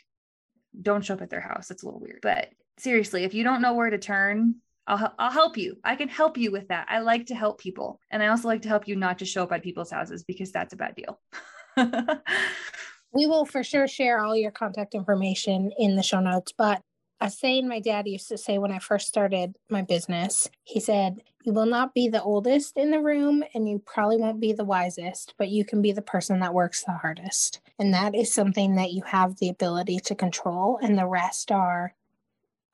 don't 0.80 1.04
show 1.04 1.14
up 1.14 1.22
at 1.22 1.30
their 1.30 1.40
house. 1.40 1.68
That's 1.68 1.82
a 1.82 1.86
little 1.86 2.00
weird. 2.00 2.20
But 2.22 2.50
seriously, 2.78 3.24
if 3.24 3.34
you 3.34 3.44
don't 3.44 3.62
know 3.62 3.74
where 3.74 3.90
to 3.90 3.98
turn, 3.98 4.56
I'll, 4.86 5.12
I'll 5.18 5.30
help 5.30 5.56
you. 5.56 5.76
I 5.84 5.96
can 5.96 6.08
help 6.08 6.38
you 6.38 6.52
with 6.52 6.68
that. 6.68 6.86
I 6.88 7.00
like 7.00 7.26
to 7.26 7.34
help 7.34 7.60
people. 7.60 8.00
And 8.10 8.22
I 8.22 8.28
also 8.28 8.48
like 8.48 8.62
to 8.62 8.68
help 8.68 8.86
you 8.86 8.96
not 8.96 9.18
to 9.18 9.24
show 9.24 9.42
up 9.42 9.52
at 9.52 9.62
people's 9.62 9.90
houses 9.90 10.24
because 10.24 10.52
that's 10.52 10.72
a 10.72 10.76
bad 10.76 10.94
deal. 10.94 11.20
we 13.12 13.26
will 13.26 13.44
for 13.44 13.64
sure 13.64 13.88
share 13.88 14.20
all 14.20 14.36
your 14.36 14.50
contact 14.50 14.94
information 14.94 15.72
in 15.78 15.96
the 15.96 16.02
show 16.02 16.20
notes. 16.20 16.52
But 16.56 16.82
a 17.20 17.30
saying 17.30 17.66
my 17.66 17.80
dad 17.80 18.06
used 18.06 18.28
to 18.28 18.38
say 18.38 18.58
when 18.58 18.72
I 18.72 18.78
first 18.78 19.08
started 19.08 19.56
my 19.70 19.82
business, 19.82 20.48
he 20.64 20.80
said, 20.80 21.22
You 21.44 21.52
will 21.52 21.66
not 21.66 21.94
be 21.94 22.08
the 22.08 22.22
oldest 22.22 22.76
in 22.76 22.90
the 22.90 23.00
room 23.00 23.42
and 23.54 23.68
you 23.68 23.82
probably 23.84 24.18
won't 24.18 24.40
be 24.40 24.52
the 24.52 24.64
wisest, 24.64 25.34
but 25.38 25.48
you 25.48 25.64
can 25.64 25.80
be 25.82 25.92
the 25.92 26.02
person 26.02 26.40
that 26.40 26.54
works 26.54 26.84
the 26.84 26.92
hardest. 26.92 27.60
And 27.78 27.94
that 27.94 28.14
is 28.14 28.32
something 28.32 28.76
that 28.76 28.92
you 28.92 29.02
have 29.04 29.36
the 29.36 29.48
ability 29.48 29.98
to 30.04 30.14
control. 30.14 30.78
And 30.82 30.98
the 30.98 31.06
rest 31.06 31.50
are 31.50 31.94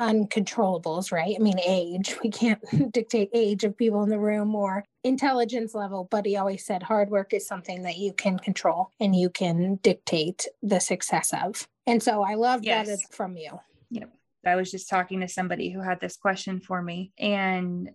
uncontrollables, 0.02 1.12
right? 1.12 1.36
I 1.38 1.42
mean, 1.42 1.58
age. 1.58 2.16
We 2.22 2.30
can't 2.30 2.60
dictate 2.92 3.30
age 3.32 3.64
of 3.64 3.76
people 3.76 4.02
in 4.02 4.08
the 4.08 4.18
room 4.18 4.54
or 4.54 4.84
intelligence 5.02 5.74
level, 5.74 6.06
but 6.10 6.24
he 6.24 6.36
always 6.36 6.64
said 6.64 6.82
hard 6.82 7.10
work 7.10 7.32
is 7.32 7.46
something 7.46 7.82
that 7.82 7.96
you 7.96 8.12
can 8.12 8.38
control 8.38 8.90
and 9.00 9.14
you 9.14 9.28
can 9.28 9.76
dictate 9.82 10.46
the 10.62 10.78
success 10.78 11.32
of. 11.32 11.66
And 11.86 12.02
so 12.02 12.22
I 12.22 12.34
love 12.34 12.62
yes. 12.62 12.86
that 12.86 13.00
from 13.10 13.36
you. 13.36 13.58
Yep. 13.90 14.10
I 14.46 14.56
was 14.56 14.70
just 14.70 14.88
talking 14.88 15.20
to 15.20 15.28
somebody 15.28 15.70
who 15.70 15.80
had 15.80 16.00
this 16.00 16.16
question 16.16 16.60
for 16.60 16.80
me 16.80 17.12
and 17.18 17.90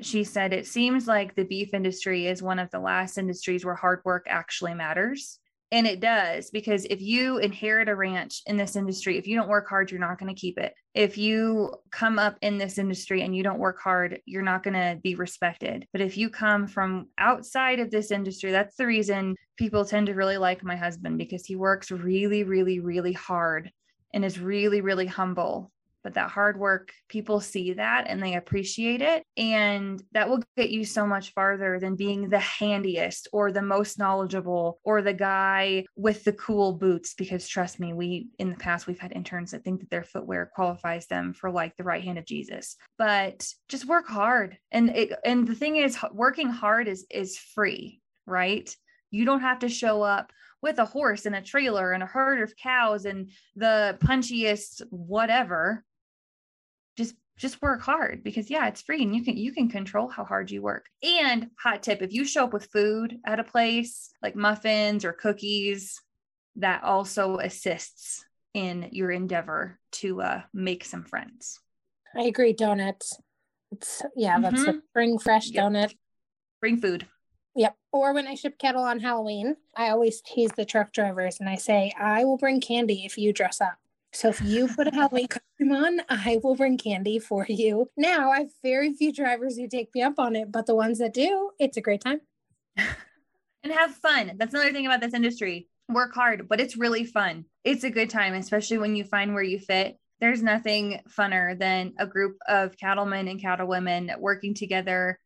she 0.00 0.24
said 0.24 0.52
it 0.52 0.66
seems 0.66 1.06
like 1.06 1.34
the 1.34 1.44
beef 1.44 1.74
industry 1.74 2.26
is 2.26 2.42
one 2.42 2.58
of 2.58 2.70
the 2.70 2.80
last 2.80 3.18
industries 3.18 3.64
where 3.64 3.74
hard 3.74 4.00
work 4.04 4.26
actually 4.28 4.74
matters 4.74 5.38
and 5.72 5.86
it 5.86 6.00
does 6.00 6.50
because 6.50 6.84
if 6.84 7.00
you 7.00 7.38
inherit 7.38 7.88
a 7.88 7.96
ranch 7.96 8.42
in 8.46 8.58
this 8.58 8.76
industry, 8.76 9.16
if 9.16 9.26
you 9.26 9.34
don't 9.34 9.48
work 9.48 9.66
hard, 9.66 9.90
you're 9.90 9.98
not 9.98 10.18
going 10.18 10.32
to 10.32 10.38
keep 10.38 10.58
it. 10.58 10.74
If 10.94 11.16
you 11.16 11.74
come 11.90 12.18
up 12.18 12.36
in 12.42 12.58
this 12.58 12.76
industry 12.76 13.22
and 13.22 13.34
you 13.34 13.42
don't 13.42 13.58
work 13.58 13.80
hard, 13.80 14.20
you're 14.26 14.42
not 14.42 14.62
going 14.62 14.74
to 14.74 15.00
be 15.02 15.14
respected. 15.14 15.86
But 15.90 16.02
if 16.02 16.18
you 16.18 16.28
come 16.28 16.66
from 16.66 17.08
outside 17.16 17.80
of 17.80 17.90
this 17.90 18.10
industry, 18.10 18.52
that's 18.52 18.76
the 18.76 18.86
reason 18.86 19.34
people 19.56 19.86
tend 19.86 20.08
to 20.08 20.14
really 20.14 20.36
like 20.36 20.62
my 20.62 20.76
husband 20.76 21.16
because 21.16 21.46
he 21.46 21.56
works 21.56 21.90
really, 21.90 22.44
really, 22.44 22.78
really 22.78 23.14
hard 23.14 23.70
and 24.12 24.26
is 24.26 24.38
really, 24.38 24.82
really 24.82 25.06
humble 25.06 25.71
but 26.02 26.14
that 26.14 26.30
hard 26.30 26.58
work, 26.58 26.92
people 27.08 27.40
see 27.40 27.74
that 27.74 28.06
and 28.08 28.22
they 28.22 28.34
appreciate 28.34 29.02
it. 29.02 29.22
And 29.36 30.02
that 30.12 30.28
will 30.28 30.42
get 30.56 30.70
you 30.70 30.84
so 30.84 31.06
much 31.06 31.32
farther 31.32 31.78
than 31.78 31.96
being 31.96 32.28
the 32.28 32.38
handiest 32.38 33.28
or 33.32 33.52
the 33.52 33.62
most 33.62 33.98
knowledgeable 33.98 34.80
or 34.84 35.02
the 35.02 35.14
guy 35.14 35.84
with 35.96 36.24
the 36.24 36.32
cool 36.32 36.72
boots. 36.72 37.14
Because 37.14 37.48
trust 37.48 37.80
me, 37.80 37.92
we 37.92 38.28
in 38.38 38.50
the 38.50 38.56
past, 38.56 38.86
we've 38.86 38.98
had 38.98 39.12
interns 39.12 39.52
that 39.52 39.64
think 39.64 39.80
that 39.80 39.90
their 39.90 40.04
footwear 40.04 40.50
qualifies 40.54 41.06
them 41.06 41.32
for 41.32 41.50
like 41.50 41.76
the 41.76 41.84
right 41.84 42.02
hand 42.02 42.18
of 42.18 42.26
Jesus. 42.26 42.76
But 42.98 43.46
just 43.68 43.86
work 43.86 44.08
hard. 44.08 44.58
And 44.70 44.90
it, 44.90 45.12
and 45.24 45.46
the 45.46 45.54
thing 45.54 45.76
is, 45.76 45.98
working 46.12 46.48
hard 46.48 46.88
is 46.88 47.06
is 47.10 47.38
free, 47.38 48.00
right? 48.26 48.74
You 49.10 49.24
don't 49.24 49.40
have 49.40 49.60
to 49.60 49.68
show 49.68 50.02
up 50.02 50.32
with 50.62 50.78
a 50.78 50.84
horse 50.84 51.26
and 51.26 51.34
a 51.34 51.42
trailer 51.42 51.92
and 51.92 52.02
a 52.02 52.06
herd 52.06 52.40
of 52.40 52.56
cows 52.56 53.04
and 53.04 53.30
the 53.56 53.98
punchiest 54.00 54.82
whatever 54.90 55.84
just 57.42 57.60
work 57.60 57.82
hard 57.82 58.22
because 58.22 58.48
yeah 58.48 58.68
it's 58.68 58.82
free 58.82 59.02
and 59.02 59.16
you 59.16 59.24
can 59.24 59.36
you 59.36 59.52
can 59.52 59.68
control 59.68 60.06
how 60.06 60.24
hard 60.24 60.48
you 60.48 60.62
work 60.62 60.86
and 61.02 61.48
hot 61.60 61.82
tip 61.82 62.00
if 62.00 62.12
you 62.12 62.24
show 62.24 62.44
up 62.44 62.52
with 62.52 62.70
food 62.72 63.18
at 63.26 63.40
a 63.40 63.44
place 63.44 64.10
like 64.22 64.36
muffins 64.36 65.04
or 65.04 65.12
cookies 65.12 66.00
that 66.54 66.84
also 66.84 67.38
assists 67.38 68.24
in 68.54 68.88
your 68.92 69.10
endeavor 69.10 69.76
to 69.90 70.22
uh, 70.22 70.40
make 70.54 70.84
some 70.84 71.02
friends 71.02 71.58
i 72.16 72.22
agree 72.22 72.52
donuts 72.52 73.18
it's 73.72 74.02
yeah 74.14 74.38
that's 74.38 74.60
mm-hmm. 74.60 74.78
a 74.78 74.82
bring 74.94 75.18
fresh 75.18 75.50
yep. 75.50 75.64
donut 75.64 75.94
bring 76.60 76.76
food 76.80 77.08
Yep. 77.54 77.76
Or 77.92 78.14
when 78.14 78.26
I 78.26 78.34
ship 78.34 78.58
cattle 78.58 78.82
on 78.82 79.00
Halloween, 79.00 79.56
I 79.76 79.90
always 79.90 80.22
tease 80.22 80.52
the 80.56 80.64
truck 80.64 80.90
drivers 80.94 81.38
and 81.38 81.50
I 81.50 81.56
say, 81.56 81.92
I 82.00 82.24
will 82.24 82.38
bring 82.38 82.62
candy 82.62 83.04
if 83.04 83.18
you 83.18 83.30
dress 83.30 83.60
up. 83.60 83.76
So 84.14 84.28
if 84.28 84.42
you 84.42 84.68
put 84.68 84.88
a 84.88 84.90
Halloween 84.90 85.26
costume 85.26 85.72
on, 85.72 86.00
I 86.08 86.38
will 86.42 86.54
bring 86.54 86.76
candy 86.76 87.18
for 87.18 87.46
you. 87.48 87.90
Now 87.96 88.30
I 88.30 88.40
have 88.40 88.50
very 88.62 88.92
few 88.92 89.12
drivers 89.12 89.56
who 89.56 89.66
take 89.68 89.88
me 89.94 90.02
up 90.02 90.18
on 90.18 90.36
it, 90.36 90.52
but 90.52 90.66
the 90.66 90.74
ones 90.74 90.98
that 90.98 91.14
do, 91.14 91.50
it's 91.58 91.78
a 91.78 91.80
great 91.80 92.02
time. 92.02 92.20
and 92.76 93.72
have 93.72 93.94
fun. 93.94 94.32
That's 94.36 94.52
another 94.52 94.72
thing 94.72 94.86
about 94.86 95.00
this 95.00 95.14
industry. 95.14 95.68
Work 95.88 96.14
hard, 96.14 96.46
but 96.46 96.60
it's 96.60 96.76
really 96.76 97.04
fun. 97.04 97.46
It's 97.64 97.84
a 97.84 97.90
good 97.90 98.10
time, 98.10 98.34
especially 98.34 98.78
when 98.78 98.96
you 98.96 99.04
find 99.04 99.32
where 99.32 99.42
you 99.42 99.58
fit. 99.58 99.98
There's 100.20 100.42
nothing 100.42 101.00
funner 101.08 101.58
than 101.58 101.94
a 101.98 102.06
group 102.06 102.36
of 102.46 102.76
cattlemen 102.76 103.28
and 103.28 103.40
cattlewomen 103.40 104.12
working 104.18 104.54
together. 104.54 105.18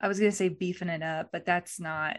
I 0.00 0.08
was 0.08 0.18
going 0.18 0.30
to 0.30 0.36
say 0.36 0.48
beefing 0.48 0.88
it 0.88 1.02
up, 1.02 1.30
but 1.32 1.44
that's 1.44 1.80
not 1.80 2.18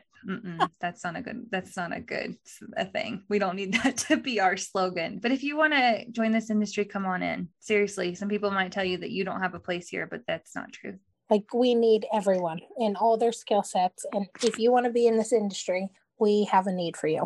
that's 0.79 1.03
not 1.03 1.15
a 1.15 1.21
good 1.21 1.45
that's 1.51 1.75
not 1.77 1.95
a 1.95 1.99
good 1.99 2.37
a 2.77 2.85
thing 2.85 3.23
we 3.29 3.39
don't 3.39 3.55
need 3.55 3.73
that 3.83 3.97
to 3.97 4.17
be 4.17 4.39
our 4.39 4.57
slogan 4.57 5.19
but 5.19 5.31
if 5.31 5.43
you 5.43 5.57
want 5.57 5.73
to 5.73 6.05
join 6.11 6.31
this 6.31 6.49
industry 6.49 6.85
come 6.85 7.05
on 7.05 7.21
in 7.21 7.47
seriously 7.59 8.15
some 8.15 8.29
people 8.29 8.51
might 8.51 8.71
tell 8.71 8.85
you 8.85 8.97
that 8.97 9.11
you 9.11 9.23
don't 9.23 9.41
have 9.41 9.55
a 9.55 9.59
place 9.59 9.89
here 9.89 10.07
but 10.07 10.21
that's 10.27 10.55
not 10.55 10.71
true 10.71 10.97
like 11.29 11.53
we 11.53 11.73
need 11.73 12.05
everyone 12.13 12.59
in 12.79 12.95
all 12.95 13.17
their 13.17 13.31
skill 13.31 13.63
sets 13.63 14.05
and 14.13 14.27
if 14.43 14.59
you 14.59 14.71
want 14.71 14.85
to 14.85 14.91
be 14.91 15.07
in 15.07 15.17
this 15.17 15.33
industry 15.33 15.89
we 16.19 16.43
have 16.45 16.67
a 16.67 16.71
need 16.71 16.95
for 16.95 17.07
you 17.07 17.25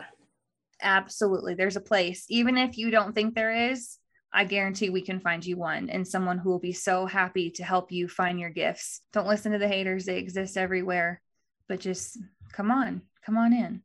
Absolutely. 0.82 1.56
There's 1.56 1.76
a 1.76 1.82
place. 1.82 2.26
Even 2.30 2.58
if 2.58 2.78
you 2.78 2.92
don't 2.92 3.14
think 3.14 3.34
there 3.34 3.72
is, 3.72 3.98
I 4.34 4.44
guarantee 4.44 4.90
we 4.90 5.02
can 5.02 5.20
find 5.20 5.46
you 5.46 5.58
one 5.58 5.90
and 5.90 6.08
someone 6.08 6.38
who 6.38 6.50
will 6.50 6.60
be 6.60 6.74
so 6.74 7.06
happy 7.06 7.50
to 7.52 7.64
help 7.64 7.92
you 7.92 8.08
find 8.08 8.40
your 8.40 8.50
gifts. 8.50 9.02
Don't 9.14 9.28
listen 9.28 9.54
to 9.54 9.58
the 9.58 9.68
haters, 9.68 10.06
they 10.06 10.18
exist 10.18 10.58
everywhere, 10.58 11.22
but 11.68 11.80
just 11.80 12.20
come 12.52 12.72
on, 12.72 13.02
come 13.26 13.38
on 13.38 13.54
in. 13.54 13.82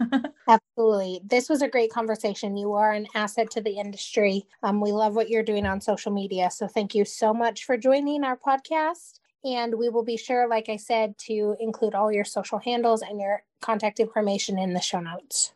Absolutely. 0.48 1.20
This 1.24 1.48
was 1.48 1.62
a 1.62 1.68
great 1.68 1.90
conversation. 1.90 2.56
You 2.56 2.72
are 2.74 2.92
an 2.92 3.06
asset 3.14 3.50
to 3.52 3.60
the 3.60 3.78
industry. 3.78 4.46
Um, 4.62 4.80
we 4.80 4.92
love 4.92 5.14
what 5.14 5.30
you're 5.30 5.42
doing 5.42 5.66
on 5.66 5.80
social 5.80 6.12
media. 6.12 6.50
So 6.50 6.66
thank 6.66 6.94
you 6.94 7.04
so 7.04 7.32
much 7.32 7.64
for 7.64 7.76
joining 7.76 8.24
our 8.24 8.36
podcast. 8.36 9.20
And 9.44 9.74
we 9.74 9.88
will 9.90 10.04
be 10.04 10.16
sure, 10.16 10.48
like 10.48 10.68
I 10.68 10.76
said, 10.76 11.18
to 11.26 11.56
include 11.60 11.94
all 11.94 12.10
your 12.10 12.24
social 12.24 12.58
handles 12.58 13.02
and 13.02 13.20
your 13.20 13.42
contact 13.60 14.00
information 14.00 14.58
in 14.58 14.72
the 14.72 14.80
show 14.80 15.00
notes. 15.00 15.52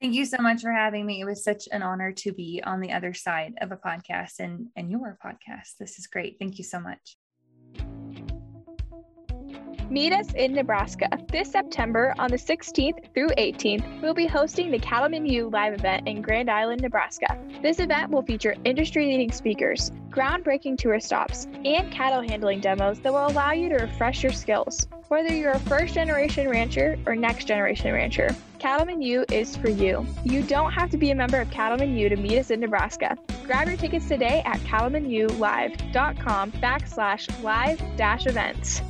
Thank 0.00 0.14
you 0.14 0.26
so 0.26 0.38
much 0.38 0.62
for 0.62 0.72
having 0.72 1.06
me. 1.06 1.20
It 1.20 1.24
was 1.24 1.42
such 1.42 1.68
an 1.72 1.82
honor 1.82 2.12
to 2.12 2.32
be 2.32 2.62
on 2.64 2.80
the 2.80 2.92
other 2.92 3.14
side 3.14 3.54
of 3.60 3.72
a 3.72 3.76
podcast 3.76 4.38
and, 4.38 4.68
and 4.76 4.90
your 4.90 5.18
podcast. 5.24 5.76
This 5.78 5.98
is 5.98 6.06
great. 6.06 6.36
Thank 6.38 6.58
you 6.58 6.64
so 6.64 6.78
much. 6.78 7.16
Meet 9.90 10.12
us 10.12 10.34
in 10.34 10.52
Nebraska. 10.52 11.08
This 11.32 11.50
September 11.50 12.14
on 12.18 12.30
the 12.30 12.36
16th 12.36 13.14
through 13.14 13.30
18th, 13.38 14.02
we'll 14.02 14.12
be 14.12 14.26
hosting 14.26 14.70
the 14.70 14.78
Cattlemen 14.78 15.24
U 15.24 15.48
live 15.48 15.72
event 15.72 16.06
in 16.06 16.20
Grand 16.20 16.50
Island, 16.50 16.82
Nebraska. 16.82 17.38
This 17.62 17.80
event 17.80 18.10
will 18.10 18.20
feature 18.20 18.54
industry 18.66 19.06
leading 19.06 19.32
speakers, 19.32 19.90
groundbreaking 20.10 20.76
tour 20.76 21.00
stops, 21.00 21.46
and 21.64 21.90
cattle 21.90 22.20
handling 22.20 22.60
demos 22.60 23.00
that 23.00 23.10
will 23.10 23.28
allow 23.28 23.52
you 23.52 23.70
to 23.70 23.76
refresh 23.76 24.22
your 24.22 24.32
skills. 24.32 24.86
Whether 25.08 25.34
you're 25.34 25.52
a 25.52 25.60
first 25.60 25.94
generation 25.94 26.50
rancher 26.50 26.98
or 27.06 27.16
next 27.16 27.46
generation 27.46 27.94
rancher, 27.94 28.36
Cattlemen 28.58 29.00
U 29.00 29.24
is 29.32 29.56
for 29.56 29.70
you. 29.70 30.06
You 30.22 30.42
don't 30.42 30.72
have 30.72 30.90
to 30.90 30.98
be 30.98 31.12
a 31.12 31.14
member 31.14 31.40
of 31.40 31.50
Cattlemen 31.50 31.96
U 31.96 32.10
to 32.10 32.16
meet 32.16 32.38
us 32.38 32.50
in 32.50 32.60
Nebraska. 32.60 33.16
Grab 33.46 33.68
your 33.68 33.78
tickets 33.78 34.06
today 34.06 34.42
at 34.44 34.58
cattlemenulive.com 34.60 36.52
backslash 36.52 37.42
live 37.42 37.80
dash 37.96 38.26
events. 38.26 38.82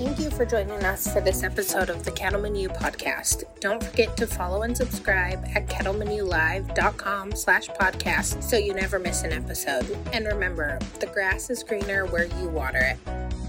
Thank 0.00 0.18
you 0.18 0.30
for 0.30 0.46
joining 0.46 0.82
us 0.82 1.12
for 1.12 1.20
this 1.20 1.42
episode 1.42 1.90
of 1.90 2.04
the 2.04 2.10
Cattlemen 2.10 2.54
U 2.54 2.70
podcast. 2.70 3.44
Don't 3.60 3.84
forget 3.84 4.16
to 4.16 4.26
follow 4.26 4.62
and 4.62 4.74
subscribe 4.74 5.44
at 5.54 5.66
cattlemenulive.com 5.66 7.32
slash 7.32 7.68
podcast 7.68 8.42
so 8.42 8.56
you 8.56 8.72
never 8.72 8.98
miss 8.98 9.24
an 9.24 9.32
episode. 9.34 9.94
And 10.14 10.24
remember, 10.24 10.78
the 11.00 11.06
grass 11.06 11.50
is 11.50 11.62
greener 11.62 12.06
where 12.06 12.24
you 12.24 12.48
water 12.48 12.78
it. 12.78 13.39